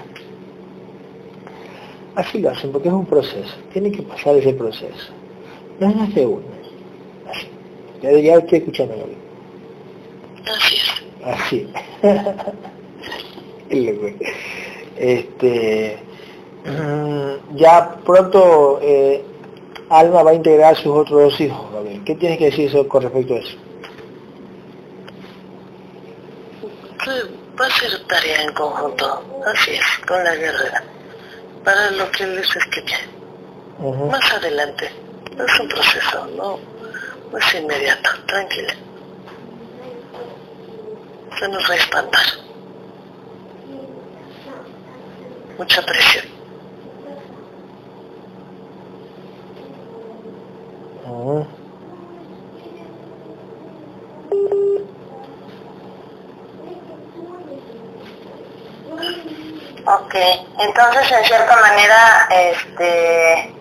Así 2.15 2.39
lo 2.39 2.49
hacen, 2.49 2.71
porque 2.71 2.87
es 2.89 2.93
un 2.93 3.05
proceso, 3.05 3.55
tiene 3.71 3.91
que 3.91 4.01
pasar 4.01 4.35
ese 4.35 4.53
proceso. 4.53 5.13
No 5.79 5.89
es 5.89 5.95
más 5.95 6.13
de 6.13 6.25
uno. 6.25 6.43
Así. 7.29 7.47
Ya, 8.01 8.11
ya 8.11 8.35
estoy 8.35 8.59
escuchando 8.59 8.95
Así. 10.45 10.75
Así. 11.23 11.71
este, 14.97 15.97
mm, 16.65 17.55
ya 17.55 17.95
pronto 18.05 18.79
eh, 18.81 19.23
Alma 19.89 20.23
va 20.23 20.31
a 20.31 20.33
integrar 20.33 20.73
a 20.73 20.75
sus 20.75 20.87
otros 20.87 21.31
dos 21.31 21.41
hijos, 21.41 21.61
¿Qué 22.05 22.15
tienes 22.15 22.39
que 22.39 22.45
decir 22.45 22.87
con 22.87 23.03
respecto 23.03 23.35
a 23.35 23.37
eso? 23.37 23.57
va 27.59 27.67
a 27.67 27.71
ser 27.71 27.99
tarea 28.07 28.43
en 28.43 28.53
conjunto, 28.53 29.21
así 29.45 29.71
es, 29.71 30.05
con 30.07 30.23
la 30.23 30.33
guerrera 30.35 30.83
para 31.63 31.91
lo 31.91 32.09
que 32.11 32.25
les 32.27 32.55
escribí. 32.55 32.93
Más 34.09 34.33
adelante. 34.33 34.91
Es 35.31 35.59
un 35.59 35.67
proceso, 35.67 36.27
no, 36.37 36.59
no 37.31 37.37
es 37.37 37.55
inmediato, 37.55 38.09
tranquila. 38.27 38.73
Se 41.39 41.47
nos 41.47 41.69
va 41.69 41.73
a 41.73 41.77
espantar. 41.77 42.25
Mucha 45.57 45.81
presión. 45.81 46.25
Ok, 59.85 60.15
entonces 60.59 61.11
en 61.11 61.25
cierta 61.25 61.55
manera 61.57 62.27
este 62.29 63.53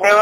debo 0.00 0.20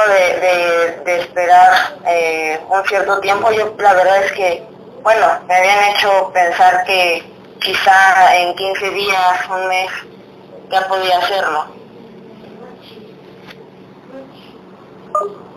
de, 1.04 1.18
esperar 1.20 1.98
eh, 2.06 2.60
un 2.68 2.84
cierto 2.84 3.20
tiempo. 3.20 3.50
Yo 3.52 3.74
la 3.78 3.94
verdad 3.94 4.24
es 4.24 4.32
que, 4.32 4.66
bueno, 5.02 5.26
me 5.46 5.54
habían 5.54 5.90
hecho 5.90 6.30
pensar 6.32 6.84
que 6.84 7.22
quizá 7.60 8.36
en 8.36 8.54
15 8.54 8.90
días, 8.90 9.48
un 9.50 9.68
mes, 9.68 9.90
ya 10.70 10.88
podía 10.88 11.18
hacerlo. 11.18 11.66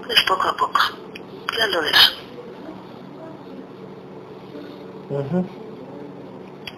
Es 0.10 0.22
poco 0.24 0.50
a 0.50 0.58
poco, 0.58 0.80
ya 1.58 1.66
lo 1.68 1.82
verá. 1.82 2.00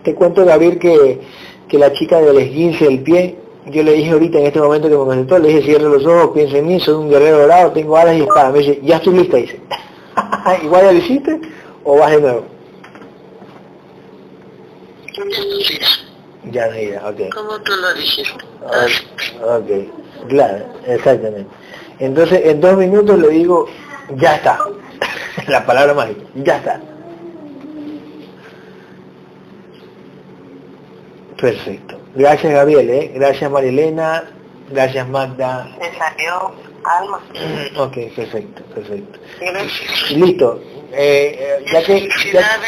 Te 0.03 0.15
cuento, 0.15 0.45
Gabriel, 0.45 0.79
que, 0.79 1.27
que 1.67 1.77
la 1.77 1.91
chica 1.93 2.19
del 2.21 2.37
esguince 2.37 2.85
del 2.85 3.01
pie, 3.01 3.35
yo 3.65 3.83
le 3.83 3.93
dije 3.93 4.11
ahorita 4.11 4.39
en 4.39 4.45
este 4.47 4.59
momento 4.59 4.87
que 4.87 4.95
me 4.97 5.05
contestó, 5.05 5.39
le 5.39 5.49
dije 5.49 5.63
cierre 5.63 5.83
los 5.83 6.05
ojos, 6.05 6.31
piensa 6.33 6.57
en 6.57 6.67
mí, 6.67 6.79
soy 6.79 6.95
un 6.95 7.09
guerrero 7.09 7.39
dorado, 7.39 7.71
tengo 7.71 7.97
alas 7.97 8.15
y 8.15 8.21
espada. 8.21 8.51
Me 8.51 8.59
dice, 8.59 8.79
ya 8.83 8.97
estoy 8.97 9.13
lista, 9.13 9.37
dice. 9.37 9.59
¿Igual 10.63 10.83
ya 10.83 10.91
lo 10.91 10.97
hiciste 10.97 11.41
o 11.83 11.97
vas 11.97 12.11
de 12.11 12.21
nuevo? 12.21 12.45
Ya 16.51 16.67
no 16.67 16.79
irá, 16.79 17.09
ok. 17.09 17.33
Como 17.33 17.59
tú 17.61 17.71
lo 17.73 17.93
dijiste. 17.95 18.45
ok, 19.43 20.29
claro, 20.29 20.65
exactamente. 20.85 21.47
Entonces, 21.99 22.41
en 22.45 22.61
dos 22.61 22.77
minutos 22.77 23.19
le 23.19 23.29
digo, 23.29 23.67
ya 24.15 24.35
está. 24.35 24.59
La 25.47 25.65
palabra 25.65 25.93
mágica, 25.93 26.21
ya 26.35 26.57
está. 26.57 26.81
Perfecto. 31.39 31.99
Gracias 32.15 32.51
Gabriel, 32.51 32.89
¿eh? 32.89 33.11
gracias 33.13 33.49
Marilena, 33.51 34.23
gracias 34.69 35.07
Magda. 35.07 35.69
Se 35.79 35.97
salió 35.97 36.53
alma. 36.83 37.21
Ok, 37.77 37.97
perfecto, 38.15 38.63
perfecto. 38.73 39.19
Listo. 40.11 40.61
Eh, 40.93 41.37
eh, 41.39 41.65
ya 41.71 41.83
que, 41.83 42.09
ya, 42.33 42.59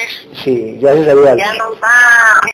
sí, 0.44 0.78
ya 0.80 0.94
se 0.94 1.06
salió 1.06 1.28
algo. 1.30 1.38
Ya 1.38 1.54
no 1.54 1.72
va. 1.80 2.52